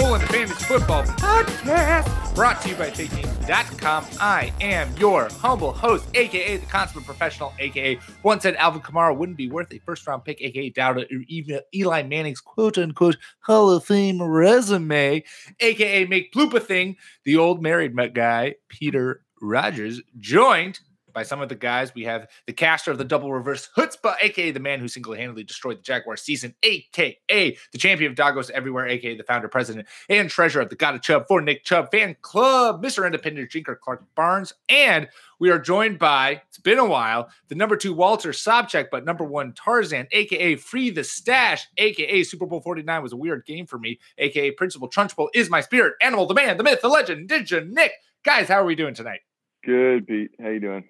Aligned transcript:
RB1 0.00 0.02
colon 0.02 0.20
Fantasy 0.28 0.64
Football 0.64 1.04
Podcast, 1.04 2.34
brought 2.34 2.62
to 2.62 2.70
you 2.70 2.74
by 2.74 2.88
TakeTeams.com. 2.88 4.06
I 4.18 4.50
am 4.60 4.88
your 4.96 5.28
humble 5.30 5.72
host, 5.72 6.08
aka 6.14 6.56
the 6.56 6.66
consummate 6.66 7.04
professional, 7.04 7.52
aka 7.58 7.96
one 8.22 8.40
said 8.40 8.56
Alvin 8.56 8.80
Kamara 8.80 9.14
wouldn't 9.14 9.36
be 9.36 9.50
worth 9.50 9.72
a 9.74 9.78
first 9.80 10.06
round 10.06 10.24
pick, 10.24 10.40
aka 10.40 10.70
doubted 10.70 11.06
even 11.28 11.60
Eli 11.74 12.02
Manning's 12.02 12.40
quote 12.40 12.78
unquote 12.78 13.18
Hall 13.40 13.70
of 13.70 13.84
Fame 13.84 14.22
resume, 14.22 15.22
aka 15.60 16.06
make 16.06 16.32
Plupa 16.32 16.62
thing, 16.62 16.96
the 17.24 17.36
old 17.36 17.62
married 17.62 17.94
guy, 18.14 18.54
Peter 18.68 19.22
Rogers, 19.42 20.00
joined 20.18 20.80
by 21.12 21.22
some 21.22 21.40
of 21.40 21.48
the 21.48 21.54
guys. 21.54 21.94
We 21.94 22.04
have 22.04 22.28
the 22.46 22.52
caster 22.52 22.90
of 22.90 22.98
the 22.98 23.04
double 23.04 23.32
reverse 23.32 23.68
chutzpah, 23.76 24.16
aka 24.20 24.50
the 24.50 24.60
man 24.60 24.80
who 24.80 24.88
single 24.88 25.14
handedly 25.14 25.44
destroyed 25.44 25.78
the 25.78 25.82
Jaguar 25.82 26.16
season, 26.16 26.54
aka 26.62 27.56
the 27.72 27.78
champion 27.78 28.10
of 28.10 28.16
Dagos 28.16 28.50
everywhere, 28.50 28.86
aka 28.86 29.16
the 29.16 29.24
founder, 29.24 29.48
president, 29.48 29.86
and 30.08 30.30
treasurer 30.30 30.62
of 30.62 30.70
the 30.70 30.76
God 30.76 30.94
of 30.94 31.02
Chubb 31.02 31.26
for 31.28 31.40
Nick 31.40 31.64
Chubb 31.64 31.90
fan 31.90 32.16
club, 32.22 32.82
Mr. 32.82 33.06
Independent 33.06 33.50
Jinker 33.50 33.78
Clark 33.78 34.04
Barnes. 34.14 34.52
And 34.68 35.08
we 35.38 35.50
are 35.50 35.58
joined 35.58 35.98
by, 35.98 36.42
it's 36.48 36.58
been 36.58 36.78
a 36.78 36.84
while, 36.84 37.30
the 37.48 37.54
number 37.54 37.76
two 37.76 37.94
Walter 37.94 38.30
Sobchak, 38.30 38.88
but 38.90 39.06
number 39.06 39.24
one 39.24 39.54
Tarzan, 39.54 40.06
aka 40.12 40.56
Free 40.56 40.90
the 40.90 41.02
Stash, 41.02 41.66
aka 41.78 42.22
Super 42.22 42.46
Bowl 42.46 42.60
49 42.60 43.02
was 43.02 43.12
a 43.12 43.16
weird 43.16 43.46
game 43.46 43.66
for 43.66 43.78
me, 43.78 43.98
aka 44.18 44.50
Principal 44.50 44.88
Trunchbull 44.88 45.28
is 45.34 45.48
my 45.48 45.62
spirit, 45.62 45.94
animal, 46.02 46.26
the 46.26 46.34
man, 46.34 46.56
the 46.58 46.62
myth, 46.62 46.82
the 46.82 46.88
legend, 46.88 47.28
Ninja 47.28 47.66
Nick. 47.66 47.92
Guys, 48.22 48.48
how 48.48 48.56
are 48.56 48.66
we 48.66 48.74
doing 48.74 48.92
tonight? 48.92 49.20
Good, 49.64 50.06
Pete. 50.06 50.32
How 50.40 50.48
you 50.48 50.60
doing? 50.60 50.84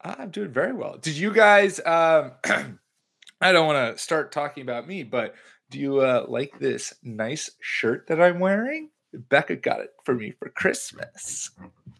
I'm 0.00 0.30
doing 0.30 0.52
very 0.52 0.72
well. 0.72 0.98
Did 0.98 1.16
you 1.16 1.32
guys? 1.32 1.80
Um, 1.84 2.32
I 3.40 3.52
don't 3.52 3.66
want 3.66 3.96
to 3.96 4.02
start 4.02 4.32
talking 4.32 4.62
about 4.62 4.86
me, 4.86 5.02
but 5.02 5.34
do 5.70 5.78
you 5.78 6.00
uh, 6.00 6.24
like 6.28 6.58
this 6.58 6.94
nice 7.02 7.50
shirt 7.60 8.06
that 8.08 8.20
I'm 8.20 8.40
wearing? 8.40 8.90
Becca 9.12 9.56
got 9.56 9.80
it 9.80 9.90
for 10.04 10.14
me 10.14 10.32
for 10.38 10.50
Christmas. 10.50 11.50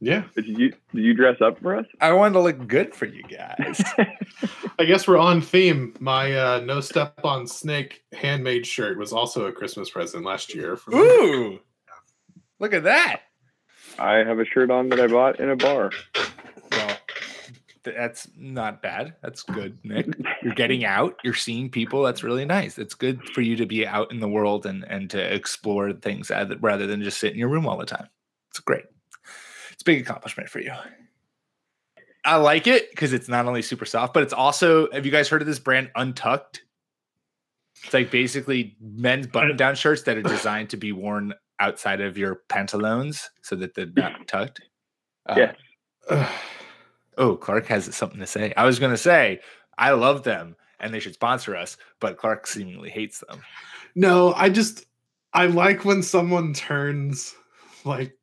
Yeah, 0.00 0.24
Did 0.36 0.46
you 0.46 0.70
did 0.94 1.04
you 1.04 1.14
dress 1.14 1.40
up 1.40 1.58
for 1.60 1.74
us? 1.74 1.86
I 2.00 2.12
wanted 2.12 2.34
to 2.34 2.40
look 2.40 2.66
good 2.68 2.94
for 2.94 3.06
you 3.06 3.22
guys. 3.22 3.82
I 4.78 4.84
guess 4.84 5.08
we're 5.08 5.18
on 5.18 5.40
theme. 5.40 5.94
My 5.98 6.32
uh, 6.36 6.60
No 6.60 6.80
Step 6.80 7.18
on 7.24 7.46
Snake 7.46 8.02
handmade 8.12 8.66
shirt 8.66 8.98
was 8.98 9.12
also 9.12 9.46
a 9.46 9.52
Christmas 9.52 9.90
present 9.90 10.24
last 10.24 10.54
year. 10.54 10.76
For 10.76 10.90
me. 10.90 10.98
Ooh, 10.98 11.60
look 12.60 12.74
at 12.74 12.84
that. 12.84 13.22
I 13.98 14.18
have 14.18 14.38
a 14.38 14.44
shirt 14.44 14.70
on 14.70 14.88
that 14.90 15.00
I 15.00 15.08
bought 15.08 15.40
in 15.40 15.50
a 15.50 15.56
bar. 15.56 15.90
That's 17.84 18.28
not 18.36 18.82
bad. 18.82 19.14
That's 19.22 19.42
good, 19.42 19.78
Nick. 19.84 20.06
You're 20.42 20.54
getting 20.54 20.84
out. 20.84 21.18
You're 21.24 21.34
seeing 21.34 21.70
people. 21.70 22.02
That's 22.02 22.22
really 22.22 22.44
nice. 22.44 22.78
It's 22.78 22.94
good 22.94 23.22
for 23.30 23.40
you 23.40 23.56
to 23.56 23.66
be 23.66 23.86
out 23.86 24.10
in 24.10 24.20
the 24.20 24.28
world 24.28 24.66
and 24.66 24.84
and 24.84 25.08
to 25.10 25.34
explore 25.34 25.92
things 25.92 26.30
rather 26.60 26.86
than 26.86 27.02
just 27.02 27.18
sit 27.18 27.32
in 27.32 27.38
your 27.38 27.48
room 27.48 27.66
all 27.66 27.76
the 27.76 27.86
time. 27.86 28.08
It's 28.50 28.60
great. 28.60 28.84
It's 29.72 29.82
a 29.82 29.84
big 29.84 30.00
accomplishment 30.00 30.48
for 30.48 30.60
you. 30.60 30.72
I 32.24 32.36
like 32.36 32.66
it 32.66 32.90
because 32.90 33.12
it's 33.12 33.28
not 33.28 33.46
only 33.46 33.62
super 33.62 33.84
soft, 33.86 34.12
but 34.14 34.22
it's 34.22 34.32
also. 34.32 34.90
Have 34.92 35.06
you 35.06 35.12
guys 35.12 35.28
heard 35.28 35.40
of 35.40 35.46
this 35.46 35.58
brand 35.58 35.90
Untucked? 35.94 36.62
It's 37.84 37.94
like 37.94 38.10
basically 38.10 38.76
men's 38.80 39.28
button-down 39.28 39.76
shirts 39.76 40.02
that 40.02 40.16
are 40.16 40.22
designed 40.36 40.70
to 40.70 40.76
be 40.76 40.92
worn 40.92 41.32
outside 41.60 42.00
of 42.00 42.18
your 42.18 42.42
pantaloons 42.48 43.30
so 43.42 43.56
that 43.56 43.74
they're 43.74 43.86
not 43.96 44.12
tucked. 44.26 44.60
Uh, 45.28 45.34
Yes. 45.36 45.56
Ugh. 46.10 46.28
Oh, 47.18 47.36
Clark 47.36 47.66
has 47.66 47.94
something 47.94 48.20
to 48.20 48.26
say. 48.26 48.54
I 48.56 48.64
was 48.64 48.78
going 48.78 48.92
to 48.92 48.96
say, 48.96 49.40
I 49.76 49.90
love 49.90 50.22
them 50.22 50.56
and 50.80 50.94
they 50.94 51.00
should 51.00 51.14
sponsor 51.14 51.56
us, 51.56 51.76
but 52.00 52.16
Clark 52.16 52.46
seemingly 52.46 52.90
hates 52.90 53.22
them. 53.28 53.40
no, 53.94 54.32
I 54.34 54.48
just 54.48 54.86
I 55.34 55.46
like 55.46 55.84
when 55.84 56.02
someone 56.02 56.54
turns 56.54 57.34
like 57.84 58.14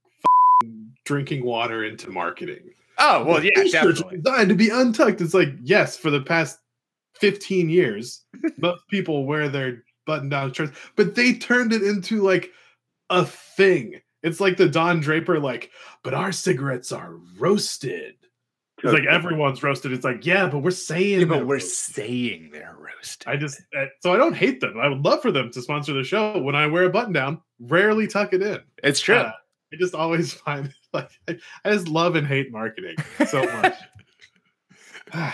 drinking 1.05 1.45
water 1.45 1.83
into 1.83 2.09
marketing. 2.09 2.71
Oh, 2.97 3.25
well, 3.25 3.43
yeah, 3.43 3.51
"These 3.55 3.73
definitely. 3.73 4.17
designed 4.17 4.49
to 4.49 4.55
be 4.55 4.69
untucked. 4.69 5.19
It's 5.21 5.33
like 5.33 5.49
yes, 5.61 5.97
for 5.97 6.09
the 6.09 6.21
past 6.21 6.59
fifteen 7.19 7.69
years, 7.69 8.23
most 8.57 8.87
people 8.89 9.25
wear 9.25 9.49
their 9.49 9.83
button-down 10.05 10.53
shirts, 10.53 10.77
but 10.95 11.15
they 11.15 11.33
turned 11.33 11.73
it 11.73 11.83
into 11.83 12.21
like 12.21 12.51
a 13.09 13.25
thing. 13.25 13.99
It's 14.23 14.39
like 14.39 14.55
the 14.57 14.69
Don 14.69 15.01
Draper, 15.01 15.39
like, 15.39 15.71
but 16.03 16.13
our 16.13 16.31
cigarettes 16.31 16.91
are 16.91 17.15
roasted. 17.37 18.15
It's 18.83 18.93
like 18.93 19.05
everyone's 19.05 19.63
roasted. 19.63 19.93
It's 19.93 20.03
like, 20.03 20.25
yeah, 20.25 20.47
but 20.49 20.59
we're 20.59 20.69
saying, 20.71 21.21
Yeah, 21.21 21.25
but 21.25 21.47
we're 21.47 21.55
roasted. 21.55 21.95
saying 21.95 22.49
they're 22.51 22.75
roasted. 22.77 23.27
I 23.27 23.37
just 23.37 23.61
uh, 23.77 23.85
so 24.01 24.13
I 24.13 24.17
don't 24.17 24.35
hate 24.35 24.59
them. 24.59 24.77
I 24.79 24.89
would 24.89 25.03
love 25.03 25.21
for 25.21 25.31
them 25.31 25.49
to 25.51 25.61
sponsor 25.61 25.93
the 25.93 26.03
show. 26.03 26.39
When 26.41 26.55
I 26.55 26.67
wear 26.67 26.83
a 26.83 26.89
button 26.89 27.13
down, 27.13 27.41
rarely 27.59 28.05
tuck 28.07 28.33
it 28.33 28.41
in. 28.43 28.59
it's 28.83 28.99
true. 28.99 29.15
Uh, 29.15 29.31
I 29.73 29.77
just 29.77 29.95
always 29.95 30.33
find 30.45 30.73
like 30.93 31.09
I, 31.27 31.37
I 31.63 31.71
just 31.71 31.87
love 31.87 32.15
and 32.15 32.27
hate 32.27 32.51
marketing 32.51 32.95
so 33.27 33.43
much. 33.43 33.75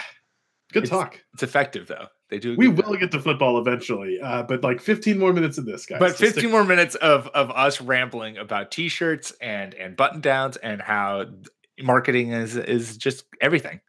Good 0.74 0.84
It's- 0.84 0.90
talk. 0.90 1.20
it's 1.34 1.44
effective, 1.44 1.88
though. 1.88 2.08
They 2.30 2.40
do. 2.40 2.56
We 2.56 2.70
will 2.70 2.84
job. 2.94 3.00
get 3.02 3.12
to 3.12 3.20
football 3.20 3.58
eventually, 3.60 4.22
uh, 4.22 4.44
but 4.44 4.64
like 4.64 4.80
15 4.80 5.20
more 5.20 5.34
minutes 5.34 5.58
of 5.58 5.66
this, 5.66 5.86
guys. 5.86 6.00
But 6.00 6.12
So 6.12 6.16
stick- 6.28 6.36
15 6.36 6.50
more 6.52 6.64
minutes 6.64 6.96
of, 6.96 7.28
of 7.30 7.52
us 7.52 7.82
rambling 7.82 8.38
about 8.38 8.72
t-shirts 8.72 9.34
and 9.42 9.74
and 9.74 9.98
button 9.98 10.22
downs 10.22 10.56
and 10.56 10.82
how 10.82 11.26
marketing 11.84 12.32
is 12.32 12.56
is 12.56 12.98
just 12.98 13.26
everything. 13.42 13.80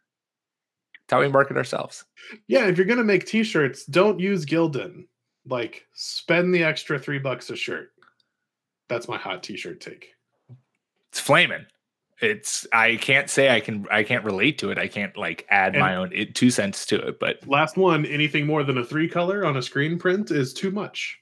It's 1.03 1.11
how 1.11 1.19
we 1.19 1.27
market 1.27 1.57
ourselves. 1.57 2.05
Yeah, 2.47 2.67
if 2.67 2.77
you're 2.77 2.87
gonna 2.87 3.03
make 3.03 3.25
T-shirts, 3.25 3.85
don't 3.85 4.19
use 4.19 4.45
Gildan. 4.45 5.05
Like, 5.45 5.85
spend 5.93 6.55
the 6.55 6.63
extra 6.63 6.97
three 6.97 7.19
bucks 7.19 7.49
a 7.49 7.55
shirt. 7.55 7.91
That's 8.87 9.07
my 9.07 9.17
hot 9.17 9.43
T-shirt 9.43 9.81
take. 9.81 10.13
It's 11.09 11.19
flaming. 11.19 11.65
It's 12.21 12.65
I 12.71 12.95
can't 12.95 13.29
say 13.29 13.49
I 13.49 13.59
can 13.59 13.85
I 13.91 14.03
can't 14.03 14.23
relate 14.23 14.57
to 14.59 14.71
it. 14.71 14.77
I 14.77 14.87
can't 14.87 15.15
like 15.17 15.45
add 15.49 15.75
my 15.75 15.95
own 15.95 16.11
it, 16.13 16.35
two 16.35 16.49
cents 16.49 16.85
to 16.87 17.07
it, 17.07 17.19
but 17.19 17.45
Last 17.47 17.75
one, 17.75 18.05
anything 18.05 18.45
more 18.45 18.63
than 18.63 18.77
a 18.77 18.85
three 18.85 19.09
color 19.09 19.45
on 19.45 19.57
a 19.57 19.61
screen 19.61 19.99
print 19.99 20.31
is 20.31 20.53
too 20.53 20.71
much. 20.71 21.19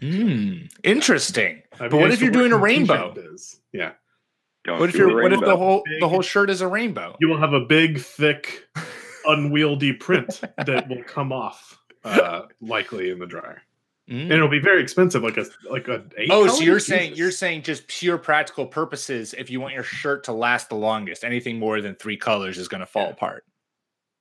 Hmm, 0.00 0.66
interesting. 0.84 1.62
Have 1.78 1.90
But 1.90 2.00
what 2.00 2.10
if 2.10 2.20
you're 2.20 2.30
doing 2.30 2.52
a 2.52 2.58
rainbow? 2.58 3.14
Yeah. 3.72 3.92
Don't 4.64 4.78
What 4.78 4.88
if 4.90 4.94
you're 4.94 5.14
what 5.22 5.32
if 5.32 5.40
the 5.40 5.46
rainbow. 5.46 5.56
whole 5.56 5.82
the 6.00 6.08
whole 6.08 6.22
shirt 6.22 6.50
is 6.50 6.60
a 6.60 6.68
rainbow? 6.68 7.16
You 7.20 7.28
will 7.28 7.38
have 7.38 7.52
a 7.54 7.60
big, 7.60 7.98
thick, 8.00 8.64
unwieldy 9.26 9.92
print 9.94 10.40
that 10.66 10.88
will 10.88 11.02
come 11.06 11.32
off 11.32 11.78
uh, 12.04 12.42
likely 12.60 13.10
in 13.10 13.18
the 13.18 13.26
dryer. 13.26 13.62
Mm. 14.10 14.22
And 14.22 14.32
it'll 14.32 14.48
be 14.48 14.58
very 14.58 14.82
expensive, 14.82 15.22
like 15.22 15.36
a 15.36 15.46
like 15.70 15.86
a 15.88 16.04
eight 16.18 16.28
Oh, 16.32 16.46
so 16.48 16.62
you're 16.62 16.80
saying 16.80 17.14
you're 17.14 17.30
saying 17.30 17.62
just 17.62 17.86
pure 17.86 18.18
practical 18.18 18.66
purposes. 18.66 19.34
If 19.38 19.50
you 19.50 19.60
want 19.60 19.72
your 19.74 19.84
shirt 19.84 20.24
to 20.24 20.32
last 20.32 20.68
the 20.68 20.74
longest, 20.74 21.22
anything 21.24 21.58
more 21.58 21.80
than 21.80 21.94
three 21.94 22.16
colors 22.16 22.58
is 22.58 22.66
going 22.68 22.80
to 22.80 22.86
fall 22.86 23.04
Yeah. 23.04 23.10
apart. 23.10 23.44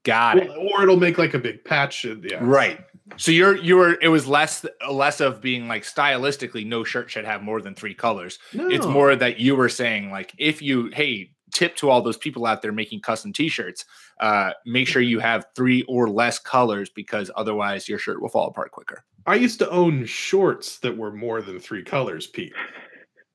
Got 0.05 0.37
it. 0.37 0.49
Or 0.49 0.83
it'll 0.83 0.95
make 0.99 1.17
like 1.17 1.33
a 1.33 1.39
big 1.39 1.65
patch. 1.65 2.05
Yeah, 2.05 2.37
Right. 2.39 2.79
So 3.17 3.31
you're 3.31 3.55
you 3.57 3.75
were 3.77 3.97
it 4.01 4.07
was 4.09 4.27
less 4.27 4.65
less 4.89 5.19
of 5.19 5.41
being 5.41 5.67
like 5.67 5.83
stylistically 5.83 6.65
no 6.65 6.83
shirt 6.83 7.09
should 7.09 7.25
have 7.25 7.41
more 7.43 7.61
than 7.61 7.75
three 7.75 7.93
colors. 7.93 8.39
It's 8.53 8.85
more 8.85 9.15
that 9.15 9.39
you 9.39 9.55
were 9.55 9.69
saying 9.69 10.11
like 10.11 10.33
if 10.37 10.61
you 10.61 10.89
hey 10.93 11.31
tip 11.51 11.75
to 11.77 11.89
all 11.89 12.01
those 12.01 12.17
people 12.17 12.45
out 12.45 12.61
there 12.61 12.71
making 12.71 13.01
custom 13.01 13.33
t-shirts, 13.33 13.83
uh 14.19 14.51
make 14.65 14.87
sure 14.87 15.01
you 15.01 15.19
have 15.19 15.45
three 15.55 15.81
or 15.87 16.07
less 16.09 16.39
colors 16.39 16.89
because 16.89 17.31
otherwise 17.35 17.89
your 17.89 17.97
shirt 17.97 18.21
will 18.21 18.29
fall 18.29 18.47
apart 18.47 18.71
quicker. 18.71 19.03
I 19.25 19.35
used 19.35 19.59
to 19.59 19.69
own 19.69 20.05
shorts 20.05 20.79
that 20.79 20.95
were 20.97 21.11
more 21.11 21.41
than 21.41 21.59
three 21.59 21.83
colors, 21.83 22.27
Pete. 22.27 22.53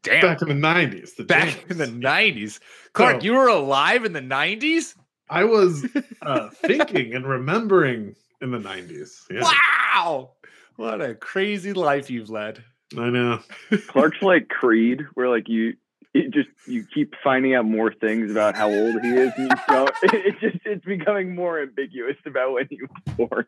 Damn. 0.03 0.21
Back 0.23 0.43
in 0.43 0.49
the 0.49 0.55
nineties. 0.55 1.15
The 1.15 1.25
Back 1.25 1.65
in 1.71 1.79
the 1.79 1.87
90s. 1.87 2.61
Clark, 2.93 3.21
So- 3.21 3.25
you 3.25 3.33
were 3.35 3.49
alive 3.49 4.05
in 4.05 4.13
the 4.13 4.21
90s? 4.21 4.95
I 5.31 5.45
was 5.45 5.87
uh, 6.23 6.51
thinking 6.67 7.15
and 7.15 7.27
remembering 7.27 8.15
in 8.45 8.53
the 8.53 8.61
nineties. 8.61 9.27
Yeah. 9.31 9.43
Wow. 9.43 10.33
What 10.77 11.01
a 11.01 11.15
crazy 11.15 11.73
life 11.73 12.11
you've 12.11 12.31
led. 12.31 12.63
I 12.97 13.11
know. 13.11 13.41
Clark's 13.89 14.23
like 14.23 14.49
Creed, 14.49 15.03
where 15.15 15.29
like 15.29 15.49
you 15.49 15.75
it 16.13 16.31
just 16.31 16.49
you 16.67 16.87
keep 16.95 17.15
finding 17.25 17.55
out 17.55 17.65
more 17.65 17.93
things 17.93 18.31
about 18.31 18.55
how 18.55 18.71
old 18.71 19.01
he 19.03 19.09
is, 19.09 19.33
and 19.37 19.51
you 19.51 19.57
don't. 19.69 19.91
It 20.03 20.39
just 20.41 20.59
it's 20.65 20.85
becoming 20.85 21.35
more 21.35 21.61
ambiguous 21.61 22.17
about 22.25 22.53
when 22.53 22.69
he 22.71 22.79
was 22.83 23.17
born. 23.17 23.47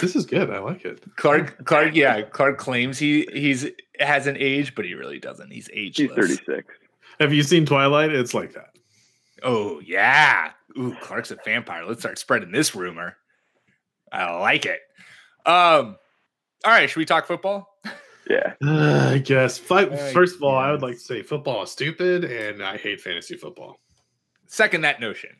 This 0.00 0.16
is 0.16 0.24
good. 0.24 0.50
I 0.50 0.58
like 0.58 0.84
it. 0.84 1.04
Clark, 1.16 1.64
Clark, 1.64 1.94
yeah, 1.94 2.22
Clark 2.22 2.58
claims 2.58 2.98
he 2.98 3.28
he's 3.32 3.68
has 4.00 4.26
an 4.26 4.36
age, 4.38 4.74
but 4.74 4.84
he 4.84 4.94
really 4.94 5.20
doesn't. 5.20 5.52
He's 5.52 5.68
ageless. 5.72 6.28
He's 6.28 6.40
36. 6.40 6.74
Have 7.20 7.32
you 7.32 7.42
seen 7.42 7.66
Twilight? 7.66 8.12
It's 8.12 8.34
like 8.34 8.54
that. 8.54 8.74
Oh 9.42 9.80
yeah. 9.80 10.52
Ooh, 10.78 10.96
Clark's 11.02 11.30
a 11.30 11.36
vampire. 11.44 11.84
Let's 11.84 12.00
start 12.00 12.18
spreading 12.18 12.50
this 12.50 12.74
rumor. 12.74 13.16
I 14.12 14.38
like 14.38 14.66
it. 14.66 14.80
Um, 15.46 15.96
all 16.64 16.72
right, 16.72 16.88
should 16.88 16.98
we 16.98 17.04
talk 17.04 17.26
football? 17.26 17.68
Yeah. 18.28 18.54
Uh, 18.64 19.10
I 19.14 19.18
guess. 19.18 19.58
Fight, 19.58 19.98
first 20.12 20.36
of 20.36 20.42
all, 20.42 20.56
I 20.56 20.70
would 20.70 20.82
like 20.82 20.94
to 20.94 21.00
say 21.00 21.22
football 21.22 21.62
is 21.62 21.70
stupid, 21.70 22.24
and 22.24 22.62
I 22.62 22.76
hate 22.76 23.00
fantasy 23.00 23.36
football. 23.36 23.80
Second 24.46 24.82
that 24.82 25.00
notion. 25.00 25.30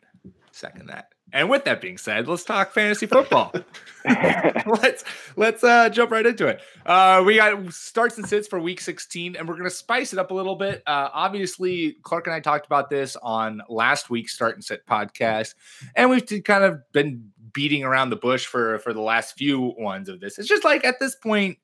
Second 0.53 0.89
that. 0.89 1.09
And 1.33 1.49
with 1.49 1.65
that 1.65 1.81
being 1.81 1.97
said, 1.97 2.29
let's 2.29 2.45
talk 2.45 2.73
fantasy 2.73 3.07
football. 3.07 3.53
let's 4.67 5.05
let's 5.37 5.65
uh 5.65 5.89
jump 5.89 6.11
right 6.11 6.27
into 6.27 6.47
it. 6.47 6.61
Uh 6.85 7.23
we 7.25 7.37
got 7.37 7.73
starts 7.73 8.19
and 8.19 8.29
sits 8.29 8.49
for 8.49 8.59
week 8.59 8.81
16 8.81 9.37
and 9.37 9.49
we're 9.49 9.55
going 9.55 9.69
to 9.69 9.71
spice 9.71 10.13
it 10.13 10.19
up 10.19 10.31
a 10.31 10.35
little 10.35 10.57
bit. 10.57 10.83
Uh 10.87 11.09
obviously 11.13 11.97
Clark 12.03 12.27
and 12.27 12.35
I 12.35 12.41
talked 12.41 12.67
about 12.67 12.91
this 12.91 13.17
on 13.23 13.63
last 13.69 14.11
week's 14.11 14.35
start 14.35 14.57
and 14.57 14.65
sit 14.65 14.87
podcast 14.87 15.55
and 15.95 16.11
we've 16.11 16.27
t- 16.27 16.41
kind 16.41 16.65
of 16.65 16.81
been 16.93 17.31
beating 17.53 17.85
around 17.85 18.11
the 18.11 18.17
bush 18.17 18.47
for 18.47 18.79
for 18.81 18.93
the 18.93 19.01
last 19.01 19.37
few 19.37 19.75
ones 19.79 20.09
of 20.09 20.21
this. 20.21 20.39
It's 20.39 20.49
just 20.49 20.65
like 20.65 20.85
at 20.85 20.99
this 21.01 21.15
point 21.15 21.59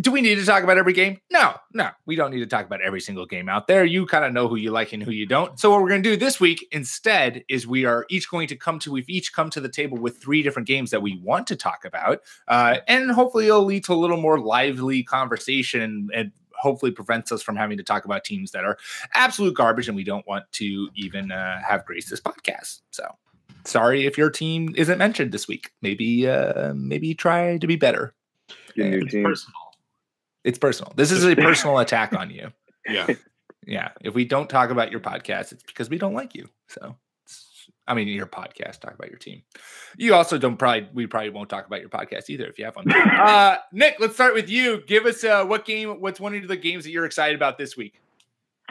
do 0.00 0.12
we 0.12 0.20
need 0.20 0.36
to 0.36 0.44
talk 0.44 0.62
about 0.62 0.78
every 0.78 0.92
game? 0.92 1.20
No, 1.30 1.54
no, 1.72 1.90
we 2.06 2.14
don't 2.14 2.30
need 2.30 2.40
to 2.40 2.46
talk 2.46 2.64
about 2.64 2.80
every 2.82 3.00
single 3.00 3.26
game 3.26 3.48
out 3.48 3.66
there. 3.66 3.84
You 3.84 4.06
kind 4.06 4.24
of 4.24 4.32
know 4.32 4.46
who 4.46 4.56
you 4.56 4.70
like 4.70 4.92
and 4.92 5.02
who 5.02 5.10
you 5.10 5.26
don't. 5.26 5.58
So 5.58 5.70
what 5.70 5.82
we're 5.82 5.88
going 5.88 6.02
to 6.04 6.10
do 6.10 6.16
this 6.16 6.38
week 6.38 6.66
instead 6.70 7.42
is 7.48 7.66
we 7.66 7.84
are 7.84 8.06
each 8.08 8.30
going 8.30 8.46
to 8.48 8.56
come 8.56 8.78
to 8.80 8.92
we've 8.92 9.08
each 9.08 9.32
come 9.32 9.50
to 9.50 9.60
the 9.60 9.68
table 9.68 9.98
with 9.98 10.22
three 10.22 10.42
different 10.42 10.68
games 10.68 10.90
that 10.92 11.02
we 11.02 11.20
want 11.22 11.48
to 11.48 11.56
talk 11.56 11.84
about, 11.84 12.20
uh, 12.46 12.76
and 12.86 13.10
hopefully 13.10 13.46
it'll 13.46 13.64
lead 13.64 13.84
to 13.84 13.92
a 13.92 13.94
little 13.94 14.20
more 14.20 14.38
lively 14.38 15.02
conversation 15.02 16.08
and 16.14 16.32
hopefully 16.52 16.92
prevents 16.92 17.32
us 17.32 17.42
from 17.42 17.56
having 17.56 17.76
to 17.76 17.84
talk 17.84 18.04
about 18.04 18.24
teams 18.24 18.50
that 18.50 18.64
are 18.64 18.78
absolute 19.14 19.54
garbage 19.54 19.88
and 19.88 19.96
we 19.96 20.04
don't 20.04 20.26
want 20.26 20.44
to 20.52 20.88
even 20.94 21.30
uh, 21.30 21.60
have 21.66 21.84
grace 21.84 22.08
this 22.10 22.20
podcast. 22.20 22.80
So 22.90 23.04
sorry 23.68 24.06
if 24.06 24.18
your 24.18 24.30
team 24.30 24.74
isn't 24.76 24.98
mentioned 24.98 25.32
this 25.32 25.46
week. 25.48 25.70
Maybe 25.82 26.28
uh, 26.28 26.72
maybe 26.74 27.14
try 27.14 27.58
to 27.58 27.66
be 27.66 27.76
better. 27.76 28.14
Get 28.74 28.86
a 28.86 28.90
new 28.90 28.98
It's 29.02 29.12
team. 29.12 29.24
personal. 29.24 29.54
It's 30.44 30.58
personal. 30.58 30.92
This 30.96 31.10
is 31.10 31.24
a 31.24 31.34
personal 31.36 31.78
attack 31.78 32.14
on 32.14 32.30
you. 32.30 32.52
Yeah. 32.88 33.06
Yeah. 33.66 33.90
If 34.00 34.14
we 34.14 34.24
don't 34.24 34.48
talk 34.48 34.70
about 34.70 34.90
your 34.90 35.00
podcast, 35.00 35.52
it's 35.52 35.62
because 35.62 35.90
we 35.90 35.98
don't 35.98 36.14
like 36.14 36.34
you. 36.34 36.48
So, 36.68 36.96
I 37.86 37.94
mean, 37.94 38.08
your 38.08 38.26
podcast, 38.26 38.80
talk 38.80 38.94
about 38.94 39.10
your 39.10 39.18
team. 39.18 39.42
You 39.96 40.14
also 40.14 40.38
don't 40.38 40.56
probably, 40.56 40.88
we 40.94 41.06
probably 41.06 41.30
won't 41.30 41.50
talk 41.50 41.66
about 41.66 41.80
your 41.80 41.88
podcast 41.90 42.30
either 42.30 42.46
if 42.46 42.58
you 42.58 42.64
have 42.64 42.76
one. 42.76 42.90
uh, 42.92 43.56
Nick, 43.72 43.96
let's 43.98 44.14
start 44.14 44.34
with 44.34 44.48
you. 44.48 44.82
Give 44.86 45.04
us 45.06 45.22
uh, 45.24 45.44
what 45.44 45.64
game, 45.66 46.00
what's 46.00 46.20
one 46.20 46.34
of 46.34 46.48
the 46.48 46.56
games 46.56 46.84
that 46.84 46.90
you're 46.90 47.04
excited 47.04 47.34
about 47.36 47.58
this 47.58 47.76
week? 47.76 48.00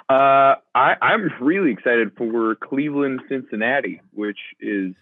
Uh, 0.10 0.56
I, 0.74 0.96
I'm 1.02 1.30
really 1.42 1.72
excited 1.72 2.12
for 2.18 2.56
Cleveland 2.56 3.22
Cincinnati, 3.28 4.02
which 4.14 4.40
is 4.60 4.94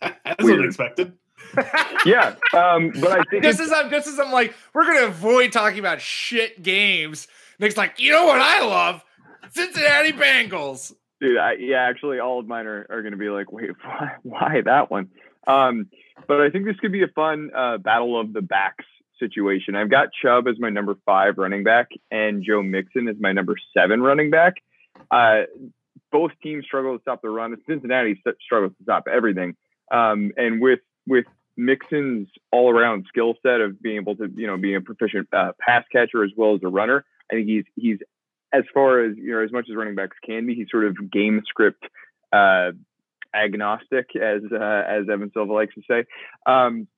That's 0.00 0.42
Weird. 0.42 0.60
unexpected. 0.60 1.12
yeah. 2.04 2.34
Um, 2.52 2.90
but 3.00 3.12
I 3.12 3.22
think 3.30 3.42
this 3.42 3.60
is 3.60 3.70
as 3.70 3.72
I'm, 3.72 3.90
just 3.90 4.08
as 4.08 4.18
I'm 4.18 4.32
like, 4.32 4.54
we're 4.74 4.84
going 4.84 4.98
to 4.98 5.06
avoid 5.06 5.52
talking 5.52 5.78
about 5.78 6.00
shit 6.00 6.62
games. 6.62 7.28
Nick's 7.58 7.76
like, 7.76 8.00
you 8.00 8.10
know 8.12 8.26
what 8.26 8.40
I 8.40 8.64
love? 8.64 9.04
Cincinnati 9.50 10.12
Bengals. 10.12 10.92
dude, 11.20 11.38
I, 11.38 11.52
yeah, 11.54 11.82
actually, 11.88 12.18
all 12.18 12.40
of 12.40 12.46
mine 12.46 12.66
are, 12.66 12.86
are 12.90 13.02
going 13.02 13.12
to 13.12 13.18
be 13.18 13.30
like, 13.30 13.52
wait, 13.52 13.70
why, 13.84 14.10
why 14.24 14.60
that 14.64 14.90
one? 14.90 15.10
Um, 15.46 15.88
but 16.26 16.40
I 16.40 16.50
think 16.50 16.64
this 16.66 16.76
could 16.80 16.92
be 16.92 17.02
a 17.02 17.08
fun 17.08 17.50
uh, 17.56 17.78
battle 17.78 18.20
of 18.20 18.32
the 18.32 18.42
backs 18.42 18.84
situation. 19.18 19.74
I've 19.74 19.90
got 19.90 20.08
Chubb 20.22 20.48
as 20.48 20.58
my 20.58 20.70
number 20.70 20.96
five 21.06 21.38
running 21.38 21.64
back 21.64 21.88
and 22.10 22.44
Joe 22.44 22.62
Mixon 22.62 23.08
as 23.08 23.16
my 23.18 23.32
number 23.32 23.56
seven 23.76 24.02
running 24.02 24.30
back. 24.30 24.54
Uh, 25.10 25.42
both 26.10 26.32
teams 26.42 26.64
struggle 26.64 26.96
to 26.96 27.02
stop 27.02 27.22
the 27.22 27.28
run. 27.28 27.56
Cincinnati 27.68 28.20
struggles 28.44 28.72
to 28.78 28.82
stop 28.82 29.04
everything. 29.12 29.56
Um, 29.90 30.32
and 30.36 30.60
with 30.60 30.80
with 31.06 31.24
Mixon's 31.56 32.28
all 32.52 32.70
around 32.70 33.06
skill 33.08 33.34
set 33.42 33.60
of 33.60 33.82
being 33.82 33.96
able 33.96 34.16
to, 34.16 34.30
you 34.34 34.46
know, 34.46 34.56
being 34.56 34.76
a 34.76 34.80
proficient 34.80 35.28
uh, 35.32 35.52
pass 35.60 35.84
catcher 35.90 36.22
as 36.22 36.30
well 36.36 36.54
as 36.54 36.60
a 36.62 36.68
runner, 36.68 37.04
I 37.30 37.36
think 37.36 37.48
he's 37.48 37.64
he's 37.76 37.98
as 38.52 38.64
far 38.72 39.04
as 39.04 39.16
you 39.16 39.32
know, 39.32 39.42
as 39.42 39.52
much 39.52 39.66
as 39.68 39.76
running 39.76 39.94
backs 39.94 40.16
can 40.24 40.46
be, 40.46 40.54
he's 40.54 40.68
sort 40.70 40.86
of 40.86 41.10
game 41.10 41.42
script 41.46 41.84
uh, 42.32 42.70
agnostic, 43.34 44.16
as 44.16 44.42
uh, 44.52 44.82
as 44.88 45.08
Evan 45.10 45.30
Silva 45.32 45.52
likes 45.52 45.74
to 45.74 45.82
say. 45.88 46.04
Um, 46.46 46.88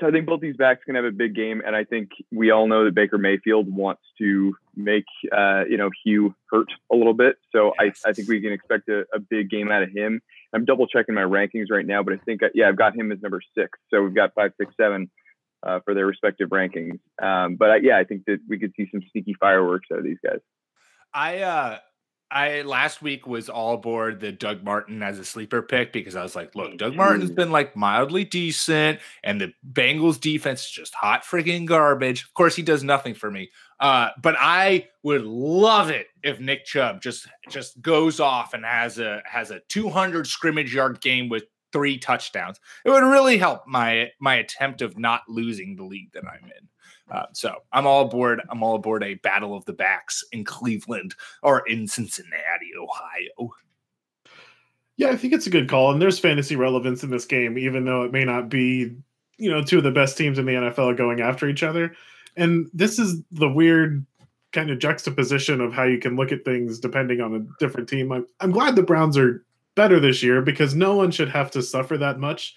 so 0.00 0.06
I 0.06 0.10
think 0.10 0.26
both 0.26 0.40
these 0.40 0.56
backs 0.56 0.84
can 0.84 0.94
have 0.94 1.04
a 1.04 1.10
big 1.10 1.34
game, 1.34 1.60
and 1.66 1.74
I 1.74 1.84
think 1.84 2.10
we 2.32 2.50
all 2.50 2.68
know 2.68 2.84
that 2.84 2.94
Baker 2.94 3.18
Mayfield 3.18 3.74
wants 3.74 4.02
to 4.18 4.54
make 4.76 5.04
uh, 5.36 5.64
you 5.68 5.76
know 5.76 5.90
Hue 6.04 6.34
hurt 6.50 6.68
a 6.92 6.96
little 6.96 7.14
bit. 7.14 7.36
So 7.52 7.72
I, 7.78 7.92
I 8.06 8.12
think 8.12 8.28
we 8.28 8.40
can 8.40 8.52
expect 8.52 8.88
a, 8.88 9.04
a 9.12 9.18
big 9.18 9.50
game 9.50 9.70
out 9.70 9.82
of 9.82 9.90
him. 9.90 10.20
I'm 10.54 10.64
double 10.64 10.86
checking 10.86 11.14
my 11.14 11.22
rankings 11.22 11.66
right 11.70 11.86
now, 11.86 12.02
but 12.02 12.14
I 12.14 12.18
think 12.18 12.42
uh, 12.42 12.48
yeah, 12.54 12.68
I've 12.68 12.78
got 12.78 12.96
him 12.96 13.10
as 13.10 13.20
number 13.20 13.40
six. 13.56 13.78
So 13.90 14.02
we've 14.02 14.14
got 14.14 14.34
five, 14.34 14.52
six, 14.58 14.72
seven 14.80 15.10
uh, 15.62 15.80
for 15.84 15.94
their 15.94 16.06
respective 16.06 16.50
rankings. 16.50 17.00
Um, 17.20 17.56
but 17.56 17.70
I, 17.70 17.76
yeah, 17.82 17.98
I 17.98 18.04
think 18.04 18.24
that 18.26 18.38
we 18.48 18.58
could 18.58 18.72
see 18.76 18.88
some 18.92 19.02
sneaky 19.10 19.34
fireworks 19.38 19.88
out 19.92 19.98
of 19.98 20.04
these 20.04 20.18
guys. 20.24 20.40
I 21.12 21.38
uh 21.38 21.78
I 22.30 22.62
last 22.62 23.00
week 23.00 23.26
was 23.26 23.48
all 23.48 23.74
aboard 23.74 24.20
the 24.20 24.32
Doug 24.32 24.62
Martin 24.62 25.02
as 25.02 25.18
a 25.18 25.24
sleeper 25.24 25.62
pick 25.62 25.92
because 25.92 26.14
I 26.14 26.22
was 26.22 26.36
like, 26.36 26.54
look, 26.54 26.76
Doug 26.76 26.94
Martin's 26.94 27.30
been 27.30 27.50
like 27.50 27.74
mildly 27.74 28.24
decent, 28.24 29.00
and 29.24 29.40
the 29.40 29.54
Bengals 29.72 30.20
defense 30.20 30.64
is 30.64 30.70
just 30.70 30.94
hot 30.94 31.24
freaking 31.24 31.64
garbage. 31.64 32.24
Of 32.24 32.34
course, 32.34 32.54
he 32.54 32.62
does 32.62 32.84
nothing 32.84 33.14
for 33.14 33.30
me. 33.30 33.50
Uh, 33.80 34.10
but 34.20 34.36
I 34.38 34.88
would 35.02 35.22
love 35.22 35.88
it 35.88 36.08
if 36.22 36.38
Nick 36.38 36.66
Chubb 36.66 37.00
just 37.00 37.28
just 37.48 37.80
goes 37.80 38.20
off 38.20 38.52
and 38.52 38.64
has 38.64 38.98
a 38.98 39.22
has 39.24 39.50
a 39.50 39.60
200 39.68 40.26
scrimmage 40.26 40.74
yard 40.74 41.00
game 41.00 41.30
with 41.30 41.44
three 41.72 41.98
touchdowns. 41.98 42.60
It 42.84 42.90
would 42.90 43.04
really 43.04 43.38
help 43.38 43.66
my 43.66 44.10
my 44.20 44.36
attempt 44.36 44.82
of 44.82 44.98
not 44.98 45.22
losing 45.28 45.76
the 45.76 45.84
league 45.84 46.12
that 46.12 46.24
I'm 46.24 46.44
in. 46.44 46.68
Uh, 47.10 47.26
so 47.32 47.56
I'm 47.72 47.86
all 47.86 48.02
aboard. 48.02 48.42
I'm 48.50 48.62
all 48.62 48.76
aboard 48.76 49.02
a 49.02 49.14
battle 49.14 49.56
of 49.56 49.64
the 49.64 49.72
backs 49.72 50.24
in 50.32 50.44
Cleveland 50.44 51.14
or 51.42 51.66
in 51.66 51.86
Cincinnati, 51.86 52.72
Ohio. 52.78 53.52
Yeah, 54.96 55.10
I 55.10 55.16
think 55.16 55.32
it's 55.32 55.46
a 55.46 55.50
good 55.50 55.68
call, 55.68 55.92
and 55.92 56.02
there's 56.02 56.18
fantasy 56.18 56.56
relevance 56.56 57.04
in 57.04 57.10
this 57.10 57.24
game, 57.24 57.56
even 57.56 57.84
though 57.84 58.02
it 58.02 58.12
may 58.12 58.24
not 58.24 58.48
be, 58.48 58.96
you 59.38 59.50
know, 59.50 59.62
two 59.62 59.78
of 59.78 59.84
the 59.84 59.92
best 59.92 60.18
teams 60.18 60.38
in 60.38 60.46
the 60.46 60.52
NFL 60.52 60.96
going 60.96 61.20
after 61.20 61.48
each 61.48 61.62
other. 61.62 61.94
And 62.36 62.68
this 62.74 62.98
is 62.98 63.22
the 63.30 63.48
weird 63.48 64.04
kind 64.52 64.70
of 64.70 64.78
juxtaposition 64.78 65.60
of 65.60 65.72
how 65.72 65.84
you 65.84 65.98
can 65.98 66.16
look 66.16 66.32
at 66.32 66.44
things 66.44 66.78
depending 66.78 67.20
on 67.20 67.34
a 67.34 67.46
different 67.60 67.88
team. 67.88 68.10
I'm, 68.10 68.26
I'm 68.40 68.50
glad 68.50 68.74
the 68.74 68.82
Browns 68.82 69.16
are 69.16 69.44
better 69.74 70.00
this 70.00 70.22
year 70.22 70.42
because 70.42 70.74
no 70.74 70.96
one 70.96 71.10
should 71.10 71.28
have 71.28 71.50
to 71.52 71.62
suffer 71.62 71.96
that 71.98 72.18
much. 72.18 72.56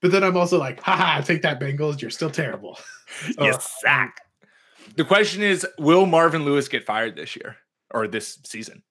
But 0.00 0.08
but 0.08 0.12
then 0.12 0.24
I'm 0.24 0.36
also 0.36 0.58
like, 0.58 0.80
haha, 0.80 1.20
take 1.20 1.42
that 1.42 1.60
Bengals, 1.60 2.00
you're 2.00 2.10
still 2.10 2.30
terrible. 2.30 2.78
You 3.38 3.52
Uh, 3.52 3.58
sack. 3.58 4.20
The 4.96 5.04
question 5.04 5.40
is, 5.40 5.64
will 5.78 6.06
Marvin 6.06 6.44
Lewis 6.44 6.66
get 6.66 6.84
fired 6.84 7.14
this 7.14 7.36
year 7.36 7.56
or 7.94 8.08
this 8.08 8.38
season? 8.44 8.82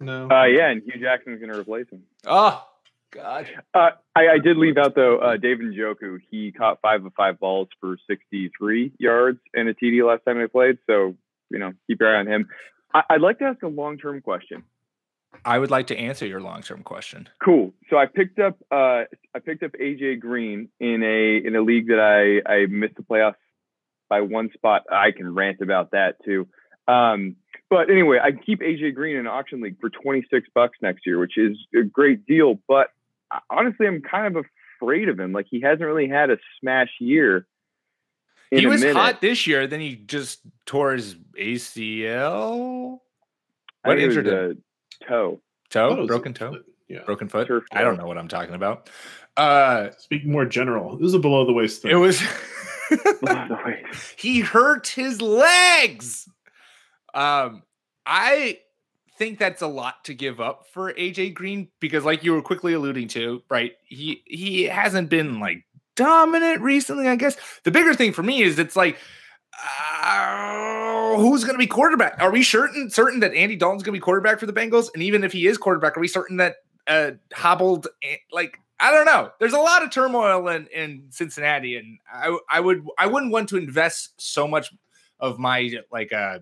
No. 0.00 0.28
Uh, 0.28 0.44
yeah, 0.46 0.70
and 0.70 0.82
Hue 0.84 1.00
Jackson's 1.00 1.38
going 1.40 1.52
to 1.52 1.58
replace 1.58 1.88
him. 1.88 2.02
Oh 2.26 2.64
God. 3.12 3.48
Uh, 3.72 3.90
I, 4.14 4.28
I 4.28 4.38
did 4.38 4.56
leave 4.56 4.76
out 4.76 4.94
though. 4.96 5.18
Uh, 5.18 5.36
David 5.36 5.66
Njoku, 5.66 6.18
he 6.30 6.50
caught 6.50 6.80
five 6.82 7.04
of 7.04 7.12
five 7.14 7.38
balls 7.38 7.68
for 7.80 7.96
63 8.08 8.92
yards 8.98 9.38
and 9.54 9.68
a 9.68 9.74
TD 9.74 10.06
last 10.06 10.24
time 10.24 10.38
they 10.38 10.48
played. 10.48 10.78
So 10.86 11.16
you 11.50 11.58
know, 11.58 11.72
keep 11.86 12.00
your 12.00 12.14
eye 12.14 12.18
on 12.18 12.26
him. 12.26 12.48
I, 12.92 13.02
I'd 13.10 13.20
like 13.20 13.38
to 13.38 13.44
ask 13.44 13.62
a 13.62 13.68
long-term 13.68 14.20
question. 14.22 14.64
I 15.44 15.58
would 15.58 15.70
like 15.70 15.86
to 15.88 15.96
answer 15.96 16.26
your 16.26 16.40
long-term 16.40 16.82
question. 16.82 17.28
Cool. 17.42 17.72
So 17.90 17.96
I 17.96 18.06
picked 18.06 18.38
up 18.38 18.56
uh, 18.70 19.04
I 19.34 19.38
picked 19.44 19.62
up 19.62 19.72
AJ 19.72 20.20
Green 20.20 20.68
in 20.80 21.02
a 21.02 21.46
in 21.46 21.54
a 21.56 21.60
league 21.62 21.88
that 21.88 22.00
I 22.00 22.50
I 22.50 22.66
missed 22.66 22.96
the 22.96 23.02
playoffs 23.02 23.34
by 24.08 24.20
one 24.20 24.50
spot. 24.54 24.82
I 24.90 25.10
can 25.10 25.34
rant 25.34 25.60
about 25.60 25.90
that 25.92 26.16
too. 26.24 26.48
Um, 26.86 27.36
but 27.70 27.90
anyway, 27.90 28.18
I 28.22 28.32
keep 28.32 28.60
AJ 28.60 28.94
Green 28.94 29.14
in 29.16 29.20
an 29.20 29.26
auction 29.26 29.60
league 29.60 29.80
for 29.80 29.90
26 29.90 30.48
bucks 30.54 30.78
next 30.82 31.06
year, 31.06 31.18
which 31.18 31.36
is 31.38 31.56
a 31.74 31.82
great 31.82 32.26
deal. 32.26 32.60
But 32.68 32.88
honestly, 33.50 33.86
I'm 33.86 34.02
kind 34.02 34.36
of 34.36 34.44
afraid 34.80 35.08
of 35.08 35.18
him. 35.18 35.32
Like 35.32 35.46
he 35.50 35.60
hasn't 35.60 35.82
really 35.82 36.08
had 36.08 36.30
a 36.30 36.36
smash 36.60 36.90
year. 37.00 37.46
in 38.50 38.58
he 38.60 38.64
a 38.66 38.68
was 38.68 38.80
minute. 38.82 38.96
hot 38.96 39.20
this 39.20 39.46
year, 39.46 39.66
then 39.66 39.80
he 39.80 39.96
just 39.96 40.40
tore 40.66 40.92
his 40.92 41.16
ACL. 41.38 43.00
I 43.82 43.88
What 43.88 43.94
think 43.96 44.04
it 44.04 44.06
was 44.08 44.16
injured 44.18 44.26
him? 44.26 44.62
A 45.02 45.04
toe. 45.04 45.40
I 45.70 45.72
thought 45.72 45.92
it 45.92 45.94
Toe, 45.94 46.00
was- 46.00 46.06
broken 46.08 46.34
toe. 46.34 46.58
Yeah. 46.88 47.02
Broken 47.06 47.28
foot. 47.28 47.48
Turf 47.48 47.64
I 47.72 47.82
don't 47.82 47.96
know 47.96 48.06
what 48.06 48.18
I'm 48.18 48.28
talking 48.28 48.54
about. 48.54 48.90
Uh, 49.38 49.88
Speaking 49.98 50.30
more 50.30 50.44
general, 50.44 50.96
This 50.98 51.08
is 51.08 51.14
a 51.14 51.18
below 51.18 51.46
the 51.46 51.52
waist 51.52 51.80
thing. 51.82 51.90
it 51.90 51.94
was. 51.94 52.22
Wait. 52.90 53.84
he 54.16 54.40
hurt 54.40 54.86
his 54.88 55.20
legs. 55.22 56.28
Um, 57.14 57.62
I 58.04 58.58
think 59.18 59.38
that's 59.38 59.62
a 59.62 59.66
lot 59.66 60.04
to 60.04 60.14
give 60.14 60.40
up 60.40 60.66
for 60.72 60.92
AJ 60.92 61.32
Green 61.34 61.68
because, 61.80 62.04
like 62.04 62.22
you 62.22 62.32
were 62.32 62.42
quickly 62.42 62.74
alluding 62.74 63.08
to, 63.08 63.42
right? 63.48 63.72
He 63.86 64.22
he 64.26 64.64
hasn't 64.64 65.08
been 65.08 65.40
like 65.40 65.64
dominant 65.96 66.60
recently. 66.60 67.08
I 67.08 67.16
guess 67.16 67.36
the 67.64 67.70
bigger 67.70 67.94
thing 67.94 68.12
for 68.12 68.22
me 68.22 68.42
is 68.42 68.58
it's 68.58 68.76
like. 68.76 68.98
Uh, 69.54 70.83
who's 71.16 71.44
going 71.44 71.54
to 71.54 71.58
be 71.58 71.66
quarterback? 71.66 72.20
Are 72.20 72.30
we 72.30 72.42
certain 72.42 72.90
certain 72.90 73.20
that 73.20 73.34
Andy 73.34 73.56
Dalton's 73.56 73.82
going 73.82 73.94
to 73.94 73.98
be 73.98 74.02
quarterback 74.02 74.38
for 74.38 74.46
the 74.46 74.52
Bengals? 74.52 74.88
And 74.94 75.02
even 75.02 75.24
if 75.24 75.32
he 75.32 75.46
is 75.46 75.58
quarterback, 75.58 75.96
are 75.96 76.00
we 76.00 76.08
certain 76.08 76.36
that 76.38 76.56
uh, 76.86 77.12
hobbled 77.32 77.88
eh, 78.02 78.16
like 78.32 78.58
I 78.80 78.90
don't 78.90 79.06
know. 79.06 79.30
There's 79.38 79.52
a 79.52 79.58
lot 79.58 79.82
of 79.82 79.90
turmoil 79.90 80.48
in, 80.48 80.66
in 80.66 81.04
Cincinnati, 81.10 81.76
and 81.76 81.98
I 82.12 82.36
I 82.50 82.60
would 82.60 82.84
I 82.98 83.06
wouldn't 83.06 83.32
want 83.32 83.48
to 83.50 83.56
invest 83.56 84.20
so 84.20 84.48
much 84.48 84.72
of 85.20 85.38
my 85.38 85.72
like 85.92 86.12
uh 86.12 86.40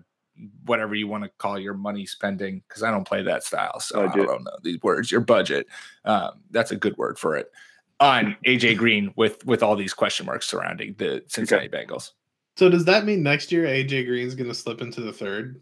whatever 0.65 0.95
you 0.95 1.07
want 1.07 1.23
to 1.23 1.29
call 1.37 1.59
your 1.59 1.75
money 1.75 2.05
spending 2.05 2.63
because 2.67 2.81
I 2.81 2.91
don't 2.91 3.07
play 3.07 3.21
that 3.23 3.43
style, 3.43 3.79
so 3.79 4.07
I 4.07 4.15
don't 4.15 4.43
know 4.43 4.57
these 4.63 4.81
words. 4.81 5.11
Your 5.11 5.21
budget, 5.21 5.67
um, 6.05 6.41
that's 6.51 6.71
a 6.71 6.75
good 6.75 6.97
word 6.97 7.19
for 7.19 7.37
it. 7.37 7.51
On 7.99 8.35
AJ 8.45 8.77
Green 8.77 9.13
with 9.15 9.45
with 9.45 9.61
all 9.61 9.75
these 9.75 9.93
question 9.93 10.25
marks 10.25 10.47
surrounding 10.47 10.95
the 10.97 11.23
Cincinnati 11.27 11.69
Bengals, 11.69 12.11
So 12.57 12.69
does 12.69 12.85
that 12.85 13.05
mean 13.05 13.23
next 13.23 13.51
year 13.51 13.65
AJ 13.65 14.05
Green's 14.05 14.35
going 14.35 14.49
to 14.49 14.55
slip 14.55 14.81
into 14.81 15.01
the 15.01 15.13
third? 15.13 15.61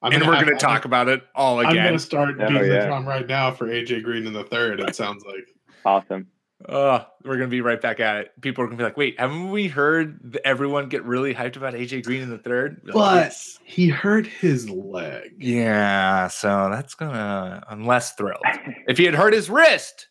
I'm 0.00 0.12
and 0.12 0.20
gonna 0.22 0.32
we're 0.36 0.44
going 0.44 0.56
to 0.56 0.64
talk 0.64 0.84
about 0.84 1.08
it 1.08 1.22
all 1.34 1.60
again. 1.60 1.70
I'm 1.72 1.82
going 1.84 1.92
to 1.94 1.98
start 1.98 2.36
Oh, 2.40 2.46
beating 2.48 2.68
the 2.68 2.86
drum 2.86 3.06
right 3.06 3.26
now 3.26 3.50
for 3.50 3.66
AJ 3.66 4.04
Green 4.04 4.26
in 4.26 4.32
the 4.32 4.44
third. 4.44 4.80
It 4.80 4.94
sounds 4.96 5.24
like. 5.24 5.48
Awesome. 5.84 6.28
Oh, 6.68 7.06
we're 7.24 7.36
gonna 7.36 7.46
be 7.46 7.60
right 7.60 7.80
back 7.80 8.00
at 8.00 8.16
it. 8.16 8.32
People 8.40 8.64
are 8.64 8.66
gonna 8.66 8.78
be 8.78 8.82
like, 8.82 8.96
"Wait, 8.96 9.20
haven't 9.20 9.52
we 9.52 9.68
heard 9.68 10.36
everyone 10.44 10.88
get 10.88 11.04
really 11.04 11.32
hyped 11.32 11.54
about 11.56 11.72
AJ 11.74 12.02
Green 12.04 12.20
in 12.20 12.30
the 12.30 12.38
third? 12.38 12.82
Be 12.84 12.90
like, 12.90 13.28
But 13.30 13.36
he 13.62 13.88
hurt 13.88 14.26
his 14.26 14.68
leg. 14.68 15.34
yeah, 15.38 16.26
so 16.26 16.68
that's 16.68 16.96
gonna. 16.96 17.62
I'm 17.68 17.86
less 17.86 18.14
thrilled. 18.14 18.42
If 18.88 18.98
he 18.98 19.04
had 19.04 19.14
hurt 19.14 19.34
his 19.34 19.48
wrist, 19.48 20.08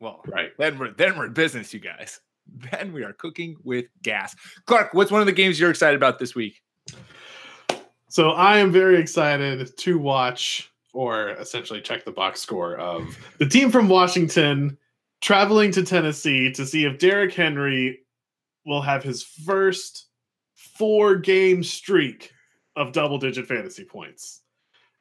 well, 0.00 0.20
Right. 0.26 0.50
then 0.58 0.80
we're 0.80 0.90
then 0.94 1.16
we're 1.16 1.26
in 1.26 1.32
business, 1.32 1.72
you 1.72 1.78
guys. 1.78 2.18
Then 2.72 2.92
we 2.92 3.04
are 3.04 3.12
cooking 3.12 3.56
with 3.62 3.86
gas. 4.02 4.34
Clark, 4.66 4.94
what's 4.94 5.10
one 5.10 5.20
of 5.20 5.26
the 5.26 5.32
games 5.32 5.58
you're 5.58 5.70
excited 5.70 5.96
about 5.96 6.18
this 6.18 6.34
week? 6.34 6.62
So 8.08 8.30
I 8.30 8.58
am 8.58 8.72
very 8.72 8.98
excited 8.98 9.76
to 9.76 9.98
watch 9.98 10.70
or 10.94 11.30
essentially 11.30 11.80
check 11.80 12.04
the 12.04 12.10
box 12.10 12.40
score 12.40 12.76
of 12.76 13.16
the 13.38 13.46
team 13.46 13.70
from 13.70 13.88
Washington 13.88 14.78
traveling 15.20 15.70
to 15.72 15.82
Tennessee 15.82 16.50
to 16.52 16.64
see 16.64 16.84
if 16.84 16.98
Derrick 16.98 17.34
Henry 17.34 18.00
will 18.64 18.80
have 18.82 19.02
his 19.02 19.22
first 19.22 20.06
four 20.54 21.16
game 21.16 21.62
streak 21.62 22.32
of 22.76 22.92
double 22.92 23.18
digit 23.18 23.46
fantasy 23.46 23.84
points. 23.84 24.42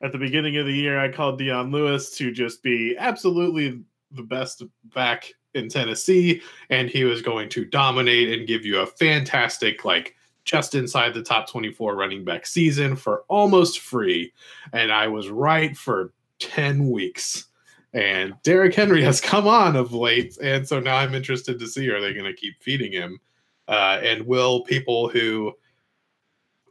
At 0.02 0.12
the 0.12 0.18
beginning 0.18 0.58
of 0.58 0.66
the 0.66 0.74
year, 0.74 1.00
I 1.00 1.12
called 1.12 1.40
Dion 1.40 1.72
Lewis 1.72 2.16
to 2.18 2.32
just 2.32 2.62
be 2.62 2.96
absolutely 2.98 3.82
the 4.12 4.24
best 4.24 4.64
back 4.94 5.32
in 5.58 5.70
Tennessee, 5.70 6.42
and 6.70 6.90
he 6.90 7.04
was 7.04 7.22
going 7.22 7.50
to 7.50 7.66
dominate 7.66 8.32
and 8.32 8.48
give 8.48 8.66
you 8.66 8.80
a 8.80 8.86
fantastic, 8.86 9.84
like, 9.84 10.16
just 10.46 10.76
inside 10.76 11.14
the 11.14 11.22
top 11.22 11.50
24 11.50 11.96
running 11.96 12.24
back 12.24 12.46
season 12.46 12.96
for 12.96 13.24
almost 13.28 13.80
free. 13.80 14.32
And 14.72 14.92
I 14.92 15.08
was 15.08 15.30
right 15.30 15.76
for 15.76 16.14
10 16.40 16.90
weeks. 16.90 17.46
And 17.94 18.34
Derrick 18.44 18.74
Henry 18.74 19.04
has 19.04 19.20
come 19.20 19.48
on 19.48 19.76
of 19.76 19.94
late. 19.94 20.38
And 20.42 20.68
so 20.68 20.80
now 20.80 20.96
I'm 20.96 21.14
interested 21.14 21.60
to 21.60 21.68
see 21.68 21.90
are 21.90 22.00
they 22.00 22.14
going 22.14 22.26
to 22.26 22.34
keep 22.34 22.62
feeding 22.62 22.94
him? 22.94 23.20
Uh, 23.68 24.00
and 24.02 24.26
will 24.26 24.62
people 24.62 25.10
who 25.10 25.54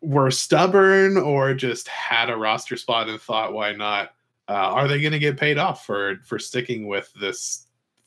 were 0.01 0.31
stubborn 0.31 1.19
or 1.19 1.53
just 1.53 1.89
had 1.89 2.31
a 2.31 2.37
roster 2.37 2.77
spot 2.77 3.09
and 3.09 3.21
thought, 3.21 3.53
why 3.53 3.73
not? 3.73 4.13
Uh, 4.49 4.53
are 4.53 4.89
they 4.89 5.01
going 5.01 5.13
to 5.13 5.19
get 5.19 5.37
paid 5.37 5.59
off 5.59 5.85
for 5.85 6.19
for 6.25 6.39
sticking 6.39 6.87
with 6.87 7.13
this 7.21 7.67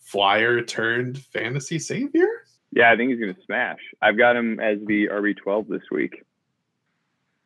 flyer 0.10 0.62
turned 0.62 1.20
fantasy 1.20 1.80
savior? 1.80 2.28
Yeah, 2.72 2.92
I 2.92 2.98
think 2.98 3.12
he's 3.12 3.20
going 3.20 3.34
to 3.34 3.42
smash. 3.42 3.80
I've 4.02 4.18
got 4.18 4.36
him 4.36 4.60
as 4.60 4.80
the 4.86 5.08
RB12 5.08 5.68
this 5.68 5.84
week. 5.92 6.24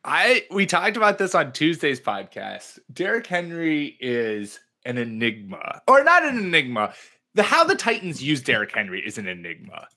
I 0.06 0.46
we 0.52 0.66
talked 0.66 0.98
about 0.98 1.18
this 1.18 1.34
on 1.34 1.54
Tuesday's 1.54 2.02
podcast. 2.02 2.80
Derrick 2.92 3.26
Henry 3.28 3.98
is 4.02 4.60
an 4.86 4.98
enigma, 4.98 5.82
or 5.88 6.04
not 6.04 6.24
an 6.24 6.38
enigma. 6.38 6.94
The 7.36 7.44
how 7.44 7.64
the 7.64 7.76
Titans 7.76 8.22
use 8.22 8.42
Derrick 8.42 8.74
Henry 8.74 9.02
is 9.06 9.18
an 9.18 9.28
enigma 9.28 9.88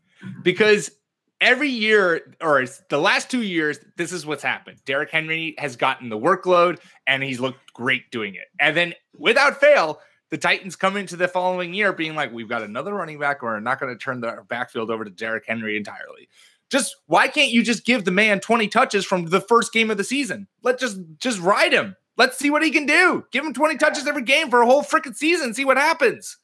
because 0.42 0.92
every 1.40 1.68
year, 1.68 2.37
or 2.40 2.62
it's 2.62 2.82
the 2.88 2.99
last 2.99 3.30
two 3.30 3.42
years, 3.42 3.78
this 3.96 4.12
is 4.12 4.25
what's 4.25 4.44
happened. 4.44 4.78
Derrick 4.85 5.11
Henry 5.11 5.54
has 5.58 5.76
gotten 5.76 6.08
the 6.08 6.18
workload 6.18 6.78
and 7.06 7.23
he's 7.23 7.40
looked 7.40 7.73
great 7.75 8.11
doing 8.11 8.37
it. 8.37 8.46
And 8.61 8.76
then 8.76 8.94
without 9.18 9.61
fail, 9.61 10.00
the 10.30 10.38
Titans 10.38 10.76
come 10.76 10.97
into 10.97 11.16
the 11.16 11.28
following 11.28 11.75
year 11.75 11.92
being 11.92 12.14
like, 12.14 12.33
we've 12.33 12.49
got 12.49 12.62
another 12.62 12.95
running 12.95 13.18
back. 13.18 13.42
We're 13.42 13.61
not 13.61 13.80
going 13.80 13.92
to 13.92 13.99
turn 13.99 14.21
the 14.21 14.45
backfield 14.49 14.90
over 14.90 15.04
to 15.04 15.11
Derrick 15.11 15.45
Henry 15.47 15.76
entirely. 15.76 16.28
Just 16.68 16.97
why 17.06 17.28
can't 17.28 17.52
you 17.52 17.62
just 17.62 17.85
give 17.85 18.04
the 18.04 18.11
man 18.11 18.40
20 18.40 18.66
touches 18.68 19.04
from 19.04 19.26
the 19.26 19.40
first 19.40 19.73
game 19.73 19.90
of 19.90 19.99
the 19.99 20.04
season? 20.04 20.49
Let's 20.62 20.80
just 20.80 20.99
just 21.18 21.40
ride 21.40 21.73
him. 21.73 21.95
Let's 22.16 22.38
see 22.38 22.50
what 22.50 22.64
he 22.64 22.71
can 22.71 22.87
do. 22.87 23.25
Give 23.30 23.45
him 23.45 23.52
20 23.52 23.76
touches 23.76 24.06
every 24.06 24.23
game 24.23 24.50
for 24.50 24.62
a 24.62 24.66
whole 24.66 24.83
freaking 24.83 25.14
season. 25.14 25.54
See 25.54 25.64
what 25.64 25.76
happens. 25.76 26.38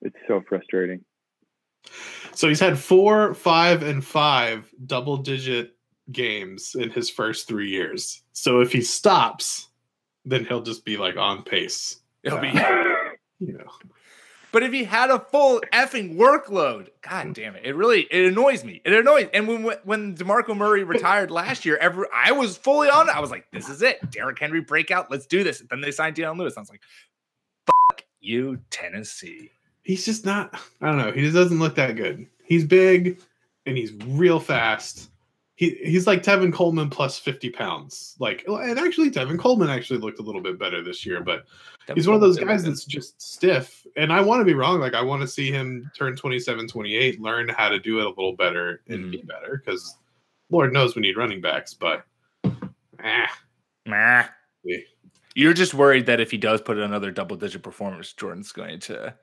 It's 0.00 0.16
so 0.28 0.42
frustrating. 0.48 1.04
So 2.32 2.48
he's 2.48 2.60
had 2.60 2.78
four, 2.78 3.34
five, 3.34 3.82
and 3.82 4.04
five 4.04 4.70
double 4.86 5.16
digit 5.18 5.76
games 6.12 6.74
in 6.74 6.90
his 6.90 7.10
first 7.10 7.48
three 7.48 7.70
years. 7.70 8.22
So 8.32 8.60
if 8.60 8.72
he 8.72 8.82
stops, 8.82 9.68
then 10.24 10.44
he'll 10.44 10.62
just 10.62 10.84
be 10.84 10.96
like 10.96 11.16
on 11.16 11.42
pace. 11.42 12.00
It'll 12.22 12.40
be 12.40 12.50
You 13.40 13.52
know. 13.52 13.66
But 14.52 14.62
if 14.62 14.72
he 14.72 14.84
had 14.84 15.10
a 15.10 15.20
full 15.20 15.60
effing 15.72 16.16
workload, 16.16 16.88
god 17.02 17.26
mm. 17.26 17.34
damn 17.34 17.56
it, 17.56 17.66
it 17.66 17.74
really 17.74 18.02
it 18.10 18.26
annoys 18.26 18.64
me. 18.64 18.80
It 18.84 18.92
annoys. 18.94 19.28
And 19.34 19.46
when 19.46 19.64
when 19.84 20.16
Demarco 20.16 20.56
Murray 20.56 20.82
retired 20.84 21.30
last 21.30 21.64
year, 21.64 21.76
every 21.76 22.06
I 22.14 22.32
was 22.32 22.56
fully 22.56 22.88
on 22.88 23.08
it. 23.08 23.14
I 23.14 23.20
was 23.20 23.30
like, 23.30 23.46
this 23.52 23.68
is 23.68 23.82
it, 23.82 24.10
Derrick 24.10 24.38
Henry 24.38 24.60
breakout. 24.60 25.10
Let's 25.10 25.26
do 25.26 25.44
this. 25.44 25.62
then 25.68 25.80
they 25.80 25.90
signed 25.90 26.16
Dion 26.16 26.38
Lewis. 26.38 26.56
I 26.56 26.60
was 26.60 26.70
like, 26.70 26.80
fuck 27.66 28.02
you, 28.20 28.60
Tennessee. 28.70 29.50
He's 29.82 30.04
just 30.04 30.24
not 30.24 30.58
I 30.80 30.86
don't 30.86 30.98
know, 30.98 31.12
he 31.12 31.20
just 31.20 31.34
doesn't 31.34 31.58
look 31.58 31.74
that 31.74 31.96
good. 31.96 32.26
He's 32.42 32.64
big 32.64 33.20
and 33.66 33.76
he's 33.76 33.92
real 33.92 34.40
fast. 34.40 35.10
He 35.56 35.70
he's 35.82 36.06
like 36.06 36.22
Tevin 36.22 36.52
Coleman 36.52 36.90
plus 36.90 37.18
50 37.18 37.50
pounds. 37.50 38.14
Like 38.18 38.44
and 38.46 38.78
actually 38.78 39.10
Tevin 39.10 39.38
Coleman 39.38 39.68
actually 39.70 39.98
looked 39.98 40.18
a 40.18 40.22
little 40.22 40.40
bit 40.40 40.58
better 40.58 40.82
this 40.84 41.04
year, 41.04 41.22
but 41.22 41.44
he's 41.94 42.06
one 42.06 42.14
of 42.14 42.20
those 42.20 42.38
guys 42.38 42.64
that's 42.64 42.84
just 42.84 43.22
stiff 43.22 43.86
and 43.96 44.12
i 44.12 44.20
want 44.20 44.40
to 44.40 44.44
be 44.44 44.54
wrong 44.54 44.80
like 44.80 44.92
i 44.94 45.00
want 45.00 45.22
to 45.22 45.28
see 45.28 45.52
him 45.52 45.88
turn 45.96 46.16
27 46.16 46.66
28 46.66 47.20
learn 47.20 47.48
how 47.48 47.68
to 47.68 47.78
do 47.78 48.00
it 48.00 48.06
a 48.06 48.08
little 48.08 48.34
better 48.34 48.80
and 48.88 49.12
be 49.12 49.22
better 49.22 49.62
because 49.64 49.96
lord 50.50 50.72
knows 50.72 50.96
we 50.96 51.02
need 51.02 51.16
running 51.16 51.40
backs 51.40 51.74
but 51.74 52.04
eh, 53.04 53.26
Nah. 53.86 54.24
Yeah. 54.64 54.78
You're 55.34 55.52
just 55.54 55.74
worried 55.74 56.06
that 56.06 56.18
if 56.20 56.30
he 56.30 56.38
does 56.38 56.60
put 56.60 56.78
another 56.78 57.10
double 57.10 57.36
digit 57.36 57.62
performance, 57.62 58.12
Jordan's 58.12 58.52
going 58.52 58.80
to 58.80 59.14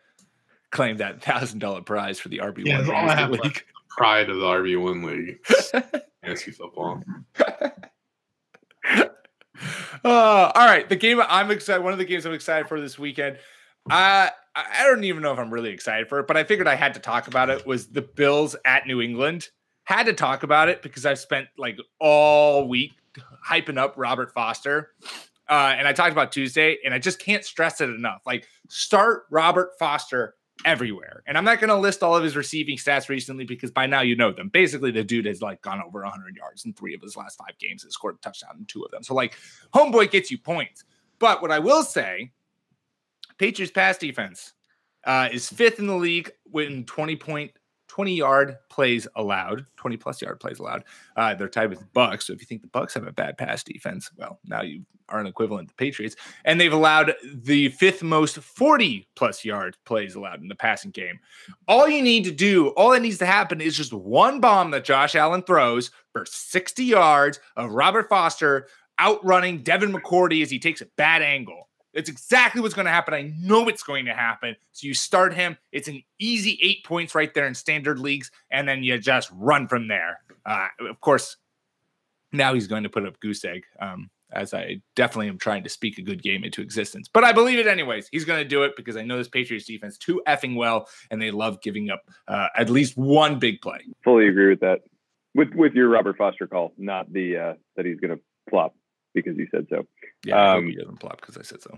claim 0.71 0.97
that 0.97 1.21
thousand 1.21 1.59
dollar 1.59 1.81
prize 1.81 2.19
for 2.19 2.29
the 2.29 2.37
RB 2.37 2.65
one 2.65 2.77
that's 2.77 2.89
all 2.89 3.09
I 3.09 3.15
have 3.15 3.31
league. 3.31 3.63
pride 3.89 4.29
of 4.29 4.37
the 4.37 4.45
rb1 4.45 5.03
league 5.05 6.01
fantasy 6.23 6.51
football 6.51 7.01
Uh, 10.03 10.51
all 10.53 10.65
right, 10.65 10.89
the 10.89 10.95
game 10.95 11.21
I'm 11.29 11.49
excited. 11.49 11.81
One 11.81 11.93
of 11.93 11.99
the 11.99 12.05
games 12.05 12.25
I'm 12.25 12.33
excited 12.33 12.67
for 12.67 12.81
this 12.81 12.99
weekend. 12.99 13.37
I 13.89 14.31
I 14.55 14.83
don't 14.83 15.03
even 15.03 15.23
know 15.23 15.31
if 15.31 15.39
I'm 15.39 15.53
really 15.53 15.69
excited 15.69 16.09
for 16.09 16.19
it, 16.19 16.27
but 16.27 16.35
I 16.35 16.43
figured 16.43 16.67
I 16.67 16.75
had 16.75 16.93
to 16.95 16.99
talk 16.99 17.27
about 17.27 17.49
it. 17.49 17.65
Was 17.65 17.87
the 17.87 18.01
Bills 18.01 18.55
at 18.65 18.85
New 18.85 19.01
England? 19.01 19.49
Had 19.85 20.07
to 20.07 20.13
talk 20.13 20.43
about 20.43 20.67
it 20.67 20.81
because 20.81 21.05
I've 21.05 21.19
spent 21.19 21.47
like 21.57 21.77
all 21.99 22.67
week 22.67 22.91
hyping 23.47 23.77
up 23.77 23.93
Robert 23.95 24.33
Foster, 24.33 24.91
uh, 25.49 25.73
and 25.77 25.87
I 25.87 25.93
talked 25.93 26.11
about 26.11 26.31
Tuesday, 26.31 26.77
and 26.83 26.93
I 26.93 26.99
just 26.99 27.19
can't 27.19 27.45
stress 27.45 27.79
it 27.79 27.89
enough. 27.89 28.21
Like, 28.25 28.47
start 28.67 29.23
Robert 29.29 29.71
Foster 29.79 30.35
everywhere. 30.65 31.23
And 31.27 31.37
I'm 31.37 31.43
not 31.43 31.59
going 31.59 31.69
to 31.69 31.77
list 31.77 32.03
all 32.03 32.15
of 32.15 32.23
his 32.23 32.35
receiving 32.35 32.77
stats 32.77 33.09
recently 33.09 33.45
because 33.45 33.71
by 33.71 33.85
now 33.85 34.01
you 34.01 34.15
know 34.15 34.31
them. 34.31 34.49
Basically, 34.49 34.91
the 34.91 35.03
dude 35.03 35.25
has 35.25 35.41
like 35.41 35.61
gone 35.61 35.81
over 35.85 36.01
100 36.01 36.35
yards 36.35 36.65
in 36.65 36.73
three 36.73 36.93
of 36.93 37.01
his 37.01 37.15
last 37.15 37.37
five 37.37 37.57
games 37.59 37.83
and 37.83 37.91
scored 37.91 38.15
a 38.15 38.17
touchdown 38.19 38.55
in 38.59 38.65
two 38.65 38.83
of 38.83 38.91
them. 38.91 39.03
So 39.03 39.13
like, 39.13 39.35
homeboy 39.73 40.11
gets 40.11 40.31
you 40.31 40.37
points. 40.37 40.83
But 41.19 41.41
what 41.41 41.51
I 41.51 41.59
will 41.59 41.83
say, 41.83 42.31
Patriots 43.37 43.71
pass 43.71 43.97
defense 43.97 44.53
uh, 45.05 45.29
is 45.31 45.49
fifth 45.49 45.79
in 45.79 45.87
the 45.87 45.95
league 45.95 46.31
with 46.51 46.85
20 46.85 47.15
point 47.15 47.51
20 47.93 48.15
yard 48.15 48.57
plays 48.69 49.07
allowed, 49.15 49.67
20 49.77 49.97
plus 49.97 50.19
yard 50.19 50.39
plays 50.39 50.57
allowed. 50.57 50.83
Uh, 51.15 51.35
they're 51.35 51.47
tied 51.47 51.69
with 51.69 51.93
Bucks. 51.93 52.25
So 52.25 52.33
if 52.33 52.41
you 52.41 52.47
think 52.47 52.63
the 52.63 52.67
Bucks 52.69 52.95
have 52.95 53.05
a 53.05 53.11
bad 53.11 53.37
pass 53.37 53.63
defense, 53.63 54.09
well, 54.17 54.39
now 54.47 54.63
you 54.63 54.83
are 55.09 55.19
an 55.19 55.27
equivalent 55.27 55.69
to 55.69 55.75
the 55.75 55.77
Patriots. 55.77 56.15
And 56.43 56.59
they've 56.59 56.73
allowed 56.73 57.13
the 57.23 57.69
fifth 57.69 58.01
most 58.01 58.39
40 58.39 59.07
plus 59.15 59.45
yard 59.45 59.77
plays 59.85 60.15
allowed 60.15 60.41
in 60.41 60.47
the 60.47 60.55
passing 60.55 60.89
game. 60.89 61.19
All 61.67 61.87
you 61.87 62.01
need 62.01 62.23
to 62.23 62.31
do, 62.31 62.69
all 62.69 62.89
that 62.93 63.03
needs 63.03 63.19
to 63.19 63.27
happen 63.27 63.61
is 63.61 63.77
just 63.77 63.93
one 63.93 64.39
bomb 64.39 64.71
that 64.71 64.85
Josh 64.85 65.13
Allen 65.13 65.43
throws 65.43 65.91
for 66.13 66.25
60 66.25 66.83
yards 66.83 67.39
of 67.55 67.73
Robert 67.73 68.09
Foster 68.09 68.69
outrunning 68.99 69.61
Devin 69.61 69.93
McCourty 69.93 70.41
as 70.41 70.49
he 70.49 70.57
takes 70.57 70.81
a 70.81 70.87
bad 70.97 71.21
angle. 71.21 71.69
It's 71.93 72.09
exactly 72.09 72.61
what's 72.61 72.73
going 72.73 72.85
to 72.85 72.91
happen. 72.91 73.13
I 73.13 73.33
know 73.39 73.67
it's 73.67 73.83
going 73.83 74.05
to 74.05 74.13
happen. 74.13 74.55
So 74.71 74.87
you 74.87 74.93
start 74.93 75.33
him. 75.33 75.57
It's 75.71 75.87
an 75.87 76.03
easy 76.19 76.59
eight 76.61 76.83
points 76.85 77.13
right 77.15 77.33
there 77.33 77.45
in 77.45 77.53
standard 77.53 77.99
leagues, 77.99 78.31
and 78.51 78.67
then 78.67 78.83
you 78.83 78.97
just 78.97 79.29
run 79.33 79.67
from 79.67 79.87
there. 79.87 80.19
Uh, 80.45 80.67
of 80.89 80.99
course, 81.01 81.37
now 82.31 82.53
he's 82.53 82.67
going 82.67 82.83
to 82.83 82.89
put 82.89 83.05
up 83.05 83.19
goose 83.19 83.45
egg. 83.45 83.63
Um, 83.79 84.09
as 84.31 84.51
I 84.51 84.81
definitely 84.95 85.27
am 85.27 85.37
trying 85.37 85.63
to 85.63 85.69
speak 85.69 85.99
a 85.99 86.01
good 86.01 86.23
game 86.23 86.43
into 86.43 86.61
existence, 86.61 87.07
but 87.07 87.23
I 87.23 87.31
believe 87.31 87.59
it 87.59 87.67
anyways. 87.67 88.09
He's 88.11 88.25
going 88.25 88.39
to 88.39 88.47
do 88.47 88.63
it 88.63 88.75
because 88.75 88.97
I 88.97 89.03
know 89.03 89.17
this 89.17 89.29
Patriots 89.29 89.65
defense 89.65 89.95
too 89.95 90.23
effing 90.27 90.55
well, 90.55 90.89
and 91.11 91.21
they 91.21 91.29
love 91.29 91.61
giving 91.61 91.91
up 91.91 92.01
uh, 92.27 92.47
at 92.57 92.71
least 92.71 92.97
one 92.97 93.37
big 93.37 93.61
play. 93.61 93.79
Fully 94.03 94.27
agree 94.27 94.49
with 94.49 94.61
that. 94.61 94.79
With 95.35 95.53
with 95.53 95.73
your 95.73 95.89
Robert 95.89 96.17
Foster 96.17 96.47
call, 96.47 96.73
not 96.77 97.11
the 97.11 97.37
uh, 97.37 97.53
that 97.75 97.85
he's 97.85 97.99
going 97.99 98.17
to 98.17 98.23
flop 98.49 98.75
because 99.13 99.37
you 99.37 99.47
said 99.51 99.67
so. 99.69 99.85
Yeah, 100.25 100.53
Um, 100.53 100.67
he 100.67 100.75
doesn't 100.75 100.99
plop 100.99 101.21
because 101.21 101.37
I 101.37 101.41
said 101.43 101.61
so. 101.61 101.77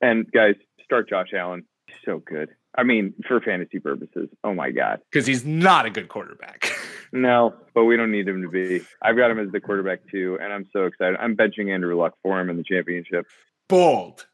And 0.00 0.30
guys, 0.32 0.54
start 0.84 1.08
Josh 1.08 1.28
Allen. 1.34 1.64
So 2.04 2.18
good. 2.18 2.50
I 2.76 2.84
mean, 2.84 3.14
for 3.26 3.40
fantasy 3.40 3.80
purposes. 3.80 4.28
Oh 4.44 4.54
my 4.54 4.70
god. 4.70 5.00
Because 5.10 5.26
he's 5.26 5.44
not 5.44 5.86
a 5.86 5.90
good 5.90 6.08
quarterback. 6.08 6.70
No, 7.12 7.54
but 7.74 7.86
we 7.86 7.96
don't 7.96 8.12
need 8.12 8.28
him 8.28 8.42
to 8.42 8.48
be. 8.48 8.82
I've 9.02 9.16
got 9.16 9.32
him 9.32 9.40
as 9.40 9.50
the 9.50 9.58
quarterback 9.60 9.98
too, 10.12 10.38
and 10.40 10.52
I'm 10.52 10.68
so 10.72 10.84
excited. 10.84 11.16
I'm 11.18 11.36
benching 11.36 11.68
Andrew 11.74 11.98
Luck 11.98 12.14
for 12.22 12.38
him 12.40 12.48
in 12.50 12.56
the 12.56 12.62
championship. 12.62 13.26
bold. 13.68 14.28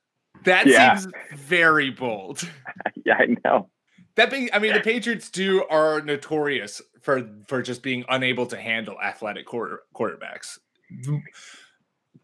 That 0.44 0.66
Yeah. 0.66 0.94
seems 0.96 1.10
very 1.34 1.88
bold. 1.88 2.46
yeah, 3.06 3.14
I 3.18 3.34
know. 3.46 3.70
That 4.16 4.30
being, 4.30 4.50
I 4.52 4.58
mean, 4.58 4.74
the 4.74 4.80
Patriots 4.80 5.30
do 5.30 5.64
are 5.70 6.02
notorious 6.02 6.82
for 7.00 7.26
for 7.48 7.62
just 7.62 7.82
being 7.82 8.04
unable 8.10 8.44
to 8.44 8.58
handle 8.58 9.00
athletic 9.00 9.46
quarter, 9.46 9.80
quarterbacks. 9.94 10.58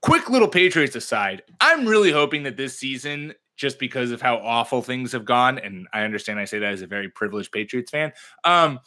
Quick 0.02 0.28
little 0.28 0.48
Patriots 0.48 0.96
aside, 0.96 1.42
I'm 1.60 1.86
really 1.86 2.10
hoping 2.10 2.42
that 2.42 2.56
this 2.56 2.78
season, 2.78 3.34
just 3.56 3.78
because 3.78 4.10
of 4.10 4.20
how 4.20 4.36
awful 4.38 4.82
things 4.82 5.12
have 5.12 5.24
gone, 5.24 5.58
and 5.58 5.86
I 5.92 6.02
understand 6.02 6.40
I 6.40 6.44
say 6.44 6.58
that 6.58 6.72
as 6.72 6.82
a 6.82 6.86
very 6.86 7.08
privileged 7.08 7.52
Patriots 7.52 7.90
fan, 7.90 8.12
um, 8.44 8.80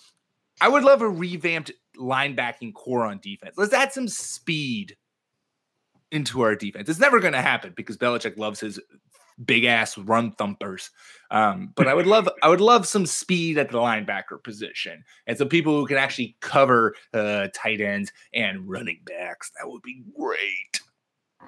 I 0.62 0.67
would 0.67 0.84
love 0.84 1.01
a 1.01 1.10
revamped 1.10 1.72
linebacking 1.98 2.74
corps 2.74 3.05
on 3.05 3.19
defense. 3.19 3.55
Let's 3.57 3.74
add 3.74 3.93
some 3.93 4.07
speed 4.07 4.98
into 6.12 6.41
our 6.41 6.55
defense. 6.55 6.89
It's 6.89 7.00
never 7.00 7.19
going 7.19 7.34
to 7.34 7.41
happen 7.41 7.74
because 7.75 7.98
Belichick 7.98 8.38
loves 8.38 8.60
his 8.60 8.79
big 9.43 9.65
ass 9.65 9.98
run 9.98 10.31
thumpers. 10.34 10.91
Um, 11.31 11.74
but 11.75 11.88
I 11.88 11.93
would 11.93 12.07
love 12.07 12.29
I 12.41 12.50
would 12.50 12.62
love 12.62 12.88
some 12.88 13.05
speed 13.05 13.57
at 13.57 13.69
the 13.69 13.77
linebacker 13.77 14.41
position 14.41 15.03
and 15.27 15.38
some 15.38 15.50
people 15.50 15.77
who 15.77 15.88
can 15.88 15.98
actually 15.98 16.38
cover 16.39 16.95
uh, 17.13 17.48
tight 17.53 17.81
ends 17.81 18.12
and 18.34 18.67
running 18.69 19.01
backs. 19.05 19.51
That 19.57 19.69
would 19.69 19.81
be 19.81 20.03
great. 20.17 20.81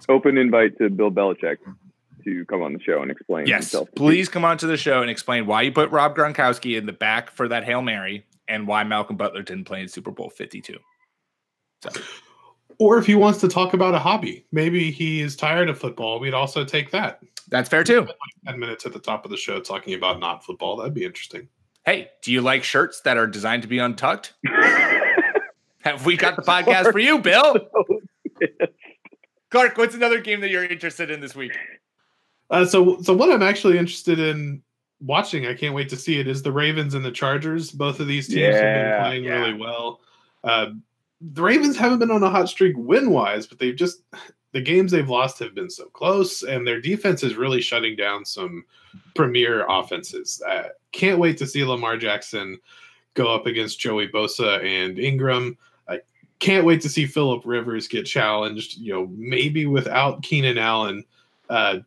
Open 0.09 0.37
invite 0.37 0.77
to 0.79 0.89
Bill 0.89 1.11
Belichick 1.11 1.57
to 2.23 2.45
come 2.45 2.61
on 2.61 2.73
the 2.73 2.79
show 2.79 3.01
and 3.01 3.11
explain 3.11 3.45
Yes, 3.47 3.65
himself. 3.71 3.89
please 3.95 4.27
come 4.29 4.43
on 4.45 4.57
to 4.57 4.67
the 4.67 4.77
show 4.77 5.01
and 5.01 5.09
explain 5.09 5.45
why 5.45 5.61
you 5.63 5.71
put 5.71 5.89
Rob 5.91 6.15
Gronkowski 6.15 6.77
in 6.77 6.85
the 6.85 6.93
back 6.93 7.31
for 7.31 7.47
that 7.47 7.63
hail 7.63 7.81
mary 7.81 8.25
and 8.47 8.67
why 8.67 8.83
Malcolm 8.83 9.15
Butler 9.17 9.43
didn't 9.43 9.65
play 9.65 9.81
in 9.81 9.87
Super 9.87 10.11
Bowl 10.11 10.29
Fifty 10.29 10.61
Two. 10.61 10.77
So 11.83 11.89
Or 12.79 12.97
if 12.97 13.05
he 13.05 13.15
wants 13.15 13.39
to 13.41 13.47
talk 13.47 13.73
about 13.73 13.93
a 13.95 13.99
hobby, 13.99 14.45
maybe 14.51 14.91
he 14.91 15.21
is 15.21 15.35
tired 15.35 15.69
of 15.69 15.77
football. 15.79 16.19
We'd 16.19 16.33
also 16.33 16.63
take 16.63 16.91
that. 16.91 17.19
that's 17.49 17.69
fair 17.69 17.83
too. 17.83 18.07
10 18.45 18.59
minutes 18.59 18.85
at 18.85 18.93
the 18.93 18.99
top 18.99 19.25
of 19.25 19.31
the 19.31 19.37
show 19.37 19.59
talking 19.59 19.93
about 19.93 20.19
not 20.19 20.43
football. 20.45 20.75
That'd 20.77 20.93
be 20.93 21.03
interesting. 21.05 21.47
Hey, 21.85 22.09
do 22.21 22.31
you 22.31 22.41
like 22.41 22.63
shirts 22.63 23.01
that 23.01 23.17
are 23.17 23.27
designed 23.27 23.61
to 23.63 23.67
be 23.67 23.79
untucked? 23.79 24.33
Have 25.81 26.05
we 26.05 26.17
got 26.17 26.35
the 26.35 26.41
podcast 26.41 26.91
for 26.91 26.99
you, 26.99 27.19
Bill? 27.19 27.55
Clark, 29.49 29.77
what's 29.77 29.95
another 29.95 30.19
game 30.19 30.41
that 30.41 30.49
you're 30.49 30.65
interested 30.65 31.10
in 31.10 31.19
this 31.19 31.36
week? 31.36 31.57
Uh, 32.49 32.65
so, 32.65 33.01
so 33.01 33.13
what 33.13 33.31
I'm 33.31 33.43
actually 33.43 33.77
interested 33.77 34.19
in 34.19 34.62
watching, 34.99 35.45
I 35.47 35.53
can't 35.53 35.75
wait 35.75 35.89
to 35.89 35.97
see 35.97 36.19
it, 36.19 36.27
is 36.27 36.41
the 36.41 36.51
Ravens 36.51 36.93
and 36.93 37.03
the 37.03 37.12
Chargers. 37.12 37.71
Both 37.71 37.99
of 37.99 38.07
these 38.07 38.27
teams 38.27 38.55
have 38.55 38.63
been 38.63 39.01
playing 39.01 39.23
yeah. 39.23 39.39
really 39.39 39.53
well. 39.53 40.01
Uh, 40.43 40.67
the 41.21 41.41
Ravens 41.41 41.77
haven't 41.77 41.99
been 41.99 42.12
on 42.12 42.23
a 42.23 42.29
hot 42.29 42.49
streak 42.49 42.75
win 42.77 43.10
wise, 43.12 43.47
but 43.47 43.60
they've 43.60 43.75
just 43.75 44.03
the 44.53 44.62
games 44.62 44.91
they've 44.91 45.10
lost 45.10 45.39
have 45.39 45.53
been 45.53 45.69
so 45.69 45.86
close, 45.86 46.43
and 46.43 46.65
their 46.65 46.79
defense 46.79 47.23
is 47.23 47.36
really 47.36 47.62
shutting 47.62 47.95
down 47.95 48.23
some 48.23 48.63
premier 49.15 49.65
offenses. 49.67 50.41
Uh, 50.47 50.69
can't 50.91 51.19
wait 51.19 51.38
to 51.38 51.47
see 51.47 51.63
Lamar 51.63 51.97
Jackson 51.97 52.57
go 53.13 53.33
up 53.33 53.45
against 53.45 53.79
Joey 53.79 54.07
Bosa 54.07 54.63
and 54.63 54.99
Ingram. 54.99 55.57
Can't 56.39 56.65
wait 56.65 56.82
to 56.82 56.89
see 56.89 57.06
Philip 57.06 57.43
Rivers 57.45 57.88
get 57.88 58.06
challenged. 58.06 58.78
You 58.78 58.93
know, 58.93 59.08
maybe 59.15 59.65
without 59.65 60.21
Keenan 60.23 60.58
Allen. 60.58 61.04
Uh, 61.50 61.80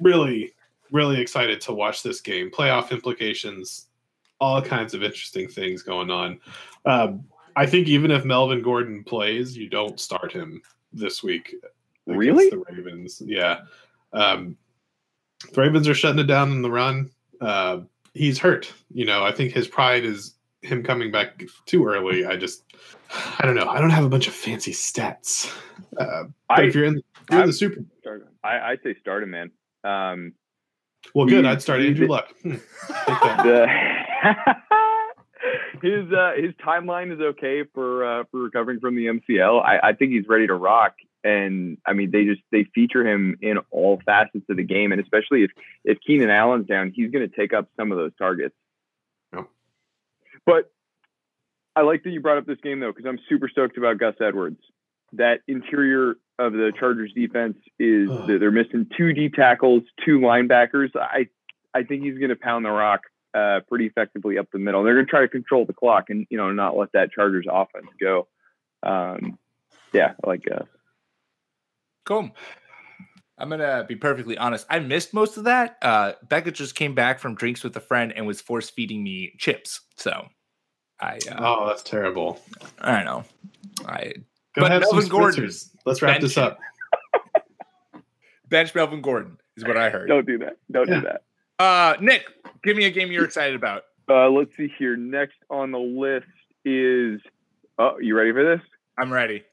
really, 0.00 0.52
really 0.90 1.20
excited 1.20 1.60
to 1.62 1.72
watch 1.72 2.02
this 2.02 2.20
game. 2.20 2.50
Playoff 2.50 2.90
implications, 2.90 3.86
all 4.40 4.62
kinds 4.62 4.94
of 4.94 5.02
interesting 5.02 5.48
things 5.48 5.82
going 5.82 6.10
on. 6.10 6.40
Um, 6.84 7.24
I 7.56 7.66
think 7.66 7.88
even 7.88 8.10
if 8.10 8.24
Melvin 8.24 8.62
Gordon 8.62 9.04
plays, 9.04 9.56
you 9.56 9.68
don't 9.68 9.98
start 9.98 10.32
him 10.32 10.62
this 10.92 11.22
week. 11.22 11.54
Really? 12.06 12.50
The 12.50 12.64
Ravens, 12.70 13.22
yeah. 13.24 13.60
Um, 14.12 14.56
the 15.52 15.60
Ravens 15.60 15.88
are 15.88 15.94
shutting 15.94 16.20
it 16.20 16.26
down 16.26 16.52
in 16.52 16.62
the 16.62 16.70
run. 16.70 17.10
Uh, 17.40 17.80
he's 18.14 18.38
hurt. 18.38 18.72
You 18.92 19.04
know, 19.04 19.24
I 19.24 19.32
think 19.32 19.52
his 19.52 19.68
pride 19.68 20.04
is 20.04 20.34
him 20.62 20.82
coming 20.82 21.10
back 21.10 21.42
too 21.66 21.86
early. 21.86 22.26
I 22.26 22.36
just, 22.36 22.64
I 23.12 23.44
don't 23.44 23.54
know. 23.54 23.68
I 23.68 23.80
don't 23.80 23.90
have 23.90 24.04
a 24.04 24.08
bunch 24.08 24.28
of 24.28 24.34
fancy 24.34 24.72
stats. 24.72 25.52
Uh, 25.98 26.24
but 26.48 26.60
I, 26.60 26.62
if 26.64 26.74
you're 26.74 26.84
in, 26.84 27.02
you're 27.30 27.40
in 27.40 27.46
the 27.46 27.52
Super, 27.52 27.84
I 28.44 28.58
I 28.58 28.76
say 28.82 28.94
start 29.00 29.22
him, 29.22 29.30
man. 29.30 29.50
Um, 29.84 30.32
well, 31.14 31.26
good. 31.26 31.44
I'd 31.44 31.62
start 31.62 31.80
Andrew 31.80 32.06
Luck. 32.06 32.28
Hmm. 32.42 32.56
The 33.46 33.66
his 35.82 36.12
uh, 36.12 36.32
his 36.36 36.52
timeline 36.64 37.12
is 37.12 37.20
okay 37.20 37.64
for 37.74 38.04
uh, 38.04 38.24
for 38.30 38.40
recovering 38.40 38.80
from 38.80 38.96
the 38.96 39.06
MCL. 39.06 39.64
I, 39.64 39.88
I 39.88 39.92
think 39.92 40.12
he's 40.12 40.28
ready 40.28 40.46
to 40.46 40.54
rock. 40.54 40.94
And 41.22 41.78
I 41.86 41.92
mean, 41.92 42.10
they 42.10 42.24
just 42.24 42.40
they 42.50 42.64
feature 42.74 43.06
him 43.06 43.36
in 43.42 43.58
all 43.70 44.00
facets 44.04 44.44
of 44.48 44.56
the 44.56 44.62
game, 44.62 44.92
and 44.92 45.00
especially 45.00 45.44
if 45.44 45.50
if 45.84 45.98
Keenan 46.06 46.30
Allen's 46.30 46.66
down, 46.66 46.92
he's 46.94 47.10
going 47.10 47.28
to 47.28 47.36
take 47.36 47.52
up 47.52 47.68
some 47.76 47.92
of 47.92 47.98
those 47.98 48.12
targets. 48.18 48.54
But 50.46 50.70
I 51.76 51.82
like 51.82 52.02
that 52.02 52.10
you 52.10 52.20
brought 52.20 52.38
up 52.38 52.46
this 52.46 52.58
game 52.62 52.80
though, 52.80 52.92
because 52.92 53.06
I'm 53.06 53.18
super 53.28 53.48
stoked 53.48 53.78
about 53.78 53.98
Gus 53.98 54.14
Edwards. 54.20 54.60
That 55.12 55.40
interior 55.48 56.14
of 56.38 56.52
the 56.52 56.72
Chargers 56.78 57.12
defense 57.14 57.56
is 57.78 58.08
they're 58.26 58.50
missing 58.50 58.86
two 58.96 59.12
D 59.12 59.28
tackles, 59.28 59.82
two 60.04 60.18
linebackers. 60.18 60.90
I 60.94 61.28
I 61.74 61.82
think 61.84 62.02
he's 62.02 62.18
going 62.18 62.30
to 62.30 62.36
pound 62.36 62.64
the 62.64 62.70
rock 62.70 63.02
uh, 63.34 63.60
pretty 63.68 63.86
effectively 63.86 64.38
up 64.38 64.48
the 64.52 64.58
middle. 64.58 64.82
They're 64.82 64.94
going 64.94 65.06
to 65.06 65.10
try 65.10 65.20
to 65.20 65.28
control 65.28 65.64
the 65.64 65.72
clock 65.72 66.10
and 66.10 66.26
you 66.30 66.38
know 66.38 66.52
not 66.52 66.76
let 66.76 66.92
that 66.92 67.12
Chargers 67.12 67.46
offense 67.50 67.86
go. 68.00 68.28
Um, 68.82 69.38
yeah, 69.92 70.12
I 70.24 70.28
like 70.28 70.44
uh, 70.50 70.64
Cool. 72.04 72.30
I'm 73.38 73.48
gonna 73.48 73.84
be 73.88 73.96
perfectly 73.96 74.36
honest. 74.36 74.66
I 74.68 74.80
missed 74.80 75.14
most 75.14 75.36
of 75.36 75.44
that. 75.44 75.76
Uh, 75.80 76.12
Becca 76.28 76.50
just 76.50 76.74
came 76.74 76.94
back 76.94 77.18
from 77.18 77.34
drinks 77.34 77.64
with 77.64 77.74
a 77.76 77.80
friend 77.80 78.12
and 78.14 78.26
was 78.26 78.40
force 78.40 78.68
feeding 78.68 79.02
me 79.02 79.32
chips. 79.38 79.80
So 79.96 80.26
I, 81.00 81.18
uh, 81.30 81.36
Oh, 81.38 81.66
that's 81.66 81.82
terrible. 81.82 82.40
I 82.80 82.96
don't 82.96 83.04
know. 83.04 83.24
I 83.86 84.12
Go 84.54 84.62
But 84.62 84.72
have 84.72 84.84
some 84.84 84.96
Melvin 84.96 85.10
Gordon. 85.10 85.50
Let's 85.86 86.02
wrap 86.02 86.20
this 86.20 86.36
up. 86.36 86.58
bench 88.48 88.74
Melvin 88.74 89.00
Gordon 89.00 89.38
is 89.56 89.64
what 89.64 89.76
I 89.76 89.90
heard. 89.90 90.08
don't 90.08 90.26
do 90.26 90.38
that. 90.38 90.56
Don't 90.70 90.88
Yeah. 90.88 91.00
do 91.00 91.06
that. 91.06 91.22
Uh, 91.58 91.96
Nick, 92.00 92.24
give 92.64 92.76
me 92.76 92.84
a 92.86 92.90
game 92.90 93.12
you're 93.12 93.24
excited 93.24 93.54
about. 93.54 93.84
Uh, 94.08 94.28
let's 94.28 94.56
see 94.56 94.72
here. 94.78 94.96
Next 94.96 95.36
on 95.50 95.70
the 95.70 95.78
list 95.78 96.26
is. 96.64 97.20
Oh, 97.78 97.98
you 98.00 98.16
ready 98.16 98.32
for 98.32 98.42
this? 98.44 98.60
I'm 98.98 99.12
ready. 99.12 99.44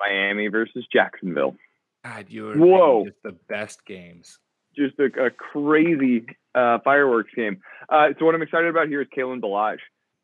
Miami 0.00 0.48
versus 0.48 0.84
Jacksonville. 0.92 1.56
God, 2.04 2.26
you 2.28 2.50
are 2.50 2.56
Whoa. 2.56 3.04
just 3.06 3.22
the 3.22 3.32
best 3.48 3.84
games. 3.86 4.38
Just 4.76 4.98
a, 4.98 5.26
a 5.26 5.30
crazy 5.30 6.26
uh, 6.54 6.78
fireworks 6.82 7.30
game. 7.36 7.60
Uh, 7.88 8.08
so 8.18 8.24
what 8.24 8.34
I'm 8.34 8.42
excited 8.42 8.68
about 8.68 8.88
here 8.88 9.00
is 9.02 9.08
Kalen 9.16 9.40
Ballage. 9.40 9.78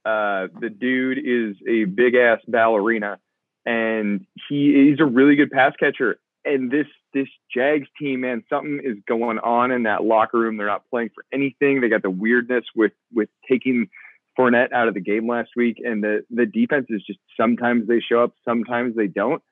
Uh, 0.09 0.49
the 0.59 0.71
dude 0.71 1.19
is 1.19 1.57
a 1.69 1.85
big 1.85 2.15
ass 2.15 2.41
ballerina, 2.49 3.19
and 3.67 4.25
he 4.49 4.89
he's 4.89 5.01
a 5.01 5.05
really 5.05 5.37
good 5.37 5.51
pass 5.51 5.75
catcher. 5.79 6.19
And 6.47 6.71
this 6.71 6.87
this 7.13 7.29
Jags 7.55 7.89
team, 8.01 8.23
man, 8.23 8.43
something 8.49 8.81
is 8.83 8.97
going 9.07 9.39
on 9.39 9.71
in 9.71 9.83
that 9.83 10.03
locker 10.05 10.39
room. 10.39 10.57
They're 10.57 10.67
not 10.67 10.89
playing 10.89 11.11
for 11.15 11.25
anything. 11.31 11.83
They 11.83 11.91
got 11.91 12.01
the 12.01 12.11
weirdness 12.11 12.65
with 12.75 12.93
with 13.13 13.29
taking 13.51 13.91
Fournette 14.39 14.73
out 14.73 14.89
of 14.89 14.95
the 14.95 15.01
game 15.01 15.29
last 15.29 15.51
week, 15.57 15.77
and 15.85 16.03
the 16.03 16.25
the 16.31 16.47
defense 16.47 16.87
is 16.89 17.03
just 17.07 17.19
sometimes 17.39 17.87
they 17.87 18.01
show 18.01 18.25
up, 18.25 18.33
sometimes 18.47 18.97
they 18.97 19.09
don't. 19.09 19.43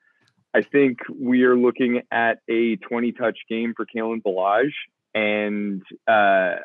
I 0.55 0.63
think 0.63 0.99
we 1.13 1.43
are 1.43 1.55
looking 1.55 2.01
at 2.11 2.39
a 2.49 2.77
20 2.77 3.11
touch 3.11 3.37
game 3.47 3.75
for 3.77 3.85
Kalen 3.85 4.23
Ballage, 4.23 4.73
and 5.13 5.83
uh, 6.07 6.55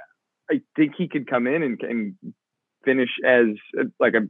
I 0.50 0.62
think 0.76 0.94
he 0.96 1.09
could 1.09 1.26
come 1.26 1.46
in 1.46 1.62
and, 1.62 1.83
and 1.83 2.14
finish 2.85 3.11
as 3.25 3.47
like 3.99 4.14
a 4.14 4.29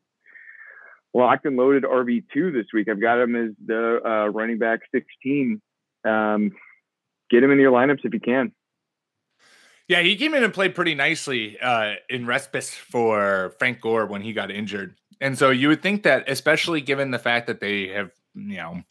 locked 1.14 1.44
and 1.46 1.56
loaded 1.56 1.84
RB 1.84 2.24
two 2.32 2.52
this 2.52 2.66
week. 2.72 2.88
I've 2.88 3.00
got 3.00 3.20
him 3.20 3.36
as 3.36 3.50
the 3.64 4.00
uh, 4.04 4.28
running 4.28 4.58
back 4.58 4.80
16. 4.94 5.60
Um, 6.04 6.52
get 7.30 7.42
him 7.42 7.50
in 7.50 7.58
your 7.58 7.72
lineups 7.72 8.04
if 8.04 8.12
you 8.12 8.20
can. 8.20 8.52
Yeah, 9.88 10.00
he 10.00 10.16
came 10.16 10.34
in 10.34 10.42
and 10.42 10.54
played 10.54 10.74
pretty 10.74 10.94
nicely 10.94 11.58
uh, 11.60 11.94
in 12.08 12.26
respite 12.26 12.64
for 12.64 13.54
Frank 13.58 13.80
Gore 13.80 14.06
when 14.06 14.22
he 14.22 14.32
got 14.32 14.50
injured. 14.50 14.94
And 15.20 15.36
so 15.36 15.50
you 15.50 15.68
would 15.68 15.82
think 15.82 16.04
that, 16.04 16.28
especially 16.28 16.80
given 16.80 17.10
the 17.10 17.18
fact 17.18 17.46
that 17.46 17.60
they 17.60 17.88
have, 17.88 18.10
you 18.34 18.56
know, 18.56 18.82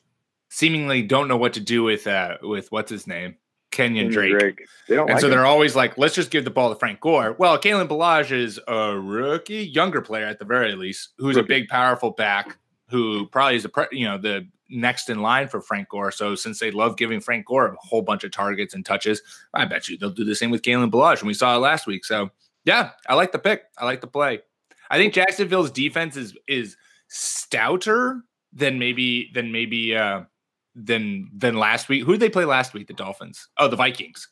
seemingly 0.50 1.02
don't 1.02 1.28
know 1.28 1.38
what 1.38 1.54
to 1.54 1.60
do 1.62 1.82
with 1.82 2.06
uh 2.08 2.38
with 2.42 2.72
what's 2.72 2.92
his 2.92 3.08
name, 3.08 3.36
Kenyon 3.72 4.10
Drake. 4.10 4.38
Drake. 4.38 4.62
They 4.88 4.96
don't 4.96 5.08
and 5.10 5.16
like 5.16 5.22
so 5.22 5.28
him. 5.28 5.32
they're 5.32 5.46
always 5.46 5.76
like, 5.76 5.98
let's 5.98 6.14
just 6.14 6.30
give 6.32 6.44
the 6.44 6.52
ball 6.52 6.70
to 6.70 6.76
Frank 6.76 7.00
Gore. 7.00 7.36
Well, 7.38 7.58
Kalen 7.58 7.88
Ballage 7.88 8.32
is 8.32 8.60
a 8.68 8.98
rookie, 8.98 9.66
younger 9.66 10.02
player 10.02 10.26
at 10.26 10.40
the 10.40 10.46
very 10.46 10.76
least, 10.76 11.10
who's 11.18 11.36
rookie. 11.36 11.46
a 11.46 11.60
big, 11.60 11.68
powerful 11.70 12.12
back 12.12 12.58
who 12.90 13.26
probably 13.28 13.56
is 13.56 13.66
a 13.66 13.72
you 13.92 14.06
know 14.06 14.18
the 14.18 14.48
next 14.70 15.10
in 15.10 15.22
line 15.22 15.48
for 15.48 15.62
Frank 15.62 15.90
Gore. 15.90 16.12
So 16.12 16.36
since 16.36 16.60
they 16.60 16.72
love 16.72 16.98
giving 16.98 17.20
Frank 17.20 17.46
Gore 17.46 17.68
a 17.68 17.76
whole 17.80 18.02
bunch 18.02 18.24
of 18.24 18.32
targets 18.32 18.74
and 18.74 18.86
touches, 18.86 19.22
I 19.54 19.66
bet 19.66 19.88
you 19.88 19.98
they'll 19.98 20.12
do 20.12 20.26
the 20.26 20.36
same 20.36 20.52
with 20.52 20.62
Kalen 20.62 20.92
Ballage, 20.92 21.20
and 21.20 21.28
we 21.28 21.34
saw 21.34 21.56
it 21.56 21.60
last 21.60 21.88
week. 21.88 22.06
So 22.06 22.30
yeah, 22.66 22.92
I 23.08 23.16
like 23.16 23.32
the 23.32 23.40
pick. 23.40 23.64
I 23.78 23.86
like 23.86 24.02
the 24.02 24.08
play. 24.08 24.42
I 24.90 24.98
think 24.98 25.14
Jacksonville's 25.14 25.72
defense 25.72 26.18
is 26.18 26.38
is 26.48 26.76
stouter 27.08 28.22
than 28.54 28.78
maybe 28.78 29.32
than 29.34 29.52
maybe 29.52 29.96
uh 29.96 30.22
than 30.76 31.30
than 31.34 31.56
last 31.56 31.90
week. 31.90 32.04
Who 32.04 32.14
did 32.14 32.22
they 32.22 32.30
play 32.30 32.46
last 32.46 32.74
week? 32.74 32.88
The 32.88 32.94
Dolphins. 32.94 33.48
Oh, 33.58 33.68
the 33.68 33.76
Vikings. 33.76 34.28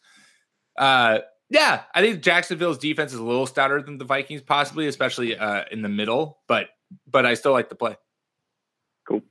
Uh 0.78 1.20
yeah, 1.50 1.84
I 1.96 2.02
think 2.02 2.22
Jacksonville's 2.22 2.78
defense 2.78 3.12
is 3.12 3.20
a 3.20 3.24
little 3.24 3.48
stouter 3.48 3.82
than 3.82 3.98
the 3.98 4.06
Vikings, 4.06 4.42
possibly, 4.42 4.88
especially 4.88 5.36
uh, 5.36 5.64
in 5.72 5.82
the 5.82 5.90
middle. 5.90 6.40
But 6.48 6.68
but 7.08 7.26
I 7.26 7.34
still 7.34 7.54
like 7.54 7.70
the 7.70 7.76
play. 7.76 7.98
Cool. 9.08 9.24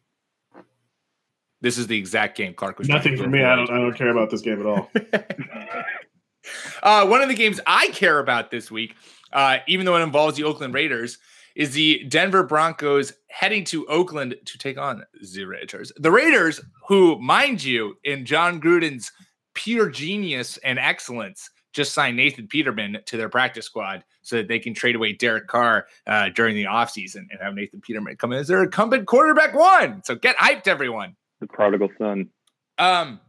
This 1.60 1.78
is 1.78 1.86
the 1.86 1.96
exact 1.96 2.36
game 2.36 2.54
Clark 2.54 2.78
was. 2.78 2.88
Nothing 2.88 3.16
for 3.16 3.28
me. 3.28 3.44
I 3.44 3.54
don't. 3.54 3.70
I 3.70 3.78
don't 3.78 3.96
care 3.96 4.10
about 4.10 4.30
this 4.30 4.40
game 4.40 4.60
at 4.60 4.66
all. 4.66 4.90
uh, 6.82 7.06
one 7.06 7.22
of 7.22 7.28
the 7.28 7.34
games 7.34 7.60
I 7.66 7.88
care 7.88 8.18
about 8.18 8.50
this 8.50 8.68
week, 8.68 8.96
uh, 9.32 9.58
even 9.68 9.86
though 9.86 9.96
it 9.96 10.02
involves 10.02 10.36
the 10.36 10.42
Oakland 10.42 10.74
Raiders, 10.74 11.18
is 11.58 11.72
the 11.72 12.04
Denver 12.08 12.42
Broncos 12.42 13.12
heading 13.28 13.64
to 13.64 13.86
Oakland 13.88 14.36
to 14.46 14.58
take 14.58 14.78
on 14.78 15.04
the 15.20 15.44
Raiders. 15.44 15.92
The 15.96 16.10
Raiders, 16.10 16.62
who, 16.88 17.18
mind 17.20 17.62
you, 17.62 17.96
in 18.04 18.24
Jon 18.24 18.58
Gruden's 18.58 19.12
pure 19.54 19.90
genius 19.90 20.56
and 20.64 20.78
excellence, 20.78 21.50
just 21.74 21.92
signed 21.92 22.16
Nathan 22.16 22.48
Peterman 22.48 22.98
to 23.04 23.16
their 23.18 23.28
practice 23.28 23.66
squad 23.66 24.02
so 24.22 24.36
that 24.36 24.48
they 24.48 24.58
can 24.58 24.72
trade 24.72 24.96
away 24.96 25.12
Derek 25.12 25.48
Carr 25.48 25.86
uh, 26.06 26.30
during 26.30 26.56
the 26.56 26.64
offseason 26.64 27.26
and 27.30 27.38
have 27.42 27.54
Nathan 27.54 27.82
Peterman 27.82 28.16
come 28.16 28.32
in 28.32 28.38
as 28.38 28.48
their 28.48 28.62
incumbent 28.62 29.06
quarterback 29.06 29.54
one. 29.54 30.02
So 30.04 30.14
get 30.14 30.36
hyped, 30.38 30.66
everyone 30.66 31.14
the 31.40 31.46
prodigal 31.46 31.88
son. 31.98 32.30
Um, 32.78 33.20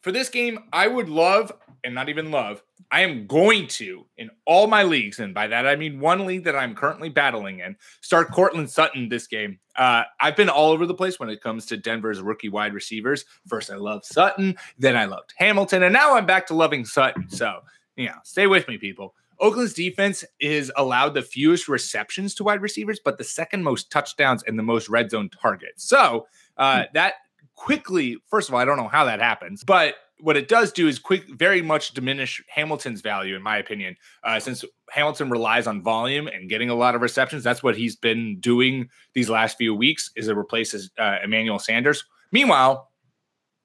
for 0.00 0.12
this 0.12 0.28
game, 0.28 0.58
I 0.72 0.88
would 0.88 1.08
love, 1.08 1.52
and 1.84 1.94
not 1.94 2.08
even 2.08 2.30
love, 2.30 2.62
I 2.90 3.02
am 3.02 3.26
going 3.26 3.66
to, 3.68 4.06
in 4.16 4.30
all 4.46 4.66
my 4.66 4.82
leagues, 4.82 5.18
and 5.18 5.34
by 5.34 5.46
that 5.48 5.66
I 5.66 5.76
mean 5.76 6.00
one 6.00 6.26
league 6.26 6.44
that 6.44 6.56
I'm 6.56 6.74
currently 6.74 7.08
battling 7.08 7.60
in, 7.60 7.76
start 8.00 8.30
Courtland 8.30 8.70
Sutton 8.70 9.08
this 9.08 9.26
game. 9.26 9.58
Uh, 9.76 10.04
I've 10.20 10.36
been 10.36 10.48
all 10.48 10.70
over 10.70 10.86
the 10.86 10.94
place 10.94 11.18
when 11.18 11.30
it 11.30 11.42
comes 11.42 11.66
to 11.66 11.76
Denver's 11.76 12.20
rookie 12.20 12.48
wide 12.48 12.74
receivers. 12.74 13.24
First, 13.48 13.70
I 13.70 13.76
loved 13.76 14.04
Sutton, 14.04 14.56
then 14.78 14.96
I 14.96 15.06
loved 15.06 15.32
Hamilton, 15.36 15.82
and 15.82 15.92
now 15.92 16.14
I'm 16.14 16.26
back 16.26 16.46
to 16.48 16.54
loving 16.54 16.84
Sutton. 16.84 17.28
So, 17.28 17.60
you 17.96 18.06
know, 18.06 18.16
stay 18.24 18.46
with 18.46 18.68
me, 18.68 18.78
people. 18.78 19.14
Oakland's 19.40 19.74
defense 19.74 20.24
is 20.38 20.70
allowed 20.76 21.14
the 21.14 21.22
fewest 21.22 21.68
receptions 21.68 22.34
to 22.36 22.44
wide 22.44 22.62
receivers, 22.62 23.00
but 23.04 23.18
the 23.18 23.24
second 23.24 23.64
most 23.64 23.90
touchdowns 23.90 24.44
and 24.44 24.58
the 24.58 24.62
most 24.62 24.88
red 24.88 25.10
zone 25.10 25.28
targets. 25.30 25.88
So, 25.88 26.26
uh, 26.56 26.84
that 26.94 27.14
quickly, 27.54 28.18
first 28.28 28.48
of 28.48 28.54
all, 28.54 28.60
I 28.60 28.64
don't 28.64 28.76
know 28.76 28.88
how 28.88 29.04
that 29.04 29.20
happens, 29.20 29.64
but 29.64 29.94
what 30.22 30.36
it 30.36 30.46
does 30.46 30.70
do 30.70 30.86
is 30.86 31.00
quick, 31.00 31.24
very 31.34 31.62
much 31.62 31.94
diminish 31.94 32.40
Hamilton's 32.46 33.00
value, 33.00 33.34
in 33.34 33.42
my 33.42 33.56
opinion, 33.58 33.96
uh, 34.22 34.38
since 34.38 34.64
Hamilton 34.90 35.30
relies 35.30 35.66
on 35.66 35.82
volume 35.82 36.28
and 36.28 36.48
getting 36.48 36.70
a 36.70 36.76
lot 36.76 36.94
of 36.94 37.02
receptions. 37.02 37.42
That's 37.42 37.62
what 37.62 37.76
he's 37.76 37.96
been 37.96 38.38
doing 38.38 38.88
these 39.14 39.28
last 39.28 39.58
few 39.58 39.74
weeks 39.74 40.10
is 40.14 40.28
it 40.28 40.36
replaces 40.36 40.90
uh, 40.96 41.16
Emmanuel 41.24 41.58
Sanders. 41.58 42.04
Meanwhile, 42.30 42.88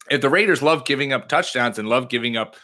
if 0.09 0.21
the 0.21 0.29
Raiders 0.29 0.63
love 0.63 0.83
giving 0.83 1.13
up 1.13 1.29
touchdowns 1.29 1.77
and 1.77 1.87
love 1.87 2.09
giving 2.09 2.37
up 2.37 2.55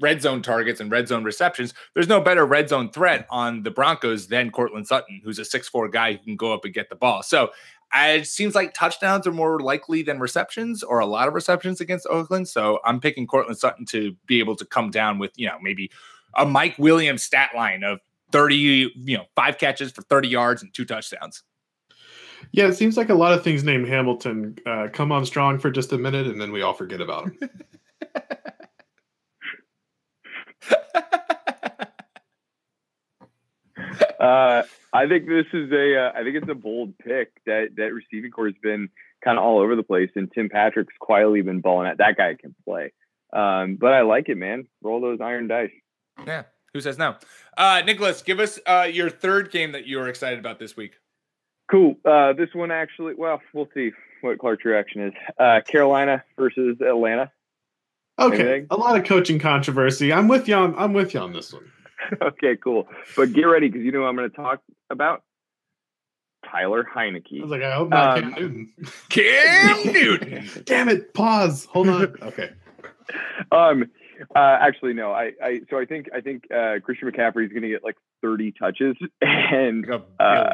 red 0.00 0.20
zone 0.20 0.42
targets 0.42 0.80
and 0.80 0.90
red 0.90 1.06
zone 1.06 1.22
receptions, 1.22 1.72
there's 1.94 2.08
no 2.08 2.20
better 2.20 2.44
red 2.44 2.68
zone 2.68 2.90
threat 2.90 3.26
on 3.30 3.62
the 3.62 3.70
Broncos 3.70 4.26
than 4.26 4.50
Courtland 4.50 4.88
Sutton, 4.88 5.20
who's 5.22 5.38
a 5.38 5.44
six-four 5.44 5.88
guy 5.88 6.12
who 6.12 6.18
can 6.18 6.36
go 6.36 6.52
up 6.52 6.64
and 6.64 6.74
get 6.74 6.90
the 6.90 6.96
ball. 6.96 7.22
So 7.22 7.50
it 7.94 8.26
seems 8.26 8.54
like 8.54 8.74
touchdowns 8.74 9.26
are 9.26 9.32
more 9.32 9.60
likely 9.60 10.02
than 10.02 10.18
receptions 10.18 10.82
or 10.82 10.98
a 10.98 11.06
lot 11.06 11.28
of 11.28 11.34
receptions 11.34 11.80
against 11.80 12.06
Oakland. 12.08 12.48
So 12.48 12.80
I'm 12.84 13.00
picking 13.00 13.26
Courtland 13.26 13.58
Sutton 13.58 13.86
to 13.86 14.14
be 14.26 14.38
able 14.38 14.56
to 14.56 14.64
come 14.64 14.90
down 14.90 15.18
with, 15.18 15.32
you 15.36 15.46
know, 15.46 15.56
maybe 15.62 15.90
a 16.34 16.44
Mike 16.44 16.76
Williams 16.78 17.22
stat 17.22 17.50
line 17.54 17.82
of 17.84 18.00
30, 18.32 18.92
you 18.96 19.16
know, 19.16 19.24
five 19.34 19.58
catches 19.58 19.92
for 19.92 20.02
30 20.02 20.28
yards 20.28 20.62
and 20.62 20.74
two 20.74 20.84
touchdowns. 20.84 21.42
Yeah, 22.52 22.66
it 22.66 22.74
seems 22.74 22.96
like 22.96 23.08
a 23.08 23.14
lot 23.14 23.32
of 23.32 23.42
things 23.42 23.64
named 23.64 23.88
Hamilton 23.88 24.58
uh, 24.66 24.88
come 24.92 25.10
on 25.10 25.24
strong 25.24 25.58
for 25.58 25.70
just 25.70 25.92
a 25.92 25.98
minute 25.98 26.26
and 26.26 26.40
then 26.40 26.52
we 26.52 26.62
all 26.62 26.74
forget 26.74 27.00
about 27.00 27.30
them. 27.40 27.50
uh, 34.20 34.62
I 34.92 35.06
think 35.08 35.26
this 35.26 35.46
is 35.52 35.70
a. 35.72 35.96
Uh, 36.06 36.12
I 36.14 36.22
think 36.22 36.36
it's 36.36 36.48
a 36.48 36.54
bold 36.54 36.96
pick 36.98 37.32
that 37.46 37.70
that 37.76 37.92
receiving 37.92 38.30
corps 38.30 38.46
has 38.46 38.54
been 38.62 38.88
kind 39.24 39.38
of 39.38 39.44
all 39.44 39.58
over 39.60 39.76
the 39.76 39.82
place, 39.82 40.10
and 40.16 40.30
Tim 40.32 40.48
Patrick's 40.48 40.94
quietly 41.00 41.42
been 41.42 41.60
balling 41.60 41.88
at. 41.88 41.98
That 41.98 42.16
guy 42.16 42.34
can 42.34 42.54
play, 42.64 42.92
um, 43.32 43.76
but 43.76 43.92
I 43.92 44.02
like 44.02 44.28
it, 44.28 44.36
man. 44.36 44.66
Roll 44.82 45.00
those 45.00 45.20
iron 45.20 45.48
dice. 45.48 45.70
Yeah, 46.26 46.44
who 46.72 46.80
says 46.80 46.98
no? 46.98 47.16
Uh, 47.56 47.82
Nicholas, 47.84 48.22
give 48.22 48.40
us 48.40 48.58
uh, 48.66 48.88
your 48.90 49.10
third 49.10 49.50
game 49.50 49.72
that 49.72 49.86
you 49.86 50.00
are 50.00 50.08
excited 50.08 50.38
about 50.38 50.58
this 50.58 50.76
week. 50.76 50.92
Cool. 51.70 51.96
Uh, 52.04 52.32
this 52.32 52.50
one 52.54 52.70
actually, 52.70 53.14
well, 53.14 53.40
we'll 53.52 53.68
see 53.74 53.90
what 54.20 54.38
Clark's 54.38 54.64
reaction 54.64 55.02
is. 55.02 55.12
Uh, 55.38 55.60
Carolina 55.66 56.22
versus 56.38 56.76
Atlanta. 56.80 57.30
Okay, 58.18 58.40
Anything? 58.40 58.66
a 58.70 58.76
lot 58.76 58.98
of 58.98 59.04
coaching 59.04 59.38
controversy. 59.38 60.12
I'm 60.12 60.28
with 60.28 60.48
you 60.48 60.54
on. 60.54 60.74
I'm 60.78 60.92
with 60.94 61.12
you 61.12 61.20
on 61.20 61.32
this 61.32 61.52
one. 61.52 61.70
okay, 62.22 62.56
cool. 62.56 62.88
But 63.16 63.32
get 63.32 63.44
ready 63.44 63.68
because 63.68 63.84
you 63.84 63.92
know 63.92 64.04
I'm 64.04 64.16
going 64.16 64.30
to 64.30 64.36
talk 64.36 64.60
about 64.90 65.22
Tyler 66.50 66.84
Heinicke. 66.84 67.38
I 67.38 67.42
was 67.42 67.50
like, 67.50 67.62
I 67.62 67.74
hope 67.74 67.88
not 67.90 68.18
um, 68.18 68.32
Cam 68.32 68.40
Newton. 68.40 68.72
Cam 69.08 69.86
Newton. 69.92 70.50
Damn 70.64 70.88
it! 70.88 71.14
Pause. 71.14 71.66
Hold 71.66 71.88
on. 71.88 72.14
Okay. 72.22 72.50
Um. 73.52 73.90
Uh, 74.34 74.56
actually, 74.60 74.94
no. 74.94 75.12
I, 75.12 75.32
I. 75.42 75.60
So 75.70 75.78
I 75.78 75.84
think. 75.84 76.08
I 76.14 76.20
think 76.20 76.44
uh, 76.50 76.80
Christian 76.82 77.10
McCaffrey 77.10 77.44
is 77.44 77.50
going 77.50 77.62
to 77.62 77.68
get 77.68 77.84
like 77.84 77.96
30 78.22 78.52
touches, 78.52 78.96
and 79.20 79.86
uh, 80.18 80.48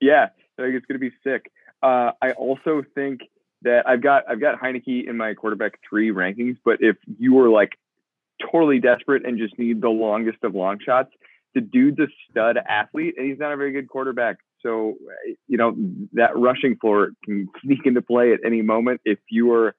yeah, 0.00 0.28
I 0.58 0.62
think 0.62 0.74
it's 0.74 0.86
going 0.86 0.98
to 0.98 0.98
be 0.98 1.12
sick. 1.24 1.50
Uh, 1.82 2.12
I 2.22 2.32
also 2.32 2.82
think 2.94 3.20
that 3.62 3.88
I've 3.88 4.02
got 4.02 4.24
I've 4.28 4.40
got 4.40 4.60
Heinicke 4.60 5.08
in 5.08 5.16
my 5.16 5.34
quarterback 5.34 5.80
three 5.88 6.10
rankings, 6.10 6.56
but 6.64 6.78
if 6.80 6.96
you 7.18 7.34
were 7.34 7.48
like 7.48 7.78
totally 8.40 8.80
desperate 8.80 9.24
and 9.26 9.38
just 9.38 9.58
need 9.58 9.80
the 9.80 9.88
longest 9.88 10.38
of 10.42 10.54
long 10.54 10.78
shots. 10.84 11.10
The 11.54 11.60
dude's 11.60 11.98
a 11.98 12.06
stud 12.30 12.58
athlete, 12.68 13.14
and 13.16 13.26
he's 13.26 13.38
not 13.38 13.52
a 13.52 13.56
very 13.56 13.72
good 13.72 13.88
quarterback. 13.88 14.36
So, 14.62 14.94
you 15.46 15.56
know, 15.56 15.74
that 16.12 16.36
rushing 16.36 16.76
floor 16.76 17.10
can 17.24 17.48
sneak 17.62 17.80
into 17.84 18.02
play 18.02 18.32
at 18.32 18.40
any 18.44 18.62
moment. 18.62 19.00
If 19.04 19.18
you 19.30 19.52
are 19.52 19.74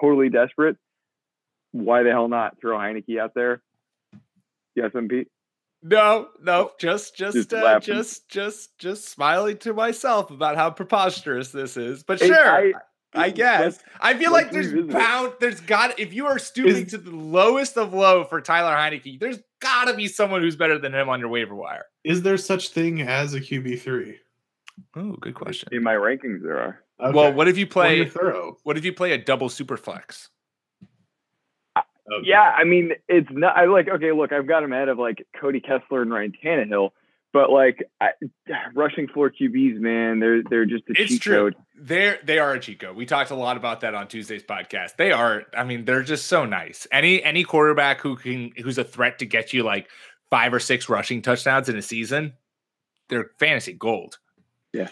totally 0.00 0.28
desperate, 0.28 0.76
why 1.72 2.02
the 2.02 2.10
hell 2.10 2.28
not 2.28 2.60
throw 2.60 2.76
Heinicke 2.78 3.18
out 3.20 3.34
there? 3.34 3.62
Yes, 4.74 4.90
Pete. 5.08 5.28
No, 5.82 6.28
no, 6.42 6.72
just 6.78 7.16
just 7.16 7.34
just 7.34 7.54
uh, 7.54 7.80
just 7.80 8.28
just 8.28 8.78
just 8.78 9.08
smiling 9.08 9.56
to 9.58 9.72
myself 9.72 10.30
about 10.30 10.56
how 10.56 10.70
preposterous 10.70 11.52
this 11.52 11.78
is. 11.78 12.02
But 12.02 12.18
sure, 12.18 12.50
I, 12.50 12.72
I 13.14 13.30
guess. 13.30 13.78
I 14.00 14.14
feel 14.14 14.32
like 14.32 14.50
there's 14.50 14.72
bound, 14.86 15.34
there's 15.40 15.60
got 15.60 15.98
if 15.98 16.12
you 16.12 16.26
are 16.26 16.38
stooping 16.38 16.84
is, 16.84 16.90
to 16.92 16.98
the 16.98 17.10
lowest 17.10 17.76
of 17.76 17.92
low 17.92 18.24
for 18.24 18.40
Tyler 18.40 18.74
Heinicke, 18.74 19.18
there's 19.18 19.38
got 19.60 19.86
to 19.86 19.94
be 19.94 20.08
someone 20.08 20.42
who's 20.42 20.56
better 20.56 20.78
than 20.78 20.94
him 20.94 21.08
on 21.08 21.20
your 21.20 21.28
waiver 21.28 21.54
wire. 21.54 21.84
Is 22.04 22.22
there 22.22 22.36
such 22.36 22.68
thing 22.68 23.02
as 23.02 23.34
a 23.34 23.40
QB 23.40 23.80
three? 23.80 24.18
Oh, 24.96 25.12
good 25.20 25.34
question. 25.34 25.68
In 25.72 25.82
my 25.82 25.94
rankings, 25.94 26.42
there 26.42 26.58
are. 26.58 26.80
Okay. 27.00 27.16
Well, 27.16 27.32
what 27.32 27.48
if 27.48 27.56
you 27.56 27.66
play? 27.66 28.06
Thorough. 28.06 28.56
What 28.64 28.76
if 28.76 28.84
you 28.84 28.92
play 28.92 29.12
a 29.12 29.18
double 29.18 29.48
super 29.48 29.76
flex? 29.76 30.28
Okay. 31.76 32.28
Yeah, 32.28 32.54
I 32.56 32.64
mean, 32.64 32.92
it's 33.08 33.28
not. 33.30 33.56
I 33.56 33.66
like. 33.66 33.88
Okay, 33.88 34.12
look, 34.12 34.32
I've 34.32 34.46
got 34.46 34.62
him 34.62 34.72
ahead 34.72 34.88
of 34.88 34.98
like 34.98 35.26
Cody 35.40 35.60
Kessler 35.60 36.02
and 36.02 36.10
Ryan 36.10 36.32
Tannehill, 36.44 36.90
but 37.32 37.50
like 37.50 37.82
I, 38.00 38.10
rushing 38.74 39.08
floor 39.08 39.30
QBs, 39.30 39.78
man, 39.78 40.20
they're 40.20 40.42
they're 40.42 40.66
just 40.66 40.84
a 40.88 40.92
It's 41.00 41.10
cheat 41.12 41.22
true. 41.22 41.34
code. 41.36 41.56
They're 41.82 42.18
they 42.24 42.38
are 42.38 42.54
a 42.54 42.60
cheat 42.60 42.80
code. 42.80 42.96
We 42.96 43.06
talked 43.06 43.30
a 43.30 43.34
lot 43.34 43.56
about 43.56 43.80
that 43.82 43.94
on 43.94 44.08
Tuesday's 44.08 44.42
podcast. 44.42 44.96
They 44.96 45.12
are. 45.12 45.44
I 45.56 45.64
mean, 45.64 45.84
they're 45.84 46.02
just 46.02 46.26
so 46.26 46.44
nice. 46.44 46.86
Any 46.92 47.22
any 47.22 47.44
quarterback 47.44 48.00
who 48.00 48.16
can 48.16 48.52
who's 48.62 48.78
a 48.78 48.84
threat 48.84 49.18
to 49.20 49.26
get 49.26 49.52
you 49.52 49.62
like 49.62 49.88
five 50.30 50.52
or 50.54 50.60
six 50.60 50.88
rushing 50.88 51.22
touchdowns 51.22 51.68
in 51.68 51.76
a 51.76 51.82
season, 51.82 52.34
they're 53.08 53.30
fantasy 53.38 53.72
gold. 53.72 54.18
Yeah. 54.72 54.88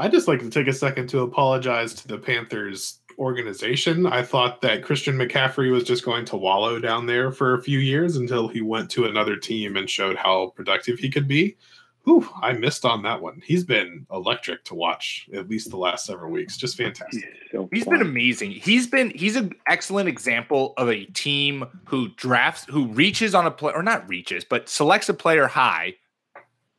I 0.00 0.06
just 0.08 0.28
like 0.28 0.38
to 0.40 0.50
take 0.50 0.68
a 0.68 0.72
second 0.72 1.08
to 1.08 1.20
apologize 1.22 1.92
to 1.94 2.06
the 2.08 2.18
Panthers 2.18 3.00
organization. 3.18 4.06
I 4.06 4.22
thought 4.22 4.60
that 4.62 4.78
hmm. 4.78 4.84
Christian 4.84 5.16
McCaffrey 5.16 5.70
was 5.70 5.84
just 5.84 6.04
going 6.04 6.24
to 6.26 6.36
wallow 6.36 6.78
down 6.78 7.06
there 7.06 7.32
for 7.32 7.54
a 7.54 7.62
few 7.62 7.78
years 7.78 8.16
until 8.16 8.48
he 8.48 8.62
went 8.62 8.90
to 8.90 9.06
another 9.06 9.36
team 9.36 9.76
and 9.76 9.88
showed 9.88 10.16
how 10.16 10.52
productive 10.56 10.98
he 10.98 11.10
could 11.10 11.28
be. 11.28 11.56
Whew, 12.04 12.26
I 12.40 12.54
missed 12.54 12.86
on 12.86 13.02
that 13.02 13.20
one. 13.20 13.42
He's 13.44 13.64
been 13.64 14.06
electric 14.10 14.64
to 14.64 14.74
watch 14.74 15.28
at 15.34 15.50
least 15.50 15.68
the 15.68 15.76
last 15.76 16.06
several 16.06 16.30
weeks. 16.30 16.56
Just 16.56 16.78
He's 16.78 16.86
fantastic. 16.86 17.24
so 17.52 17.68
He's 17.70 17.84
fun. 17.84 17.98
been 17.98 18.06
amazing. 18.06 18.52
He's 18.52 18.86
been 18.86 19.10
he's 19.10 19.36
an 19.36 19.52
excellent 19.66 20.08
example 20.08 20.72
of 20.78 20.88
a 20.88 21.04
team 21.04 21.66
who 21.84 22.08
drafts 22.16 22.64
who 22.70 22.86
reaches 22.86 23.34
on 23.34 23.44
a 23.44 23.50
play 23.50 23.74
or 23.74 23.82
not 23.82 24.08
reaches, 24.08 24.42
but 24.42 24.70
selects 24.70 25.10
a 25.10 25.14
player 25.14 25.48
high 25.48 25.96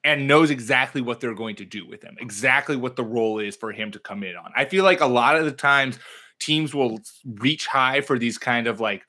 and 0.04 0.28
knows 0.28 0.50
exactly 0.50 1.02
what 1.02 1.20
they're 1.20 1.36
going 1.36 1.58
to 1.58 1.66
do 1.66 1.86
with 1.86 2.02
him, 2.02 2.16
exactly 2.20 2.76
what 2.76 2.96
the 2.96 3.04
role 3.04 3.38
is 3.38 3.56
for 3.56 3.72
him 3.72 3.92
to 3.92 4.00
come 4.00 4.24
in 4.24 4.36
on. 4.36 4.52
I 4.56 4.66
feel 4.66 4.84
like 4.84 5.02
a 5.02 5.06
lot 5.06 5.36
of 5.36 5.46
the 5.46 5.52
times 5.52 6.00
teams 6.40 6.74
will 6.74 7.00
reach 7.26 7.68
high 7.68 8.02
for 8.02 8.18
these 8.20 8.38
kind 8.38 8.68
of 8.68 8.80
like 8.80 9.04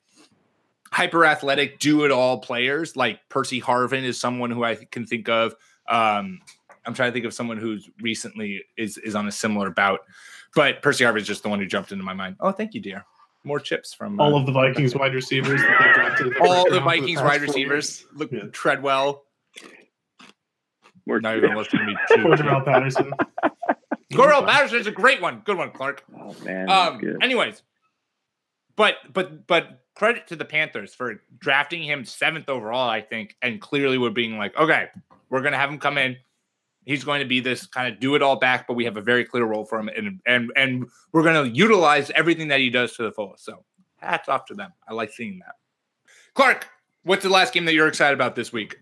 hyper 0.91 1.25
athletic, 1.25 1.79
do 1.79 2.03
it 2.05 2.11
all 2.11 2.39
players. 2.39 2.95
Like 2.95 3.19
Percy 3.29 3.61
Harvin 3.61 4.03
is 4.03 4.19
someone 4.19 4.51
who 4.51 4.63
I 4.63 4.75
can 4.75 5.05
think 5.05 5.29
of. 5.29 5.55
Um, 5.89 6.39
I'm 6.85 6.93
trying 6.93 7.09
to 7.09 7.13
think 7.13 7.25
of 7.25 7.33
someone 7.33 7.57
who's 7.57 7.89
recently 8.01 8.63
is 8.77 8.97
is 8.97 9.15
on 9.15 9.27
a 9.27 9.31
similar 9.31 9.69
bout, 9.69 9.99
but 10.55 10.81
Percy 10.81 11.03
Harvin 11.03 11.17
is 11.21 11.27
just 11.27 11.43
the 11.43 11.49
one 11.49 11.59
who 11.59 11.65
jumped 11.65 11.91
into 11.91 12.03
my 12.03 12.13
mind. 12.13 12.35
Oh, 12.39 12.51
thank 12.51 12.73
you, 12.73 12.81
dear. 12.81 13.05
More 13.43 13.59
chips 13.59 13.93
from 13.93 14.19
uh, 14.19 14.23
All 14.23 14.35
of 14.37 14.45
the 14.45 14.51
Vikings 14.51 14.93
wide 14.95 15.13
receivers 15.15 15.61
that 15.61 15.77
they 15.79 15.93
drafted. 15.93 16.33
the 16.35 16.47
all 16.47 16.69
the 16.69 16.79
Vikings 16.79 17.19
past 17.19 17.25
wide 17.25 17.41
receivers. 17.41 18.01
years. 18.01 18.05
Look, 18.13 18.31
Yeah. 18.31 18.41
Treadwell. 18.51 19.23
More 21.07 21.19
Not 21.19 21.37
even 21.37 21.55
listening 21.55 21.81
to 21.87 21.87
me. 21.87 21.95
too. 22.37 22.43
Cordell 22.43 22.63
Patterson. 22.63 23.11
Cordell 24.11 24.73
is 24.73 24.87
a 24.87 24.91
great 24.91 25.21
one. 25.21 25.41
Good 25.45 25.57
one, 25.57 25.71
Clark. 25.71 26.03
Oh 26.19 26.35
man, 26.43 26.69
Um, 26.69 26.97
good. 26.99 27.23
anyways, 27.23 27.61
but 28.75 28.95
but 29.11 29.47
but 29.47 29.81
credit 29.95 30.27
to 30.27 30.35
the 30.35 30.45
Panthers 30.45 30.93
for 30.93 31.21
drafting 31.39 31.83
him 31.83 32.05
seventh 32.05 32.49
overall, 32.49 32.89
I 32.89 33.01
think, 33.01 33.35
and 33.41 33.59
clearly 33.61 33.97
we're 33.97 34.09
being 34.09 34.37
like, 34.37 34.55
okay, 34.57 34.87
we're 35.29 35.41
gonna 35.41 35.57
have 35.57 35.69
him 35.69 35.79
come 35.79 35.97
in. 35.97 36.17
He's 36.83 37.03
going 37.03 37.19
to 37.19 37.27
be 37.27 37.39
this 37.41 37.67
kind 37.67 37.93
of 37.93 37.99
do 37.99 38.15
it 38.15 38.23
all 38.23 38.37
back, 38.37 38.65
but 38.67 38.73
we 38.73 38.85
have 38.85 38.97
a 38.97 39.01
very 39.01 39.23
clear 39.23 39.45
role 39.45 39.65
for 39.65 39.79
him, 39.79 39.89
and 39.89 40.19
and 40.25 40.51
and 40.55 40.87
we're 41.11 41.23
gonna 41.23 41.43
utilize 41.45 42.09
everything 42.11 42.47
that 42.49 42.59
he 42.59 42.69
does 42.69 42.95
to 42.95 43.03
the 43.03 43.11
fullest. 43.11 43.45
So 43.45 43.63
hats 43.97 44.27
off 44.29 44.45
to 44.45 44.55
them. 44.55 44.71
I 44.87 44.93
like 44.93 45.11
seeing 45.11 45.39
that. 45.45 45.55
Clark, 46.33 46.67
what's 47.03 47.23
the 47.23 47.29
last 47.29 47.53
game 47.53 47.65
that 47.65 47.73
you're 47.73 47.87
excited 47.87 48.13
about 48.15 48.35
this 48.35 48.51
week? 48.51 48.77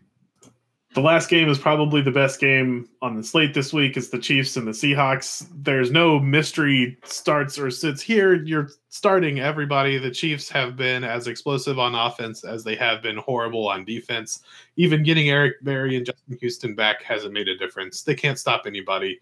The 0.95 1.01
last 1.01 1.29
game 1.29 1.49
is 1.49 1.59
probably 1.59 2.01
the 2.01 2.09
best 2.09 2.39
game 2.39 2.89
on 3.03 3.15
the 3.15 3.23
slate 3.23 3.53
this 3.53 3.71
week. 3.71 3.95
It's 3.95 4.09
the 4.09 4.17
Chiefs 4.17 4.57
and 4.57 4.65
the 4.65 4.71
Seahawks. 4.71 5.47
There's 5.53 5.91
no 5.91 6.19
mystery 6.19 6.97
starts 7.03 7.59
or 7.59 7.69
sits 7.69 8.01
here. 8.01 8.33
You're 8.33 8.71
starting 8.89 9.39
everybody. 9.39 9.99
The 9.99 10.09
Chiefs 10.09 10.49
have 10.49 10.75
been 10.75 11.03
as 11.03 11.27
explosive 11.27 11.77
on 11.77 11.93
offense 11.93 12.43
as 12.43 12.63
they 12.63 12.75
have 12.75 13.03
been 13.03 13.17
horrible 13.17 13.67
on 13.67 13.85
defense. 13.85 14.41
Even 14.77 15.03
getting 15.03 15.29
Eric 15.29 15.63
Berry 15.63 15.95
and 15.95 16.07
Justin 16.07 16.37
Houston 16.39 16.73
back 16.73 17.03
hasn't 17.03 17.33
made 17.33 17.49
a 17.49 17.57
difference. 17.57 18.01
They 18.01 18.15
can't 18.15 18.39
stop 18.39 18.63
anybody. 18.65 19.19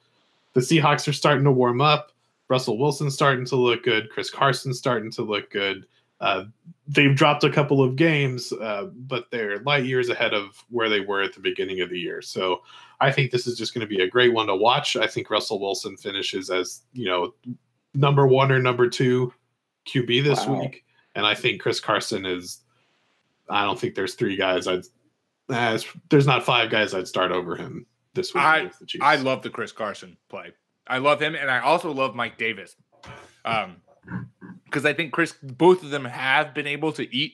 The 0.54 0.62
Seahawks 0.62 1.06
are 1.10 1.14
starting 1.14 1.44
to 1.44 1.52
warm 1.52 1.82
up. 1.82 2.14
Russell 2.48 2.78
Wilson's 2.78 3.14
starting 3.14 3.44
to 3.46 3.58
look 3.58 3.84
good. 3.84 4.10
Chris 4.10 4.30
Carson's 4.30 4.78
starting 4.78 5.12
to 5.12 5.22
look 5.22 5.52
good. 5.52 5.86
Uh, 6.20 6.46
they've 6.88 7.16
dropped 7.16 7.44
a 7.44 7.50
couple 7.52 7.84
of 7.84 7.96
games, 7.96 8.52
uh, 8.54 8.86
but 8.96 9.30
they're 9.32 9.60
light 9.60 9.86
years 9.86 10.10
ahead 10.10 10.34
of 10.34 10.64
where 10.70 10.90
they 10.90 11.00
were 11.00 11.22
at 11.22 11.34
the 11.34 11.40
beginning 11.40 11.82
of 11.82 11.90
the 11.90 12.00
year. 12.00 12.22
So 12.24 12.64
I 13.00 13.12
think 13.12 13.30
this 13.32 13.46
is 13.46 13.56
just 13.58 13.74
going 13.76 13.82
to 13.82 13.88
be 13.88 14.02
a 14.02 14.08
great 14.10 14.34
one 14.34 14.48
to 14.48 14.56
watch. 14.56 14.96
I 14.96 15.06
think 15.06 15.30
Russell 15.30 15.60
Wilson 15.60 15.96
finishes 15.96 16.50
as 16.50 16.82
you 16.94 17.06
know 17.06 17.34
number 17.94 18.26
one 18.26 18.52
or 18.52 18.60
number 18.60 18.90
two 18.90 19.32
QB 19.88 20.24
this 20.24 20.46
Wow. 20.48 20.62
week, 20.62 20.86
and 21.16 21.26
I 21.26 21.36
think 21.36 21.62
Chris 21.62 21.80
Carson 21.80 22.26
is. 22.26 22.62
I 23.50 23.64
don't 23.64 23.80
think 23.80 23.96
there's 23.96 24.16
three 24.16 24.36
guys. 24.36 24.68
I'd 24.68 24.84
there's 26.10 26.28
not 26.28 26.44
five 26.44 26.70
guys 26.70 26.94
I'd 26.94 27.08
start 27.08 27.32
over 27.32 27.56
him 27.56 27.86
this 28.14 28.34
week 28.34 28.44
I- 28.44 28.72
the 28.82 28.98
I 29.02 29.16
love 29.16 29.42
the 29.44 29.50
Chris 29.50 29.72
Carson 29.72 30.18
play. 30.30 30.52
I 30.88 30.98
love 30.98 31.22
him, 31.22 31.36
and 31.36 31.50
I 31.52 31.60
also 31.60 31.92
love 31.92 32.16
Mike 32.16 32.38
Davis. 32.38 32.76
Um, 33.46 33.78
because 34.66 34.86
I 34.86 34.94
think 34.94 35.12
Chris, 35.14 35.34
both 35.42 35.84
of 35.84 35.90
them 35.90 36.06
have 36.06 36.54
been 36.54 36.68
able 36.68 36.92
to 36.94 37.16
eat 37.16 37.34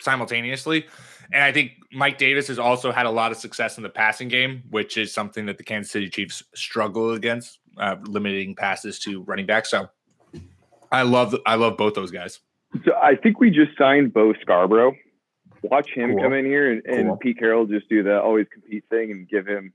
simultaneously, 0.00 0.86
and 1.32 1.42
I 1.42 1.52
think 1.52 1.72
Mike 1.92 2.18
Davis 2.18 2.48
has 2.48 2.58
also 2.58 2.92
had 2.92 3.06
a 3.06 3.10
lot 3.10 3.30
of 3.32 3.38
success 3.38 3.76
in 3.76 3.82
the 3.82 3.88
passing 3.88 4.28
game, 4.28 4.62
which 4.70 4.96
is 4.96 5.12
something 5.12 5.46
that 5.46 5.56
the 5.58 5.64
Kansas 5.64 5.90
City 5.92 6.08
Chiefs 6.08 6.42
struggle 6.54 7.12
against, 7.12 7.58
uh, 7.78 7.96
limiting 8.02 8.54
passes 8.54 8.98
to 9.00 9.22
running 9.22 9.46
back. 9.46 9.66
So, 9.66 9.88
I 10.92 11.02
love 11.02 11.34
I 11.46 11.54
love 11.56 11.76
both 11.76 11.94
those 11.94 12.10
guys. 12.10 12.40
So 12.84 12.92
I 13.00 13.16
think 13.16 13.40
we 13.40 13.50
just 13.50 13.76
signed 13.78 14.12
Bo 14.12 14.32
Scarborough. 14.42 14.94
Watch 15.62 15.90
him 15.94 16.10
Cool. 16.12 16.22
come 16.22 16.32
in 16.34 16.44
here 16.44 16.72
and, 16.72 16.82
and 16.86 17.08
Cool. 17.08 17.16
Pete 17.16 17.38
Carroll 17.38 17.66
just 17.66 17.88
do 17.88 18.02
the 18.02 18.20
always 18.20 18.46
compete 18.52 18.84
thing 18.90 19.10
and 19.10 19.28
give 19.28 19.46
him 19.46 19.72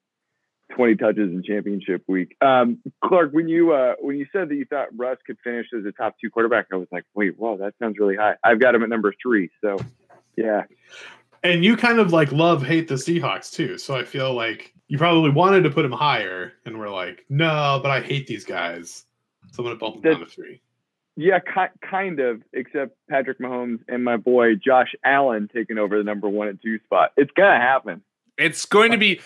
20 0.75 0.95
touches 0.95 1.31
in 1.31 1.43
championship 1.43 2.03
week. 2.07 2.35
Um, 2.41 2.79
Clark, 3.03 3.31
when 3.33 3.47
you 3.47 3.73
uh, 3.73 3.95
when 3.99 4.17
you 4.17 4.25
said 4.31 4.49
that 4.49 4.55
you 4.55 4.65
thought 4.65 4.87
Russ 4.95 5.17
could 5.25 5.37
finish 5.43 5.67
as 5.77 5.85
a 5.85 5.91
top 5.91 6.15
two 6.21 6.29
quarterback, 6.29 6.67
I 6.71 6.75
was 6.75 6.87
like, 6.91 7.05
wait, 7.13 7.37
whoa, 7.37 7.57
that 7.57 7.73
sounds 7.79 7.97
really 7.99 8.15
high. 8.15 8.35
I've 8.43 8.59
got 8.59 8.75
him 8.75 8.83
at 8.83 8.89
number 8.89 9.13
three. 9.21 9.49
So 9.61 9.77
yeah, 10.35 10.63
and 11.43 11.63
you 11.63 11.75
kind 11.77 11.99
of 11.99 12.13
like 12.13 12.31
love 12.31 12.63
hate 12.63 12.87
the 12.87 12.95
Seahawks 12.95 13.51
too. 13.51 13.77
So 13.77 13.95
I 13.95 14.03
feel 14.03 14.33
like 14.33 14.73
you 14.87 14.97
probably 14.97 15.29
wanted 15.31 15.63
to 15.63 15.69
put 15.69 15.85
him 15.85 15.91
higher, 15.91 16.53
and 16.65 16.79
we're 16.79 16.89
like, 16.89 17.25
no, 17.29 17.79
but 17.81 17.91
I 17.91 18.01
hate 18.01 18.27
these 18.27 18.45
guys. 18.45 19.05
So 19.51 19.63
I'm 19.63 19.65
gonna 19.65 19.77
bump 19.77 19.97
him 19.97 20.01
down 20.01 20.19
to 20.21 20.25
three. 20.25 20.61
yeah, 21.15 21.39
ki- 21.39 21.87
kind 21.89 22.19
of. 22.19 22.41
Except 22.53 22.95
Patrick 23.09 23.39
Mahomes 23.39 23.79
and 23.87 24.03
my 24.03 24.17
boy 24.17 24.55
Josh 24.55 24.95
Allen 25.03 25.49
taking 25.53 25.77
over 25.77 25.97
the 25.97 26.03
number 26.03 26.29
one 26.29 26.47
and 26.47 26.61
two 26.61 26.79
spot. 26.85 27.11
It's 27.17 27.31
gonna 27.31 27.59
happen. 27.59 28.01
It's 28.39 28.65
going 28.65 28.91
to 28.91 28.97
be 28.97 29.21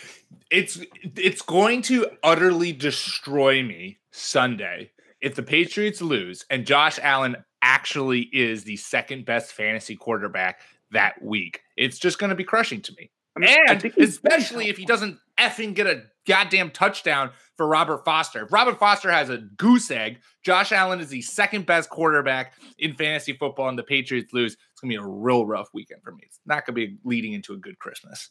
it's 0.50 0.80
it's 1.16 1.42
going 1.42 1.84
to 1.84 2.08
utterly 2.24 2.74
destroy 2.74 3.64
me 3.64 4.00
Sunday 4.12 4.92
if 5.22 5.36
the 5.36 5.44
Patriots 5.44 6.02
lose 6.02 6.46
and 6.50 6.66
Josh 6.66 7.00
Allen 7.02 7.38
actually 7.62 8.22
is 8.34 8.64
the 8.64 8.76
second 8.76 9.26
best 9.26 9.54
fantasy 9.54 9.96
quarterback 9.96 10.60
that 10.92 11.22
week. 11.24 11.62
It's 11.78 11.98
just 12.00 12.20
going 12.20 12.32
to 12.32 12.36
be 12.36 12.44
crushing 12.44 12.82
to 12.82 12.94
me. 12.98 13.12
I 13.36 13.40
mean, 13.40 13.58
And 13.68 13.84
especially 13.98 14.70
if 14.70 14.78
he 14.78 14.86
doesn't 14.86 15.18
effing 15.40 15.74
get 15.74 15.88
a 15.88 16.04
goddamn 16.28 16.72
touchdown 16.72 17.32
for 17.58 17.68
Robert 17.68 18.06
Foster. 18.06 18.46
If 18.46 18.52
Robert 18.52 18.80
Foster 18.80 19.12
has 19.12 19.30
a 19.30 19.38
goose 19.38 19.90
egg, 19.92 20.20
Josh 20.44 20.72
Allen 20.72 21.00
is 21.00 21.10
the 21.10 21.22
second 21.22 21.66
best 21.66 21.90
quarterback 21.90 22.54
in 22.78 22.94
fantasy 22.94 23.34
football, 23.34 23.70
and 23.70 23.78
the 23.78 23.84
Patriots 23.84 24.34
lose. 24.34 24.54
It's 24.54 24.82
gonna 24.82 24.92
be 24.92 24.96
a 24.96 25.06
real 25.06 25.46
rough 25.46 25.70
weekend 25.74 26.02
for 26.04 26.12
me. 26.12 26.22
It's 26.26 26.40
not 26.46 26.66
gonna 26.66 26.76
be 26.76 26.98
leading 27.04 27.34
into 27.34 27.54
a 27.54 27.58
good 27.58 27.80
Christmas. 27.80 28.30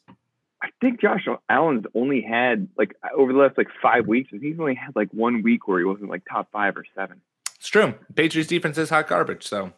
I 0.63 0.69
think 0.79 1.01
Josh 1.01 1.25
Allen's 1.49 1.85
only 1.93 2.21
had 2.21 2.69
like 2.77 2.95
over 3.17 3.33
the 3.33 3.39
last 3.39 3.57
like 3.57 3.67
five 3.81 4.07
weeks, 4.07 4.29
he's 4.31 4.59
only 4.59 4.75
had 4.75 4.95
like 4.95 5.09
one 5.11 5.43
week 5.43 5.67
where 5.67 5.77
he 5.77 5.85
wasn't 5.85 6.09
like 6.09 6.23
top 6.29 6.49
five 6.51 6.77
or 6.77 6.85
seven. 6.95 7.21
It's 7.57 7.67
true. 7.67 7.93
Patriots 8.15 8.49
defense 8.49 8.77
is 8.77 8.89
hot 8.89 9.07
garbage, 9.07 9.45
so 9.45 9.73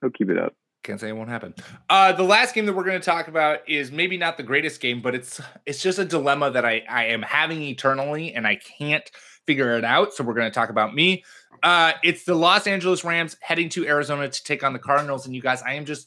He'll 0.00 0.10
keep 0.10 0.28
it 0.28 0.38
up. 0.38 0.54
can't 0.82 1.00
say 1.00 1.08
it 1.08 1.16
won't 1.16 1.30
happen. 1.30 1.54
Uh, 1.88 2.12
the 2.12 2.22
last 2.22 2.54
game 2.54 2.66
that 2.66 2.74
we're 2.74 2.84
going 2.84 3.00
to 3.00 3.04
talk 3.04 3.28
about 3.28 3.66
is 3.68 3.90
maybe 3.90 4.18
not 4.18 4.36
the 4.36 4.42
greatest 4.42 4.80
game, 4.80 5.00
but 5.00 5.14
it's 5.14 5.40
it's 5.66 5.82
just 5.82 5.98
a 5.98 6.04
dilemma 6.04 6.50
that 6.50 6.64
I 6.64 6.82
I 6.88 7.06
am 7.06 7.22
having 7.22 7.62
eternally, 7.62 8.34
and 8.34 8.46
I 8.46 8.56
can't 8.56 9.10
figure 9.46 9.76
it 9.78 9.84
out. 9.84 10.12
So 10.14 10.24
we're 10.24 10.34
going 10.34 10.50
to 10.50 10.54
talk 10.54 10.68
about 10.70 10.94
me. 10.94 11.24
Uh, 11.62 11.92
it's 12.02 12.24
the 12.24 12.34
Los 12.34 12.66
Angeles 12.66 13.04
Rams 13.04 13.36
heading 13.40 13.70
to 13.70 13.86
Arizona 13.86 14.28
to 14.28 14.44
take 14.44 14.62
on 14.62 14.74
the 14.74 14.78
Cardinals, 14.78 15.24
and 15.24 15.34
you 15.34 15.40
guys, 15.40 15.62
I 15.62 15.74
am 15.74 15.86
just 15.86 16.06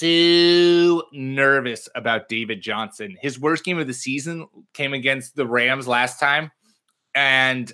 so 0.00 1.02
nervous 1.12 1.88
about 1.94 2.28
David 2.28 2.62
Johnson. 2.62 3.16
His 3.20 3.38
worst 3.38 3.64
game 3.64 3.78
of 3.78 3.86
the 3.86 3.94
season 3.94 4.46
came 4.72 4.94
against 4.94 5.36
the 5.36 5.46
Rams 5.46 5.86
last 5.86 6.18
time, 6.18 6.50
and 7.14 7.70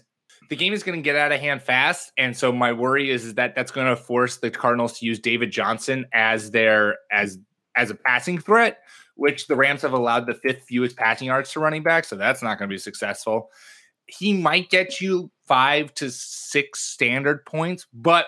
the 0.48 0.56
game 0.56 0.72
is 0.72 0.82
going 0.82 0.98
to 0.98 1.02
get 1.02 1.16
out 1.16 1.32
of 1.32 1.40
hand 1.40 1.62
fast. 1.62 2.12
And 2.18 2.36
so 2.36 2.52
my 2.52 2.72
worry 2.72 3.10
is, 3.10 3.24
is 3.24 3.34
that 3.34 3.54
that's 3.54 3.70
going 3.70 3.88
to 3.88 3.96
force 3.96 4.38
the 4.38 4.50
Cardinals 4.50 4.98
to 4.98 5.06
use 5.06 5.18
David 5.18 5.50
Johnson 5.50 6.06
as 6.12 6.50
their 6.50 6.98
as 7.10 7.38
as 7.76 7.90
a 7.90 7.94
passing 7.94 8.38
threat, 8.38 8.78
which 9.16 9.46
the 9.46 9.56
Rams 9.56 9.82
have 9.82 9.92
allowed 9.92 10.26
the 10.26 10.34
fifth 10.34 10.62
fewest 10.62 10.96
passing 10.96 11.26
yards 11.26 11.52
to 11.52 11.60
running 11.60 11.82
back. 11.82 12.04
So 12.04 12.16
that's 12.16 12.42
not 12.42 12.58
going 12.58 12.68
to 12.68 12.74
be 12.74 12.78
successful. 12.78 13.50
He 14.06 14.32
might 14.32 14.70
get 14.70 15.00
you 15.00 15.30
five 15.46 15.92
to 15.94 16.10
six 16.10 16.80
standard 16.80 17.44
points, 17.44 17.86
but 17.92 18.26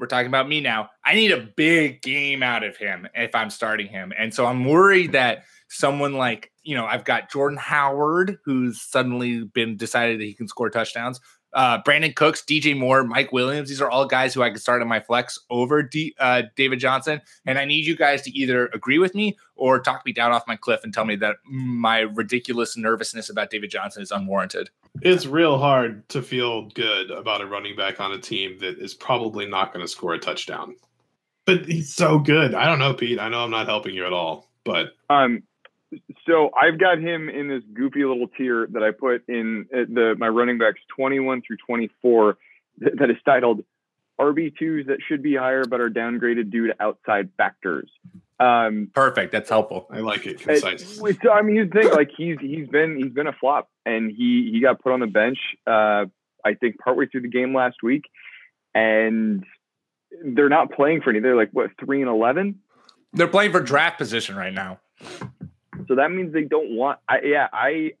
we're 0.00 0.06
talking 0.06 0.28
about 0.28 0.48
me 0.48 0.60
now. 0.60 0.88
I 1.04 1.14
need 1.14 1.30
a 1.30 1.46
big 1.56 2.00
game 2.00 2.42
out 2.42 2.64
of 2.64 2.76
him 2.76 3.06
if 3.14 3.34
I'm 3.34 3.50
starting 3.50 3.86
him. 3.86 4.12
And 4.18 4.32
so 4.32 4.46
I'm 4.46 4.64
worried 4.64 5.12
that 5.12 5.44
someone 5.68 6.14
like, 6.14 6.50
you 6.62 6.74
know, 6.74 6.86
I've 6.86 7.04
got 7.04 7.30
Jordan 7.30 7.58
Howard, 7.58 8.38
who's 8.44 8.80
suddenly 8.80 9.44
been 9.44 9.76
decided 9.76 10.18
that 10.18 10.24
he 10.24 10.34
can 10.34 10.48
score 10.48 10.70
touchdowns. 10.70 11.20
Uh, 11.52 11.82
Brandin 11.82 12.14
Cooks, 12.14 12.42
DJ 12.42 12.78
Moore, 12.78 13.04
Mike 13.04 13.32
Williams. 13.32 13.68
These 13.68 13.80
are 13.82 13.90
all 13.90 14.06
guys 14.06 14.32
who 14.32 14.42
I 14.42 14.50
could 14.50 14.60
start 14.60 14.82
in 14.82 14.88
my 14.88 15.00
flex 15.00 15.38
over 15.50 15.82
D, 15.82 16.14
uh, 16.18 16.42
David 16.56 16.78
Johnson. 16.78 17.20
And 17.44 17.58
I 17.58 17.64
need 17.64 17.86
you 17.86 17.96
guys 17.96 18.22
to 18.22 18.30
either 18.30 18.68
agree 18.68 18.98
with 18.98 19.14
me 19.14 19.36
or 19.56 19.80
talk 19.80 20.06
me 20.06 20.12
down 20.12 20.32
off 20.32 20.44
my 20.46 20.56
cliff 20.56 20.80
and 20.84 20.94
tell 20.94 21.04
me 21.04 21.16
that 21.16 21.36
my 21.44 22.00
ridiculous 22.00 22.76
nervousness 22.76 23.28
about 23.28 23.50
David 23.50 23.70
Johnson 23.70 24.02
is 24.02 24.12
unwarranted. 24.12 24.70
It's 25.02 25.26
real 25.26 25.58
hard 25.58 26.08
to 26.10 26.22
feel 26.22 26.66
good 26.70 27.10
about 27.10 27.40
a 27.40 27.46
running 27.46 27.76
back 27.76 28.00
on 28.00 28.12
a 28.12 28.18
team 28.18 28.58
that 28.60 28.78
is 28.78 28.94
probably 28.94 29.46
not 29.46 29.72
going 29.72 29.84
to 29.84 29.88
score 29.88 30.14
a 30.14 30.18
touchdown. 30.18 30.76
But 31.46 31.66
he's 31.66 31.94
so 31.94 32.18
good. 32.18 32.54
I 32.54 32.66
don't 32.66 32.78
know, 32.78 32.94
Pete. 32.94 33.18
I 33.18 33.28
know 33.28 33.44
I'm 33.44 33.50
not 33.50 33.66
helping 33.66 33.94
you 33.94 34.06
at 34.06 34.12
all, 34.12 34.48
but 34.64 34.94
um, 35.08 35.42
so 36.26 36.50
I've 36.60 36.78
got 36.78 36.98
him 36.98 37.28
in 37.28 37.48
this 37.48 37.62
goofy 37.72 38.04
little 38.04 38.28
tier 38.28 38.68
that 38.72 38.82
I 38.82 38.90
put 38.90 39.28
in 39.28 39.66
uh, 39.72 39.84
the 39.88 40.14
my 40.18 40.28
running 40.28 40.58
backs 40.58 40.80
21 40.94 41.42
through 41.46 41.56
24 41.66 42.38
that 42.78 43.10
is 43.10 43.16
titled 43.24 43.64
RB2s 44.20 44.86
that 44.86 44.98
should 45.06 45.22
be 45.22 45.34
higher 45.34 45.64
but 45.64 45.80
are 45.80 45.90
downgraded 45.90 46.50
due 46.50 46.68
to 46.68 46.82
outside 46.82 47.30
factors. 47.36 47.90
Um, 48.40 48.90
Perfect. 48.94 49.32
That's 49.32 49.50
helpful. 49.50 49.86
I 49.90 50.00
like 50.00 50.26
it. 50.26 50.40
Concise. 50.40 50.98
It, 50.98 51.18
I 51.30 51.42
mean, 51.42 51.56
you 51.56 51.68
think 51.68 51.92
like 51.92 52.10
he's 52.16 52.38
he's 52.40 52.66
been 52.66 52.96
he's 52.96 53.12
been 53.12 53.26
a 53.26 53.34
flop, 53.34 53.68
and 53.84 54.10
he 54.10 54.50
he 54.50 54.60
got 54.60 54.80
put 54.82 54.92
on 54.92 55.00
the 55.00 55.06
bench. 55.06 55.38
Uh, 55.66 56.06
I 56.42 56.54
think 56.58 56.78
partway 56.78 57.06
through 57.06 57.20
the 57.20 57.28
game 57.28 57.54
last 57.54 57.82
week, 57.82 58.04
and 58.74 59.44
they're 60.24 60.48
not 60.48 60.72
playing 60.72 61.02
for 61.02 61.10
any. 61.10 61.20
They're 61.20 61.36
like 61.36 61.50
what 61.52 61.70
three 61.78 62.00
and 62.00 62.10
eleven. 62.10 62.60
They're 63.12 63.28
playing 63.28 63.52
for 63.52 63.60
draft 63.60 63.98
position 63.98 64.36
right 64.36 64.54
now. 64.54 64.80
So 65.86 65.96
that 65.96 66.10
means 66.10 66.32
they 66.32 66.44
don't 66.44 66.74
want. 66.74 66.98
I, 67.06 67.20
yeah, 67.22 67.48
I 67.52 67.92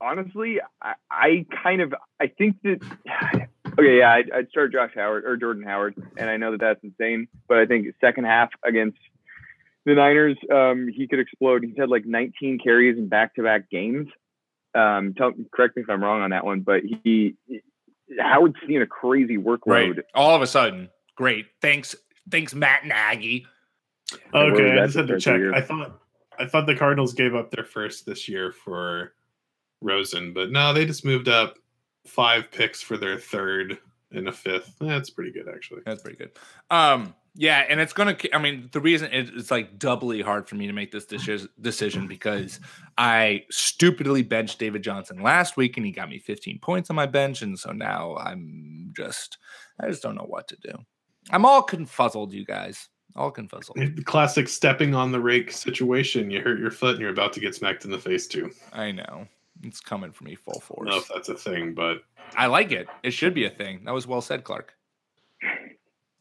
honestly, 0.00 0.60
I, 0.80 0.94
I 1.10 1.46
kind 1.62 1.80
of, 1.80 1.92
I 2.20 2.28
think 2.28 2.56
that. 2.62 2.80
Okay, 3.76 3.98
yeah, 3.98 4.12
I'd, 4.12 4.30
I'd 4.30 4.48
start 4.50 4.72
Josh 4.72 4.92
Howard 4.94 5.24
or 5.24 5.36
Jordan 5.36 5.64
Howard, 5.64 5.96
and 6.16 6.30
I 6.30 6.36
know 6.36 6.52
that 6.52 6.60
that's 6.60 6.84
insane, 6.84 7.26
but 7.48 7.58
I 7.58 7.66
think 7.66 7.88
second 8.00 8.22
half 8.22 8.50
against 8.64 8.98
the 9.84 9.94
Niners, 9.94 10.36
um, 10.52 10.88
he 10.88 11.06
could 11.06 11.20
explode. 11.20 11.64
He's 11.64 11.76
had 11.76 11.88
like 11.88 12.04
19 12.06 12.58
carries 12.62 12.98
in 12.98 13.08
back-to-back 13.08 13.70
games. 13.70 14.08
Um, 14.74 15.14
tell, 15.14 15.32
correct 15.52 15.76
me 15.76 15.82
if 15.82 15.90
I'm 15.90 16.02
wrong 16.02 16.22
on 16.22 16.30
that 16.30 16.44
one, 16.44 16.60
but 16.60 16.82
he, 16.84 17.36
Howard's 18.18 18.56
seeing 18.66 18.82
a 18.82 18.86
crazy 18.86 19.36
workload. 19.36 19.96
Right. 19.96 20.04
All 20.14 20.34
of 20.34 20.42
a 20.42 20.46
sudden, 20.46 20.88
great. 21.16 21.46
Thanks, 21.60 21.94
thanks, 22.30 22.54
Matt 22.54 22.84
Nagy. 22.84 23.46
Okay, 24.34 24.72
I 24.72 24.84
just 24.84 24.96
had 24.96 25.06
to 25.08 25.18
check. 25.18 25.40
I 25.54 25.60
thought 25.60 26.00
I 26.38 26.46
thought 26.46 26.66
the 26.66 26.76
Cardinals 26.76 27.14
gave 27.14 27.34
up 27.34 27.50
their 27.50 27.64
first 27.64 28.06
this 28.06 28.28
year 28.28 28.52
for 28.52 29.14
Rosen, 29.80 30.32
but 30.32 30.50
no, 30.50 30.72
they 30.72 30.84
just 30.84 31.04
moved 31.04 31.28
up 31.28 31.56
five 32.06 32.50
picks 32.50 32.82
for 32.82 32.96
their 32.96 33.18
third 33.18 33.78
and 34.10 34.28
a 34.28 34.32
fifth. 34.32 34.74
That's 34.80 35.10
pretty 35.10 35.32
good, 35.32 35.48
actually. 35.48 35.82
That's 35.86 36.02
pretty 36.02 36.18
good. 36.18 36.32
Um, 36.70 37.14
yeah, 37.34 37.64
and 37.68 37.80
it's 37.80 37.92
gonna. 37.92 38.16
I 38.32 38.38
mean, 38.38 38.68
the 38.72 38.80
reason 38.80 39.10
it's 39.12 39.50
like 39.50 39.78
doubly 39.78 40.22
hard 40.22 40.48
for 40.48 40.54
me 40.54 40.66
to 40.66 40.72
make 40.72 40.92
this 40.92 41.06
decision 41.06 42.06
because 42.06 42.60
I 42.96 43.44
stupidly 43.50 44.22
benched 44.22 44.58
David 44.58 44.82
Johnson 44.82 45.22
last 45.22 45.56
week, 45.56 45.76
and 45.76 45.84
he 45.84 45.92
got 45.92 46.08
me 46.08 46.18
15 46.18 46.58
points 46.60 46.90
on 46.90 46.96
my 46.96 47.06
bench, 47.06 47.42
and 47.42 47.58
so 47.58 47.72
now 47.72 48.16
I'm 48.16 48.92
just, 48.96 49.38
I 49.80 49.88
just 49.88 50.02
don't 50.02 50.14
know 50.14 50.26
what 50.26 50.48
to 50.48 50.56
do. 50.62 50.72
I'm 51.30 51.44
all 51.44 51.66
confuzzled, 51.66 52.32
you 52.32 52.44
guys 52.44 52.88
all 53.16 53.32
confuzzled. 53.32 53.96
The 53.96 54.02
classic 54.02 54.48
stepping 54.48 54.94
on 54.94 55.12
the 55.12 55.20
rake 55.20 55.52
situation. 55.52 56.30
You 56.30 56.40
hurt 56.40 56.58
your 56.58 56.70
foot 56.70 56.92
and 56.92 57.00
you're 57.00 57.10
about 57.10 57.32
to 57.34 57.40
get 57.40 57.54
smacked 57.54 57.84
in 57.84 57.90
the 57.90 57.98
face 57.98 58.26
too. 58.26 58.50
I 58.72 58.92
know. 58.92 59.26
It's 59.62 59.80
coming 59.80 60.12
for 60.12 60.24
me 60.24 60.34
full 60.34 60.60
force. 60.60 60.88
I 60.88 60.90
don't 60.90 60.96
know 60.96 61.02
if 61.02 61.08
that's 61.08 61.28
a 61.28 61.36
thing, 61.36 61.74
but 61.74 61.98
I 62.36 62.46
like 62.46 62.72
it. 62.72 62.88
It 63.02 63.12
should 63.12 63.34
be 63.34 63.44
a 63.44 63.50
thing. 63.50 63.82
That 63.84 63.94
was 63.94 64.06
well 64.06 64.20
said, 64.20 64.44
Clark. 64.44 64.74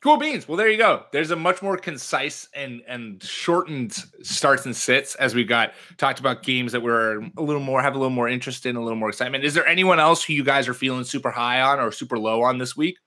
Cool 0.04 0.18
beans. 0.18 0.50
Well, 0.50 0.58
there 0.58 0.70
you 0.70 0.78
go. 0.78 1.06
There's 1.14 1.32
a 1.32 1.36
much 1.38 1.62
more 1.62 1.78
concise 1.78 2.50
and 2.54 2.82
and 2.90 3.24
shortened 3.24 3.94
starts 4.22 4.66
and 4.66 4.76
sits 4.76 5.16
as 5.16 5.34
we 5.34 5.46
got 5.46 5.72
talked 5.96 6.20
about 6.20 6.44
games 6.44 6.74
that 6.74 6.82
we're 6.82 7.22
a 7.38 7.42
little 7.42 7.62
more 7.62 7.82
have 7.82 7.96
a 7.96 7.98
little 7.98 8.10
more 8.10 8.28
interest 8.28 8.66
in, 8.66 8.76
a 8.76 8.82
little 8.82 8.98
more 8.98 9.08
excitement. 9.08 9.46
Is 9.46 9.54
there 9.54 9.66
anyone 9.66 10.02
else 10.02 10.22
who 10.22 10.34
you 10.34 10.44
guys 10.44 10.68
are 10.68 10.74
feeling 10.74 11.06
super 11.06 11.32
high 11.32 11.62
on 11.62 11.80
or 11.80 11.90
super 11.94 12.20
low 12.20 12.42
on 12.42 12.58
this 12.58 12.76
week? 12.76 12.98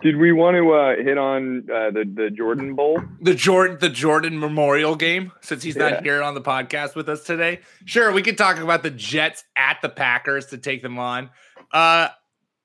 Did 0.00 0.18
we 0.18 0.30
want 0.30 0.56
to 0.56 0.72
uh, 0.72 0.94
hit 0.94 1.18
on 1.18 1.68
uh, 1.68 1.90
the 1.90 2.04
the 2.14 2.30
Jordan 2.30 2.76
Bowl? 2.76 3.02
The 3.20 3.34
Jordan 3.34 3.78
the 3.80 3.90
Jordan 3.90 4.38
Memorial 4.38 4.94
Game 4.94 5.32
since 5.40 5.64
he's 5.64 5.74
not 5.74 5.90
yeah. 5.90 6.02
here 6.02 6.22
on 6.22 6.34
the 6.34 6.40
podcast 6.40 6.94
with 6.94 7.08
us 7.08 7.24
today. 7.24 7.62
Sure, 7.84 8.12
we 8.12 8.22
could 8.22 8.38
talk 8.38 8.58
about 8.58 8.84
the 8.84 8.92
Jets 8.92 9.42
at 9.56 9.78
the 9.82 9.88
Packers 9.88 10.46
to 10.46 10.58
take 10.58 10.82
them 10.82 11.00
on. 11.00 11.30
Uh, 11.72 12.10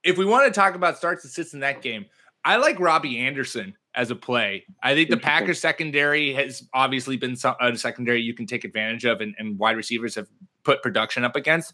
if 0.04 0.20
we 0.20 0.26
want 0.26 0.46
to 0.46 0.52
talk 0.52 0.76
about 0.76 0.98
starts 0.98 1.24
and 1.24 1.34
sits 1.34 1.56
in 1.56 1.62
that 1.62 1.82
game, 1.82 2.06
I 2.44 2.58
like 2.58 2.80
Robby 2.80 3.20
Anderson 3.20 3.76
as 3.94 4.10
a 4.10 4.16
play. 4.16 4.66
I 4.82 4.96
think 4.96 5.10
the 5.10 5.18
Packers 5.18 5.60
secondary 5.60 6.34
has 6.34 6.68
obviously 6.74 7.18
been 7.18 7.36
a 7.60 7.78
secondary 7.78 8.22
you 8.22 8.34
can 8.34 8.46
take 8.46 8.64
advantage 8.64 9.06
of, 9.06 9.22
and, 9.22 9.36
and 9.38 9.60
wide 9.60 9.76
receivers 9.76 10.16
have 10.16 10.28
put 10.64 10.82
production 10.82 11.24
up 11.24 11.36
against. 11.36 11.74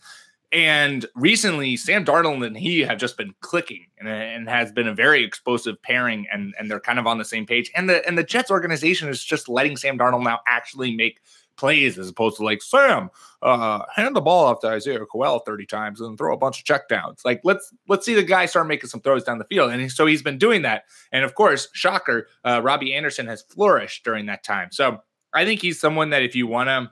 And 0.51 1.05
recently, 1.13 1.75
Sam 1.75 2.05
Darnold 2.05 2.45
and 2.45 2.57
he 2.57 2.79
have 2.79 2.97
just 2.97 3.17
been 3.17 3.33
clicking, 3.41 3.87
and, 3.99 4.07
and 4.07 4.49
has 4.49 4.71
been 4.71 4.87
a 4.87 4.93
very 4.93 5.23
explosive 5.23 5.81
pairing, 5.81 6.25
and 6.31 6.53
and 6.57 6.71
they're 6.71 6.79
kind 6.79 6.99
of 6.99 7.05
on 7.05 7.17
the 7.17 7.25
same 7.25 7.45
page. 7.45 7.69
And 7.75 7.89
the 7.89 8.05
and 8.07 8.17
the 8.17 8.23
Jets 8.23 8.49
organization 8.49 9.09
is 9.09 9.23
just 9.23 9.49
letting 9.49 9.75
Sam 9.75 9.97
Darnold 9.97 10.23
now 10.23 10.39
actually 10.47 10.95
make 10.95 11.19
plays 11.57 11.97
as 11.97 12.09
opposed 12.09 12.37
to 12.37 12.43
like 12.43 12.61
Sam, 12.61 13.09
uh, 13.41 13.83
hand 13.93 14.15
the 14.15 14.21
ball 14.21 14.45
off 14.45 14.61
to 14.61 14.67
Isaiah 14.67 15.05
Crowell 15.05 15.39
30 15.39 15.65
times 15.65 16.01
and 16.01 16.17
throw 16.17 16.33
a 16.33 16.37
bunch 16.37 16.59
of 16.59 16.65
checkdowns. 16.65 17.25
Like 17.25 17.41
let's 17.43 17.73
let's 17.87 18.05
see 18.05 18.13
the 18.13 18.23
guy 18.23 18.45
start 18.45 18.67
making 18.67 18.89
some 18.89 19.01
throws 19.01 19.23
down 19.23 19.37
the 19.37 19.45
field. 19.45 19.71
And 19.71 19.91
so 19.91 20.05
he's 20.05 20.21
been 20.21 20.37
doing 20.37 20.61
that. 20.61 20.83
And 21.11 21.25
of 21.25 21.35
course, 21.35 21.67
shocker, 21.73 22.27
uh, 22.45 22.61
Robby 22.63 22.93
Anderson 22.93 23.27
has 23.27 23.41
flourished 23.41 24.03
during 24.03 24.27
that 24.27 24.43
time. 24.43 24.69
So 24.71 24.99
I 25.33 25.45
think 25.45 25.61
he's 25.61 25.79
someone 25.79 26.11
that 26.11 26.23
if 26.23 26.35
you 26.35 26.47
want 26.47 26.67
to, 26.69 26.91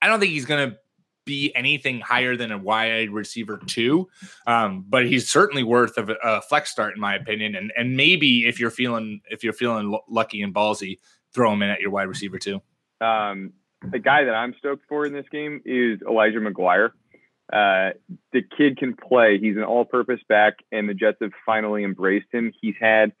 I 0.00 0.06
don't 0.06 0.20
think 0.20 0.32
he's 0.32 0.46
going 0.46 0.70
to 0.70 0.76
be 1.24 1.52
anything 1.54 2.00
higher 2.00 2.36
than 2.36 2.50
a 2.50 2.58
wide 2.58 3.10
receiver 3.10 3.60
two, 3.66 4.08
um, 4.46 4.84
but 4.88 5.06
he's 5.06 5.30
certainly 5.30 5.62
worth 5.62 5.96
a, 5.96 6.16
a, 6.22 6.42
flex 6.42 6.70
start 6.70 6.94
in 6.94 7.00
my 7.00 7.14
opinion. 7.14 7.54
And 7.54 7.72
and 7.76 7.96
maybe 7.96 8.46
if 8.46 8.58
you're 8.58 8.70
feeling 8.70 9.20
if 9.30 9.44
you're 9.44 9.52
feeling 9.52 9.96
lucky 10.08 10.42
and 10.42 10.54
ballsy, 10.54 10.98
throw 11.32 11.52
him 11.52 11.62
in 11.62 11.70
at 11.70 11.80
your 11.80 11.90
wide 11.90 12.08
receiver 12.08 12.38
too. 12.38 12.60
Um, 13.00 13.52
the 13.90 13.98
guy 13.98 14.24
that 14.24 14.34
I'm 14.34 14.54
stoked 14.58 14.84
for 14.88 15.06
in 15.06 15.12
this 15.12 15.26
game 15.30 15.60
is 15.64 16.00
Elijah 16.02 16.38
McGuire. 16.38 16.90
Uh, 17.52 17.92
the 18.32 18.42
kid 18.56 18.78
can 18.78 18.96
play. 18.96 19.38
He's 19.38 19.56
an 19.56 19.64
all-purpose 19.64 20.20
back, 20.28 20.54
and 20.70 20.88
the 20.88 20.94
Jets 20.94 21.18
have 21.20 21.32
finally 21.44 21.84
embraced 21.84 22.28
him. 22.32 22.52
He's 22.60 22.76
had 22.80 23.12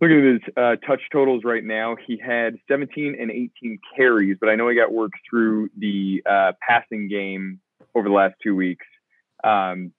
look 0.00 0.10
at 0.10 0.24
his 0.24 0.40
uh, 0.56 0.76
touch 0.86 1.02
totals 1.12 1.44
right 1.44 1.64
now, 1.64 1.96
he 2.06 2.16
had 2.18 2.56
17 2.68 3.16
and 3.20 3.30
18 3.30 3.78
carries, 3.96 4.36
but 4.40 4.48
I 4.48 4.54
know 4.54 4.68
he 4.68 4.74
got 4.76 4.92
work 4.92 5.12
through 5.28 5.68
the 5.76 6.22
uh, 6.28 6.52
passing 6.66 7.08
game 7.08 7.60
over 7.94 8.08
the 8.08 8.14
last 8.14 8.34
two 8.42 8.56
weeks. 8.56 8.86
Um, 9.44 9.92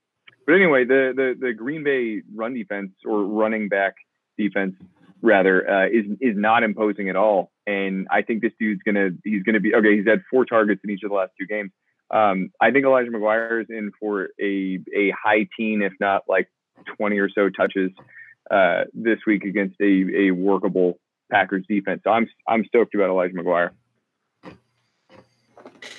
but 0.46 0.56
anyway, 0.56 0.86
the, 0.86 1.14
the 1.16 1.48
the 1.48 1.54
Green 1.54 1.84
Bay 1.84 2.24
run 2.34 2.54
defense 2.54 2.92
or 3.06 3.24
running 3.24 3.70
back 3.70 3.94
defense 4.38 4.76
rather 5.22 5.70
uh, 5.70 5.88
is 5.88 6.06
is 6.20 6.36
not 6.36 6.64
imposing 6.64 7.10
at 7.10 7.16
all, 7.16 7.52
and 7.68 8.08
I 8.12 8.22
think 8.22 8.42
this 8.42 8.54
dude's 8.60 8.82
gonna 8.84 9.10
he's 9.24 9.44
gonna 9.44 9.60
be 9.60 9.74
okay. 9.76 9.98
He's 9.98 10.08
had 10.08 10.24
four 10.30 10.46
targets 10.46 10.82
in 10.84 10.90
each 10.90 11.04
of 11.04 11.10
the 11.10 11.16
last 11.16 11.32
two 11.40 11.46
games. 11.46 11.72
Um, 12.10 12.52
I 12.60 12.72
think 12.72 12.86
Elijah 12.86 13.12
McGuire 13.12 13.62
is 13.62 13.70
in 13.70 13.92
for 14.00 14.30
a 14.40 14.80
a 14.96 15.12
high 15.12 15.48
teen, 15.58 15.82
if 15.82 15.94
not 16.00 16.24
like 16.28 16.50
20 16.98 17.20
or 17.20 17.30
so 17.30 17.50
touches 17.50 17.92
uh, 18.50 18.84
this 18.94 19.20
week 19.26 19.44
against 19.44 19.80
a, 19.80 20.28
a 20.28 20.32
workable 20.32 21.00
Packers 21.32 21.66
defense. 21.68 22.02
So 22.04 22.12
I'm 22.12 22.28
I'm 22.48 22.66
stoked 22.66 22.96
about 22.96 23.10
Elijah 23.10 23.36
McGuire. 23.36 23.72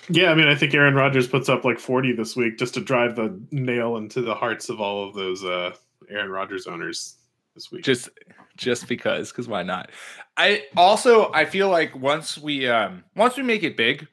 Yeah, 0.09 0.31
I 0.31 0.35
mean, 0.35 0.49
I 0.49 0.55
think 0.55 0.75
Aaron 0.75 0.95
Rodgers 0.95 1.27
puts 1.27 1.49
up 1.49 1.65
like 1.65 1.79
40 1.79 2.13
this 2.13 2.37
week 2.37 2.59
just 2.59 2.75
to 2.75 2.81
drive 2.81 3.17
the 3.17 3.41
nail 3.51 3.97
into 3.97 4.21
the 4.21 4.35
hearts 4.35 4.69
of 4.69 4.81
all 4.81 5.09
of 5.09 5.15
those 5.15 5.45
uh, 5.45 5.75
Aaron 6.11 6.31
Rodgers 6.31 6.67
owners 6.67 7.17
this 7.55 7.71
week. 7.71 7.85
Just 7.85 8.09
just 8.57 8.89
because, 8.89 9.31
because 9.31 9.49
why 9.49 9.63
not? 9.63 9.91
I 10.37 10.65
also 10.77 11.31
I 11.33 11.45
feel 11.45 11.69
like 11.69 11.95
once 11.97 12.39
we 12.39 12.69
um 12.69 13.05
once 13.17 13.37
we 13.37 13.43
make 13.43 13.63
it 13.63 13.77
big 13.77 14.07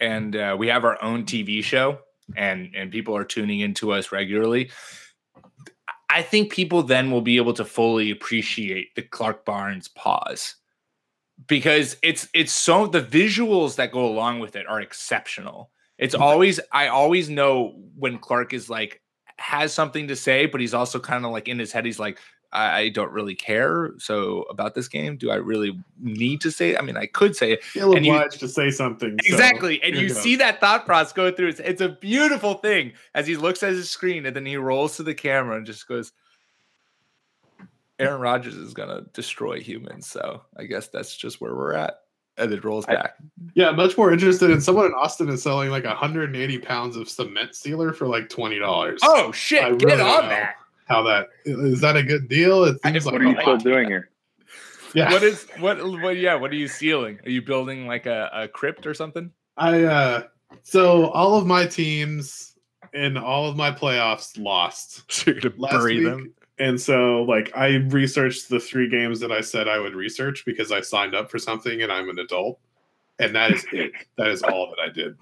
and 0.00 0.34
uh, 0.34 0.56
we 0.58 0.68
have 0.68 0.84
our 0.84 1.02
own 1.02 1.24
TV 1.24 1.62
show 1.62 1.98
and 2.36 2.74
and 2.74 2.90
people 2.90 3.16
are 3.16 3.24
tuning 3.24 3.60
into 3.60 3.92
us 3.92 4.12
regularly, 4.12 4.70
I 6.10 6.22
think 6.22 6.52
people 6.52 6.82
then 6.82 7.10
will 7.10 7.22
be 7.22 7.36
able 7.36 7.54
to 7.54 7.64
fully 7.64 8.10
appreciate 8.10 8.94
the 8.94 9.02
Clark 9.02 9.44
Barnes 9.44 9.88
pause 9.88 10.56
because 11.46 11.96
it's 12.02 12.28
it's 12.34 12.52
so 12.52 12.86
the 12.86 13.02
visuals 13.02 13.76
that 13.76 13.92
go 13.92 14.06
along 14.06 14.40
with 14.40 14.56
it 14.56 14.66
are 14.66 14.80
exceptional. 14.80 15.70
It's 15.98 16.14
always 16.14 16.58
I 16.72 16.88
always 16.88 17.28
know 17.28 17.74
when 17.96 18.18
Clark 18.18 18.52
is 18.52 18.68
like 18.68 19.00
has 19.38 19.72
something 19.72 20.08
to 20.08 20.16
say, 20.16 20.46
but 20.46 20.60
he's 20.60 20.74
also 20.74 21.00
kind 21.00 21.24
of 21.24 21.32
like 21.32 21.48
in 21.48 21.58
his 21.58 21.72
head, 21.72 21.84
he's 21.84 21.98
like, 21.98 22.18
I, 22.52 22.78
I 22.80 22.88
don't 22.90 23.10
really 23.12 23.34
care. 23.34 23.92
So 23.98 24.42
about 24.42 24.74
this 24.74 24.86
game, 24.88 25.16
do 25.16 25.30
I 25.30 25.36
really 25.36 25.78
need 26.00 26.40
to 26.42 26.50
say? 26.50 26.70
It? 26.72 26.78
I 26.78 26.82
mean, 26.82 26.96
I 26.96 27.06
could 27.06 27.34
say 27.34 27.52
it. 27.52 27.64
Feel 27.64 27.96
And 27.96 28.04
you- 28.04 28.12
obliged 28.14 28.40
to 28.40 28.48
say 28.48 28.70
something. 28.70 29.16
so 29.24 29.32
Exactly. 29.34 29.82
And 29.82 29.94
here 29.94 30.02
you 30.04 30.08
goes. 30.10 30.22
see 30.22 30.36
that 30.36 30.60
thought 30.60 30.84
process 30.84 31.12
go 31.12 31.30
through. 31.32 31.48
It's, 31.48 31.60
it's 31.60 31.80
a 31.80 31.88
beautiful 31.88 32.54
thing 32.54 32.92
as 33.14 33.26
he 33.26 33.36
looks 33.36 33.62
at 33.62 33.70
his 33.72 33.90
screen 33.90 34.26
and 34.26 34.36
then 34.36 34.44
he 34.46 34.56
rolls 34.56 34.96
to 34.98 35.02
the 35.02 35.14
camera 35.14 35.56
and 35.56 35.64
just 35.66 35.88
goes, 35.88 36.12
Aaron 37.98 38.20
Rodgers 38.20 38.54
is 38.56 38.74
going 38.74 38.88
to 38.88 39.02
destroy 39.12 39.60
humans. 39.60 40.06
So 40.06 40.42
I 40.56 40.64
guess 40.64 40.88
that's 40.88 41.16
just 41.16 41.40
where 41.40 41.54
we're 41.54 41.74
at. 41.74 42.00
And 42.38 42.50
then 42.50 42.60
rolls 42.60 42.86
I- 42.88 42.94
back. 42.94 43.16
Yeah, 43.54 43.70
much 43.72 43.96
more 43.98 44.10
interested 44.12 44.50
in 44.50 44.60
someone 44.60 44.86
in 44.86 44.92
Austin 44.94 45.28
is 45.28 45.42
selling 45.42 45.70
like 45.70 45.84
180 45.84 46.58
pounds 46.58 46.96
of 46.96 47.08
cement 47.08 47.54
sealer 47.54 47.92
for 47.92 48.06
like 48.06 48.30
twenty 48.30 48.58
dollars. 48.58 49.00
Oh, 49.04 49.30
shit. 49.32 49.62
I 49.62 49.70
Get 49.74 49.84
really 49.86 50.00
on 50.02 50.22
know. 50.24 50.28
that. 50.30 50.54
How 50.92 51.02
that 51.02 51.28
is 51.44 51.80
that 51.80 51.96
a 51.96 52.02
good 52.02 52.28
deal? 52.28 52.64
It 52.64 52.78
seems 52.84 53.04
what 53.04 53.14
like 53.14 53.22
What 53.22 53.22
are 53.22 53.30
you 53.30 53.40
still 53.40 53.52
lot. 53.54 53.62
doing 53.64 53.88
here? 53.88 54.08
Yeah, 54.94 55.10
What 55.10 55.22
is, 55.22 55.46
what, 55.58 55.78
what, 56.02 56.18
yeah, 56.18 56.34
what 56.34 56.50
are 56.50 56.54
you 56.56 56.68
sealing? 56.68 57.18
Are 57.24 57.30
you 57.30 57.40
building 57.40 57.86
like 57.86 58.04
a, 58.04 58.28
a 58.34 58.46
crypt 58.48 58.86
or 58.86 58.92
something? 58.92 59.30
I 59.56 59.84
uh 59.84 60.22
so 60.62 61.06
all 61.12 61.36
of 61.38 61.46
my 61.46 61.64
teams 61.66 62.54
in 62.92 63.16
all 63.16 63.48
of 63.48 63.56
my 63.56 63.70
playoffs 63.70 64.38
lost. 64.38 65.04
So 65.10 65.30
you're 65.30 65.40
going 65.40 65.54
to 65.54 65.60
Last 65.62 65.72
bury 65.72 65.96
week, 65.96 66.04
them? 66.04 66.34
And 66.58 66.78
so 66.78 67.22
like 67.22 67.50
I 67.56 67.76
researched 67.88 68.50
the 68.50 68.60
three 68.60 68.88
games 68.90 69.18
that 69.20 69.32
I 69.32 69.40
said 69.40 69.66
I 69.66 69.78
would 69.78 69.94
research 69.94 70.44
because 70.44 70.70
I 70.70 70.82
signed 70.82 71.14
up 71.14 71.30
for 71.30 71.38
something 71.38 71.80
and 71.80 71.90
I'm 71.90 72.10
an 72.10 72.18
adult. 72.18 72.58
And 73.18 73.34
that 73.34 73.52
is 73.52 73.66
it. 73.72 73.92
That 74.16 74.28
is 74.28 74.42
all 74.42 74.74
that 74.76 74.82
I 74.82 74.92
did. 74.92 75.16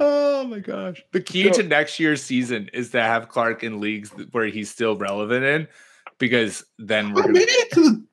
Oh 0.00 0.44
my 0.44 0.58
gosh. 0.60 1.02
The 1.12 1.20
key 1.20 1.44
So- 1.52 1.62
to 1.62 1.68
next 1.68 1.98
year's 2.00 2.22
season 2.22 2.70
is 2.72 2.90
to 2.90 3.00
have 3.02 3.28
Clark 3.28 3.62
in 3.64 3.80
leagues 3.80 4.10
where 4.32 4.46
he's 4.46 4.70
still 4.70 4.96
relevant 4.96 5.44
in 5.44 5.68
because 6.18 6.64
then 6.78 7.12
we're 7.12 7.20
I 7.22 7.26
gonna 7.26 7.38
made 7.38 7.48
it 7.48 7.70
to 7.72 7.80
the 7.80 8.04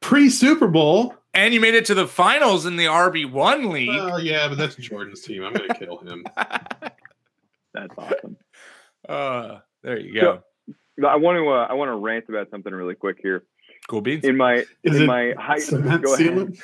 pre 0.00 0.28
Super 0.30 0.66
Bowl. 0.68 1.14
and 1.32 1.54
you 1.54 1.60
made 1.60 1.74
it 1.74 1.84
to 1.86 1.94
the 1.94 2.06
finals 2.06 2.66
in 2.66 2.76
the 2.76 2.86
RB1 2.86 3.70
league. 3.72 3.88
Well, 3.88 4.20
yeah, 4.22 4.48
but 4.48 4.58
that's 4.58 4.74
Jordan's 4.76 5.20
team. 5.22 5.42
I'm 5.44 5.52
gonna 5.52 5.74
kill 5.74 5.98
him. 5.98 6.24
That's 7.72 7.92
awesome. 7.98 8.36
uh, 9.08 9.58
there 9.82 9.98
you 9.98 10.20
go. 10.20 10.42
I 11.06 11.16
want 11.16 11.36
to 11.38 11.48
uh, 11.48 11.66
I 11.68 11.74
want 11.74 11.88
to 11.88 11.94
rant 11.96 12.26
about 12.28 12.50
something 12.50 12.72
really 12.72 12.94
quick 12.94 13.18
here. 13.20 13.42
Cool 13.88 14.00
beans. 14.00 14.24
In 14.24 14.36
my 14.36 14.64
Is 14.82 14.96
in 14.96 15.02
it 15.02 15.06
my 15.06 15.34
high 15.38 15.58
Cement 15.58 16.02
go 16.02 16.14
ahead. 16.14 16.56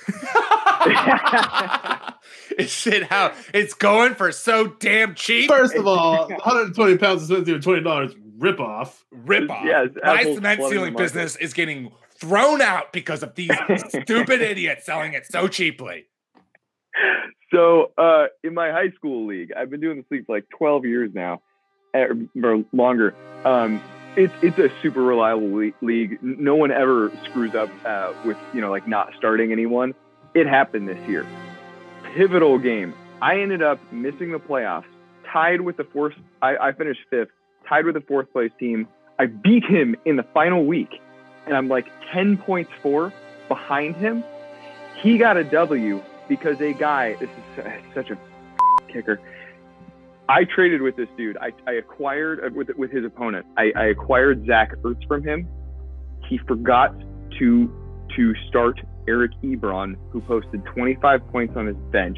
it's 2.59 2.73
shit 2.73 3.05
how 3.05 3.35
it's 3.53 3.75
going 3.75 4.15
for 4.15 4.33
so 4.33 4.69
damn 4.69 5.15
cheap. 5.15 5.51
First 5.51 5.75
of 5.75 5.87
all, 5.87 6.29
120 6.29 6.97
pounds 6.97 7.23
of 7.23 7.29
cement 7.29 7.47
sealant, 7.47 7.63
twenty 7.63 7.83
dollars 7.83 8.15
rip 8.39 8.59
off. 8.59 9.05
Rip 9.11 9.51
off. 9.51 9.65
Yes, 9.65 9.89
My 10.03 10.21
Apple's 10.21 10.37
cement 10.37 10.63
sealing 10.69 10.97
business 10.97 11.37
is 11.37 11.53
getting 11.53 11.93
thrown 12.17 12.63
out 12.63 12.93
because 12.93 13.23
of 13.23 13.35
these 13.35 13.51
stupid 13.89 14.41
idiots 14.41 14.87
selling 14.87 15.13
it 15.13 15.27
so 15.27 15.49
cheaply. 15.49 16.07
So, 17.53 17.93
uh, 17.99 18.27
in 18.45 18.55
my 18.55 18.71
high 18.71 18.91
school 18.91 19.27
league, 19.27 19.53
I've 19.57 19.71
been 19.71 19.81
doing 19.81 19.97
this 19.97 20.07
league 20.11 20.27
for 20.27 20.37
like 20.37 20.47
12 20.57 20.85
years 20.85 21.11
now, 21.15 21.43
eh, 21.95 22.07
or 22.43 22.65
longer. 22.73 23.15
Um, 23.45 23.83
it's 24.17 24.33
it's 24.43 24.59
a 24.59 24.71
super 24.83 25.03
reliable 25.03 25.51
le- 25.51 25.73
league. 25.81 26.19
No 26.23 26.57
one 26.57 26.71
ever 26.71 27.13
screws 27.25 27.55
up 27.55 27.71
uh, 27.85 28.13
with 28.25 28.37
you 28.53 28.61
know 28.61 28.71
like 28.71 28.89
not 28.89 29.13
starting 29.17 29.53
anyone. 29.53 29.95
It 30.35 30.47
happened 30.47 30.89
this 30.89 31.09
year. 31.09 31.27
Pivotal 32.15 32.59
game. 32.59 32.95
I 33.23 33.41
ended 33.41 33.63
up 33.63 33.79
missing 33.93 34.33
the 34.33 34.39
playoffs, 34.39 34.85
tied 35.31 35.61
with 35.61 35.77
the 35.77 35.85
fourth. 35.85 36.15
I, 36.41 36.57
I 36.57 36.73
finished 36.73 37.01
fifth, 37.11 37.31
tied 37.69 37.85
with 37.85 37.95
the 37.95 38.01
fourth 38.01 38.33
place 38.33 38.51
team. 38.59 38.89
I 39.19 39.27
beat 39.27 39.65
him 39.65 39.97
in 40.07 40.17
the 40.17 40.23
final 40.35 40.65
week, 40.65 41.01
and 41.47 41.55
I'm 41.55 41.69
like 41.69 41.87
10 42.13 42.39
points 42.39 42.71
four 42.83 43.13
behind 43.49 43.97
him. 43.97 44.25
He 45.03 45.19
got 45.19 45.37
a 45.37 45.45
W 45.45 46.03
because 46.29 46.61
a 46.61 46.73
guy, 46.73 47.17
this 47.17 47.29
is 47.29 47.65
such 47.95 48.11
a 48.11 48.19
kicker. 48.89 49.21
I 50.31 50.45
traded 50.45 50.81
with 50.81 50.95
this 50.95 51.09
dude. 51.17 51.37
I, 51.39 51.51
I 51.67 51.73
acquired 51.73 52.39
uh, 52.45 52.51
with 52.55 52.69
with 52.77 52.93
his 52.93 53.05
opponent. 53.05 53.47
I, 53.59 53.73
I 53.77 53.87
acquired 53.87 54.47
Zach 54.47 54.71
Ertz 54.83 55.07
from 55.09 55.25
him. 55.25 55.49
He 56.29 56.39
forgot 56.47 56.95
to 57.41 58.07
to 58.17 58.35
start 58.49 58.81
Eric 59.09 59.33
Ebron, 59.43 59.97
who 60.11 60.21
posted 60.21 60.65
25 60.67 61.27
points 61.33 61.55
on 61.57 61.67
his 61.67 61.77
bench. 61.91 62.17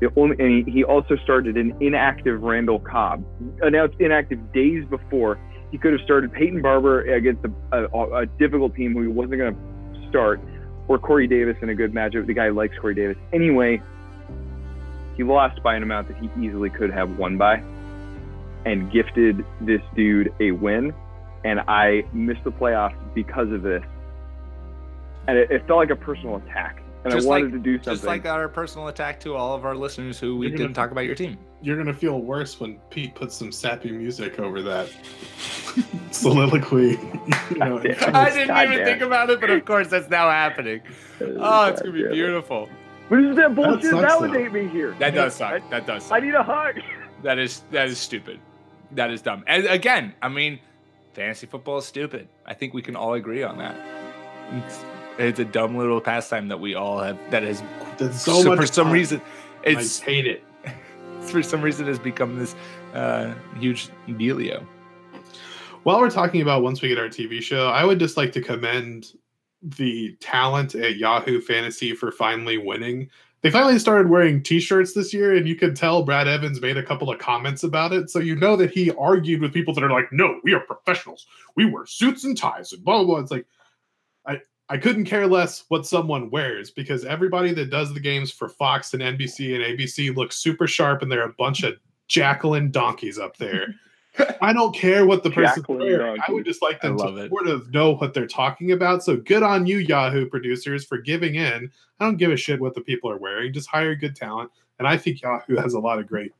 The 0.00 0.08
only 0.16 0.36
and 0.40 0.66
he, 0.66 0.72
he 0.72 0.84
also 0.84 1.14
started 1.22 1.56
an 1.56 1.76
inactive 1.80 2.42
Randall 2.42 2.80
Cobb, 2.80 3.24
announced 3.62 3.94
inactive 4.00 4.52
days 4.52 4.84
before. 4.90 5.38
He 5.70 5.78
could 5.78 5.92
have 5.92 6.02
started 6.02 6.32
Peyton 6.32 6.62
Barber 6.62 7.02
against 7.14 7.44
a, 7.44 7.76
a, 7.76 8.22
a 8.22 8.26
difficult 8.26 8.74
team 8.74 8.92
who 8.92 9.02
he 9.02 9.08
wasn't 9.08 9.38
going 9.38 9.54
to 9.54 10.08
start 10.08 10.40
or 10.88 10.98
Corey 10.98 11.28
Davis 11.28 11.56
in 11.62 11.68
a 11.68 11.74
good 11.74 11.94
matchup. 11.94 12.26
The 12.26 12.34
guy 12.34 12.48
likes 12.48 12.76
Corey 12.80 12.96
Davis. 12.96 13.16
Anyway, 13.32 13.80
he 15.22 15.28
lost 15.28 15.62
by 15.62 15.74
an 15.76 15.82
amount 15.82 16.08
that 16.08 16.16
he 16.18 16.28
easily 16.44 16.68
could 16.70 16.90
have 16.92 17.16
won 17.16 17.36
by 17.38 17.62
and 18.66 18.90
gifted 18.92 19.44
this 19.60 19.80
dude 19.94 20.32
a 20.40 20.50
win. 20.52 20.92
And 21.44 21.60
I 21.60 22.04
missed 22.12 22.44
the 22.44 22.52
playoffs 22.52 22.96
because 23.14 23.50
of 23.50 23.62
this. 23.62 23.82
And 25.28 25.38
it, 25.38 25.50
it 25.50 25.66
felt 25.66 25.78
like 25.78 25.90
a 25.90 25.96
personal 25.96 26.36
attack. 26.36 26.82
And 27.04 27.12
Just 27.12 27.26
I 27.26 27.28
wanted 27.28 27.44
like- 27.46 27.52
to 27.54 27.58
do 27.58 27.76
something. 27.78 27.94
Just 27.94 28.04
like 28.04 28.26
our 28.26 28.48
personal 28.48 28.88
attack 28.88 29.18
to 29.20 29.34
all 29.34 29.54
of 29.56 29.64
our 29.64 29.74
listeners 29.76 30.18
who 30.20 30.36
we 30.36 30.46
You're 30.46 30.56
gonna- 30.56 30.68
didn't 30.68 30.76
talk 30.76 30.90
about 30.92 31.04
your 31.06 31.14
team. 31.16 31.38
You're 31.60 31.76
gonna 31.76 31.94
feel 31.94 32.20
worse 32.20 32.58
when 32.60 32.78
Pete 32.90 33.14
puts 33.14 33.36
some 33.36 33.52
sappy 33.52 33.90
music 33.92 34.38
over 34.40 34.62
that 34.62 34.88
soliloquy. 36.10 36.98
You 37.52 37.58
know, 37.58 37.78
I 37.78 37.82
didn't 37.82 38.48
God 38.48 38.64
even 38.64 38.78
damn. 38.78 38.84
think 38.86 39.02
about 39.02 39.30
it, 39.30 39.40
but 39.40 39.50
of 39.50 39.64
course 39.64 39.88
that's 39.88 40.08
now 40.08 40.28
happening. 40.30 40.80
Oh, 41.20 41.66
it's 41.66 41.80
gonna 41.80 41.92
be 41.92 42.08
beautiful. 42.08 42.68
But 43.12 43.18
isn't 43.18 43.34
that 43.34 43.54
bullshit? 43.54 43.90
sucks, 43.90 44.00
Validate 44.00 44.54
me 44.54 44.66
here. 44.68 44.96
That 44.98 45.14
does 45.14 45.38
I, 45.38 45.58
suck. 45.58 45.70
That 45.70 45.86
does 45.86 46.04
suck. 46.04 46.16
I 46.16 46.20
need 46.24 46.34
a 46.34 46.42
hug. 46.42 46.80
That 47.22 47.38
is 47.38 47.60
that 47.70 47.86
is 47.88 47.98
stupid. 47.98 48.40
That 48.92 49.10
is 49.10 49.20
dumb. 49.20 49.44
And 49.46 49.66
again, 49.66 50.14
I 50.22 50.28
mean, 50.28 50.58
fantasy 51.12 51.46
football 51.46 51.78
is 51.78 51.84
stupid. 51.84 52.26
I 52.46 52.54
think 52.54 52.72
we 52.72 52.80
can 52.80 52.96
all 52.96 53.12
agree 53.14 53.42
on 53.42 53.58
that. 53.58 53.76
It's, 54.50 54.84
it's 55.18 55.38
a 55.38 55.44
dumb 55.44 55.76
little 55.76 56.00
pastime 56.00 56.48
that 56.48 56.58
we 56.58 56.74
all 56.74 56.98
have. 57.00 57.18
That 57.30 57.42
has 57.42 57.62
That's 57.98 58.22
so 58.22 58.42
much 58.42 58.58
for 58.58 58.66
some 58.66 58.86
fun. 58.86 58.92
reason, 58.94 59.20
it's 59.62 60.00
I 60.00 60.04
hate 60.06 60.26
it. 60.26 60.44
for 61.20 61.42
some 61.44 61.60
reason 61.60 61.86
has 61.86 61.98
become 61.98 62.38
this 62.38 62.56
uh, 62.94 63.34
huge 63.56 63.90
dealio. 64.08 64.66
While 65.82 66.00
we're 66.00 66.10
talking 66.10 66.40
about 66.40 66.62
once 66.62 66.80
we 66.80 66.88
get 66.88 66.98
our 66.98 67.08
TV 67.08 67.42
show, 67.42 67.68
I 67.68 67.84
would 67.84 67.98
just 67.98 68.16
like 68.16 68.32
to 68.32 68.40
commend 68.40 69.12
the 69.62 70.16
talent 70.20 70.74
at 70.74 70.96
Yahoo 70.96 71.40
Fantasy 71.40 71.94
for 71.94 72.10
finally 72.10 72.58
winning. 72.58 73.08
They 73.42 73.50
finally 73.50 73.78
started 73.78 74.08
wearing 74.08 74.42
T-shirts 74.42 74.94
this 74.94 75.12
year, 75.12 75.34
and 75.34 75.48
you 75.48 75.56
could 75.56 75.74
tell 75.74 76.04
Brad 76.04 76.28
Evans 76.28 76.60
made 76.60 76.76
a 76.76 76.82
couple 76.82 77.10
of 77.10 77.18
comments 77.18 77.64
about 77.64 77.92
it. 77.92 78.08
So 78.08 78.20
you 78.20 78.36
know 78.36 78.54
that 78.56 78.70
he 78.70 78.92
argued 78.92 79.40
with 79.40 79.52
people 79.52 79.74
that 79.74 79.82
are 79.82 79.90
like, 79.90 80.12
"No, 80.12 80.40
we 80.44 80.54
are 80.54 80.60
professionals. 80.60 81.26
We 81.56 81.64
wear 81.64 81.86
suits 81.86 82.24
and 82.24 82.36
ties 82.36 82.72
and 82.72 82.84
blah 82.84 82.98
blah 82.98 83.06
blah." 83.06 83.18
It's 83.18 83.32
like, 83.32 83.46
I 84.26 84.40
I 84.68 84.78
couldn't 84.78 85.06
care 85.06 85.26
less 85.26 85.64
what 85.68 85.86
someone 85.86 86.30
wears 86.30 86.70
because 86.70 87.04
everybody 87.04 87.52
that 87.54 87.70
does 87.70 87.92
the 87.92 88.00
games 88.00 88.30
for 88.30 88.48
Fox 88.48 88.94
and 88.94 89.02
NBC 89.02 89.54
and 89.54 89.78
ABC 89.78 90.14
looks 90.14 90.38
super 90.38 90.68
sharp, 90.68 91.02
and 91.02 91.10
they're 91.10 91.28
a 91.28 91.34
bunch 91.34 91.64
of 91.64 91.74
Jacqueline 92.08 92.70
donkeys 92.70 93.18
up 93.18 93.36
there. 93.38 93.74
I 94.42 94.52
don't 94.52 94.74
care 94.74 95.06
what 95.06 95.22
the 95.22 95.30
person's 95.30 95.56
Jacqueline 95.62 95.78
wearing. 95.80 96.20
I 96.26 96.32
would 96.32 96.44
just 96.44 96.60
like 96.62 96.80
them 96.82 96.98
to 96.98 97.16
it. 97.16 97.30
sort 97.30 97.46
of 97.48 97.70
know 97.72 97.94
what 97.94 98.12
they're 98.12 98.26
talking 98.26 98.72
about. 98.72 99.02
So 99.02 99.16
good 99.16 99.42
on 99.42 99.66
you, 99.66 99.78
Yahoo 99.78 100.26
producers, 100.28 100.84
for 100.84 100.98
giving 100.98 101.34
in. 101.36 101.70
I 101.98 102.04
don't 102.04 102.16
give 102.18 102.30
a 102.30 102.36
shit 102.36 102.60
what 102.60 102.74
the 102.74 102.80
people 102.82 103.10
are 103.10 103.16
wearing. 103.18 103.52
Just 103.52 103.68
hire 103.68 103.94
good 103.94 104.14
talent. 104.14 104.50
And 104.78 104.86
I 104.86 104.96
think 104.98 105.22
Yahoo 105.22 105.56
has 105.56 105.74
a 105.74 105.78
lot 105.80 105.98
of 105.98 106.06
great 106.06 106.32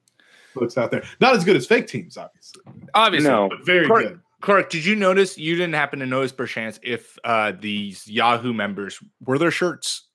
looks 0.54 0.76
out 0.76 0.90
there. 0.90 1.02
Not 1.20 1.34
as 1.34 1.44
good 1.44 1.56
as 1.56 1.66
fake 1.66 1.86
teams, 1.86 2.16
obviously, 2.18 2.62
Obviously, 2.94 3.30
No. 3.30 3.48
but 3.48 3.64
very 3.64 3.86
Correct. 3.86 4.08
good. 4.10 4.20
Clark, 4.42 4.70
did 4.70 4.84
you 4.84 4.96
notice? 4.96 5.38
You 5.38 5.54
didn't 5.54 5.74
happen 5.74 6.00
to 6.00 6.06
notice, 6.06 6.32
perchance, 6.32 6.78
if 6.82 7.16
uh, 7.24 7.52
these 7.58 8.06
Yahoo 8.08 8.52
members 8.52 8.98
were 9.24 9.38
their 9.38 9.52
shirts 9.52 10.08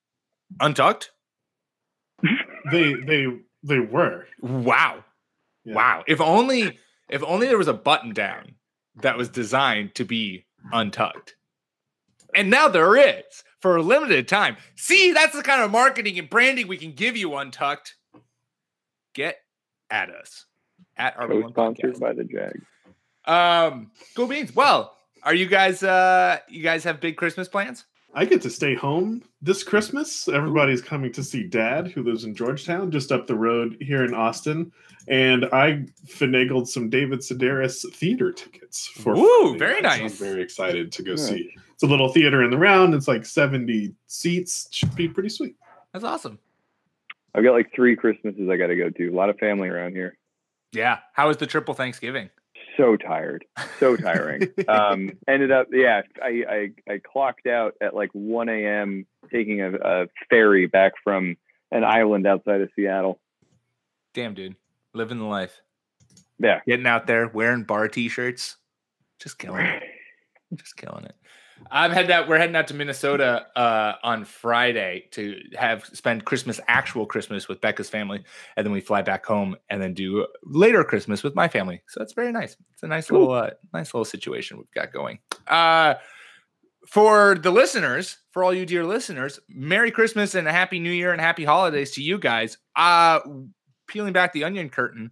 untucked? 0.60 1.12
They 2.72 2.94
they 2.94 3.28
they 3.64 3.80
were. 3.80 4.28
Wow, 4.42 5.04
Yeah. 5.64 5.76
wow! 5.76 6.04
If 6.08 6.20
only, 6.20 6.78
if 7.10 7.24
only 7.24 7.48
there 7.48 7.58
was 7.58 7.68
a 7.68 7.74
button 7.74 8.14
down 8.14 8.56
that 9.02 9.18
was 9.18 9.30
designed 9.30 9.96
to 9.96 10.06
be 10.06 10.46
untucked, 10.72 11.36
and 12.36 12.50
now 12.50 12.68
there 12.68 12.96
is 12.96 13.44
for 13.62 13.76
a 13.76 13.82
limited 13.82 14.28
time. 14.28 14.58
See, 14.76 15.12
that's 15.12 15.36
the 15.36 15.44
kind 15.44 15.62
of 15.62 15.72
marketing 15.72 16.20
and 16.20 16.30
branding 16.30 16.68
we 16.68 16.78
can 16.78 16.94
give 16.94 17.18
you, 17.18 17.36
untucked. 17.36 17.96
Get 19.14 19.38
at 19.90 20.10
us 20.10 20.46
at 20.96 21.18
our 21.18 21.28
Co-sponsored 21.28 22.00
by 22.00 22.14
the 22.14 22.24
Jags. 22.24 22.62
Um, 23.26 23.92
go 24.16 24.28
beans. 24.28 24.56
Well, 24.56 24.96
are 25.24 25.34
you 25.34 25.48
guys? 25.48 25.84
Uh, 25.84 26.38
you 26.48 26.62
guys 26.62 26.84
have 26.84 27.02
big 27.02 27.18
Christmas 27.18 27.48
plans? 27.48 27.86
I 28.18 28.26
get 28.26 28.42
to 28.42 28.50
stay 28.50 28.74
home 28.74 29.22
this 29.44 29.64
Christmas. 29.64 30.28
Everybody's 30.28 30.82
coming 30.82 31.14
to 31.14 31.24
see 31.24 31.44
Dad, 31.44 31.90
who 31.90 32.02
lives 32.02 32.24
in 32.24 32.34
Georgetown, 32.34 32.90
just 32.90 33.12
up 33.12 33.28
the 33.28 33.36
road 33.36 33.78
here 33.80 34.04
in 34.06 34.16
Austin. 34.16 34.72
And 35.08 35.46
I 35.54 35.86
finagled 36.08 36.68
some 36.68 36.90
David 36.90 37.20
Sedaris 37.20 37.86
theater 37.94 38.32
tickets 38.32 38.88
for. 38.88 39.16
Ooh, 39.16 39.56
Friday 39.56 39.58
very 39.60 39.82
night, 39.82 39.98
so 39.98 40.04
nice. 40.04 40.12
I'm 40.20 40.28
very 40.28 40.42
excited 40.42 40.92
to 40.94 41.04
go 41.04 41.12
Yeah. 41.12 41.18
see. 41.18 41.54
It's 41.74 41.84
a 41.84 41.88
little 41.88 42.10
theater 42.10 42.42
in 42.44 42.50
the 42.50 42.58
round. 42.58 42.96
It's 42.96 43.08
like 43.08 43.24
70 43.24 43.94
seats. 44.08 44.68
Should 44.72 44.96
be 44.96 45.08
pretty 45.08 45.30
sweet. 45.30 45.56
That's 45.94 46.04
awesome. 46.04 46.40
I've 47.36 47.44
got 47.44 47.52
like 47.54 47.72
three 47.72 47.96
Christmases 47.96 48.50
I 48.50 48.58
got 48.58 48.68
to 48.68 48.76
go 48.76 48.90
to. 48.90 49.10
A 49.10 49.16
lot 49.16 49.30
of 49.30 49.38
family 49.38 49.70
around 49.70 49.92
here. 49.92 50.18
Yeah. 50.72 50.98
How 51.14 51.28
was 51.28 51.38
the 51.38 51.46
triple 51.46 51.76
Thanksgiving? 51.76 52.32
So 52.78 52.96
tired, 52.96 53.44
so 53.80 53.98
tiring. 53.98 54.50
um, 54.68 55.12
ended 55.28 55.52
up, 55.52 55.68
yeah, 55.72 56.04
I, 56.22 56.44
I 56.88 56.94
I 56.94 57.00
clocked 57.00 57.48
out 57.48 57.74
at 57.82 57.96
like 57.96 58.12
1 58.14 58.50
a.m. 58.50 59.08
taking 59.32 59.62
a, 59.62 59.74
a 59.74 60.08
ferry 60.30 60.68
back 60.68 60.94
from 61.04 61.38
an 61.72 61.84
island 61.84 62.28
outside 62.28 62.62
of 62.62 62.70
Seattle. 62.76 63.20
Damn, 64.14 64.36
dude. 64.36 64.56
Living 64.94 65.18
the 65.18 65.26
life. 65.26 65.62
Yeah, 66.40 66.60
Getting 66.68 66.86
out 66.86 67.08
there, 67.08 67.28
wearing 67.28 67.64
bar 67.64 67.88
t 67.88 68.10
shirts. 68.10 68.58
Just 69.20 69.40
killing 69.40 69.66
it. 69.66 69.84
Just 70.56 70.78
killing 70.78 71.06
it. 71.06 71.16
I'm 71.72 71.92
heading 71.92 72.12
out. 72.12 72.28
We're 72.28 72.38
heading 72.38 72.56
out 72.56 72.68
to 72.68 72.74
Minnesota 72.74 73.46
uh, 73.56 73.94
on 74.04 74.26
Friday 74.26 75.06
to 75.12 75.40
have 75.58 75.86
spend 75.86 76.24
Christmas, 76.26 76.60
actual 76.68 77.06
Christmas, 77.06 77.48
with 77.48 77.60
Becca's 77.62 77.90
family, 77.90 78.24
and 78.56 78.66
then 78.66 78.72
we 78.72 78.80
fly 78.80 79.02
back 79.02 79.26
home 79.26 79.56
and 79.70 79.82
then 79.82 79.94
do 79.94 80.28
later 80.44 80.84
Christmas 80.84 81.24
with 81.24 81.36
my 81.36 81.48
family. 81.48 81.82
So 81.88 82.02
it's 82.02 82.14
very 82.14 82.32
nice. 82.32 82.56
It's 82.74 82.84
a 82.84 82.88
nice 82.88 83.08
Cool. 83.10 83.20
little, 83.28 83.34
uh, 83.34 83.50
nice 83.74 83.94
little 83.94 84.06
situation 84.06 84.58
we've 84.58 84.72
got 84.72 84.94
going. 84.94 85.20
Uh, 85.48 85.96
for 86.88 87.36
the 87.36 87.52
listeners, 87.52 88.18
for 88.32 88.44
all 88.44 88.54
you 88.54 88.66
dear 88.66 88.86
listeners, 88.86 89.40
Merry 89.50 89.92
Christmas 89.92 90.36
and 90.36 90.48
a 90.48 90.54
Happy 90.54 90.80
New 90.80 90.92
Year 90.92 91.12
and 91.12 91.20
Happy 91.20 91.44
Holidays 91.44 91.92
to 91.92 92.02
you 92.02 92.18
guys. 92.18 92.58
Uh, 92.76 93.20
peeling 93.88 94.14
back 94.14 94.32
the 94.32 94.44
onion 94.46 94.70
curtain. 94.70 95.12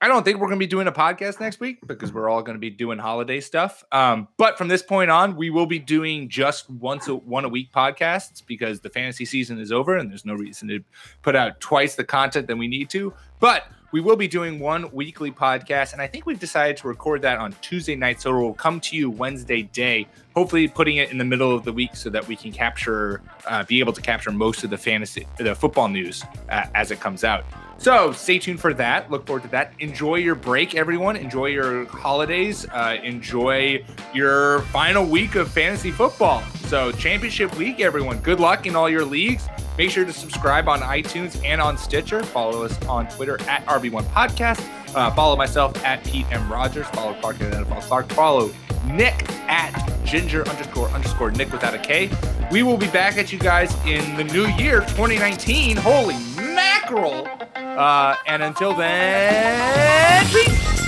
I 0.00 0.08
don't 0.08 0.24
think 0.24 0.38
we're 0.38 0.48
going 0.48 0.58
to 0.58 0.62
be 0.62 0.68
doing 0.68 0.88
a 0.88 0.92
podcast 0.92 1.40
next 1.40 1.58
week 1.58 1.78
because 1.86 2.12
we're 2.12 2.28
all 2.28 2.42
going 2.42 2.54
to 2.54 2.60
be 2.60 2.68
doing 2.68 2.98
holiday 2.98 3.40
stuff. 3.40 3.82
Um, 3.92 4.28
but 4.36 4.58
from 4.58 4.68
this 4.68 4.82
point 4.82 5.10
on, 5.10 5.36
we 5.36 5.48
will 5.48 5.64
be 5.64 5.78
doing 5.78 6.28
just 6.28 6.68
once 6.68 7.08
a 7.08 7.14
one 7.14 7.46
a 7.46 7.48
week 7.48 7.72
podcasts 7.72 8.44
because 8.46 8.80
the 8.80 8.90
fantasy 8.90 9.24
season 9.24 9.58
is 9.58 9.72
over 9.72 9.96
and 9.96 10.10
there's 10.10 10.26
no 10.26 10.34
reason 10.34 10.68
to 10.68 10.84
put 11.22 11.34
out 11.34 11.60
twice 11.60 11.94
the 11.94 12.04
content 12.04 12.46
than 12.46 12.58
we 12.58 12.68
need 12.68 12.90
to. 12.90 13.14
But 13.40 13.64
we 13.92 14.00
will 14.00 14.16
be 14.16 14.28
doing 14.28 14.58
one 14.58 14.90
weekly 14.92 15.30
podcast, 15.30 15.92
and 15.92 16.02
I 16.02 16.06
think 16.06 16.26
we've 16.26 16.38
decided 16.38 16.76
to 16.78 16.88
record 16.88 17.22
that 17.22 17.38
on 17.38 17.54
Tuesday 17.60 17.94
night, 17.94 18.20
so 18.20 18.30
it 18.36 18.42
will 18.42 18.54
come 18.54 18.80
to 18.80 18.96
you 18.96 19.10
Wednesday 19.10 19.62
day. 19.62 20.06
Hopefully, 20.34 20.68
putting 20.68 20.96
it 20.96 21.10
in 21.10 21.18
the 21.18 21.24
middle 21.24 21.54
of 21.54 21.64
the 21.64 21.72
week 21.72 21.94
so 21.94 22.10
that 22.10 22.26
we 22.26 22.36
can 22.36 22.52
capture, 22.52 23.22
uh, 23.46 23.64
be 23.64 23.80
able 23.80 23.92
to 23.92 24.02
capture 24.02 24.30
most 24.30 24.64
of 24.64 24.70
the 24.70 24.78
fantasy, 24.78 25.26
the 25.38 25.54
football 25.54 25.88
news 25.88 26.24
uh, 26.50 26.66
as 26.74 26.90
it 26.90 27.00
comes 27.00 27.24
out. 27.24 27.44
So 27.78 28.12
stay 28.12 28.38
tuned 28.38 28.60
for 28.60 28.72
that. 28.74 29.10
Look 29.10 29.26
forward 29.26 29.42
to 29.42 29.48
that. 29.50 29.72
Enjoy 29.80 30.16
your 30.16 30.34
break, 30.34 30.74
everyone. 30.74 31.16
Enjoy 31.16 31.46
your 31.46 31.84
holidays. 31.86 32.66
Uh, 32.70 32.96
enjoy 33.02 33.84
your 34.14 34.60
final 34.62 35.04
week 35.04 35.34
of 35.34 35.50
fantasy 35.50 35.90
football. 35.90 36.42
So 36.68 36.90
championship 36.92 37.54
week, 37.56 37.80
everyone. 37.80 38.18
Good 38.20 38.40
luck 38.40 38.66
in 38.66 38.76
all 38.76 38.88
your 38.88 39.04
leagues. 39.04 39.46
Make 39.78 39.90
sure 39.90 40.04
to 40.04 40.12
subscribe 40.12 40.68
on 40.68 40.80
iTunes 40.80 41.42
and 41.44 41.60
on 41.60 41.76
Stitcher. 41.76 42.22
Follow 42.22 42.64
us 42.64 42.82
on 42.86 43.08
Twitter 43.08 43.40
at 43.42 43.64
RB1 43.66 44.02
Podcast. 44.04 44.64
Uh, 44.94 45.10
follow 45.14 45.36
myself 45.36 45.76
at 45.84 46.02
Pete 46.04 46.26
M. 46.30 46.50
Rogers. 46.50 46.86
Follow 46.88 47.14
Clark 47.20 47.40
at 47.42 47.52
NFL 47.52 47.82
Clark. 47.82 48.08
Follow 48.12 48.50
Nick 48.86 49.28
at 49.48 49.72
ginger 50.04 50.48
underscore 50.48 50.88
underscore 50.88 51.30
Nick 51.30 51.52
without 51.52 51.74
a 51.74 51.78
K. 51.78 52.10
We 52.50 52.62
will 52.62 52.76
be 52.78 52.88
back 52.88 53.18
at 53.18 53.32
you 53.32 53.38
guys 53.38 53.74
in 53.84 54.16
the 54.16 54.24
new 54.24 54.46
year 54.46 54.80
2019. 54.80 55.76
Holy 55.76 56.16
mackerel. 56.36 57.28
Uh, 57.54 58.16
and 58.26 58.42
until 58.42 58.74
then, 58.74 60.26
peace. 60.26 60.85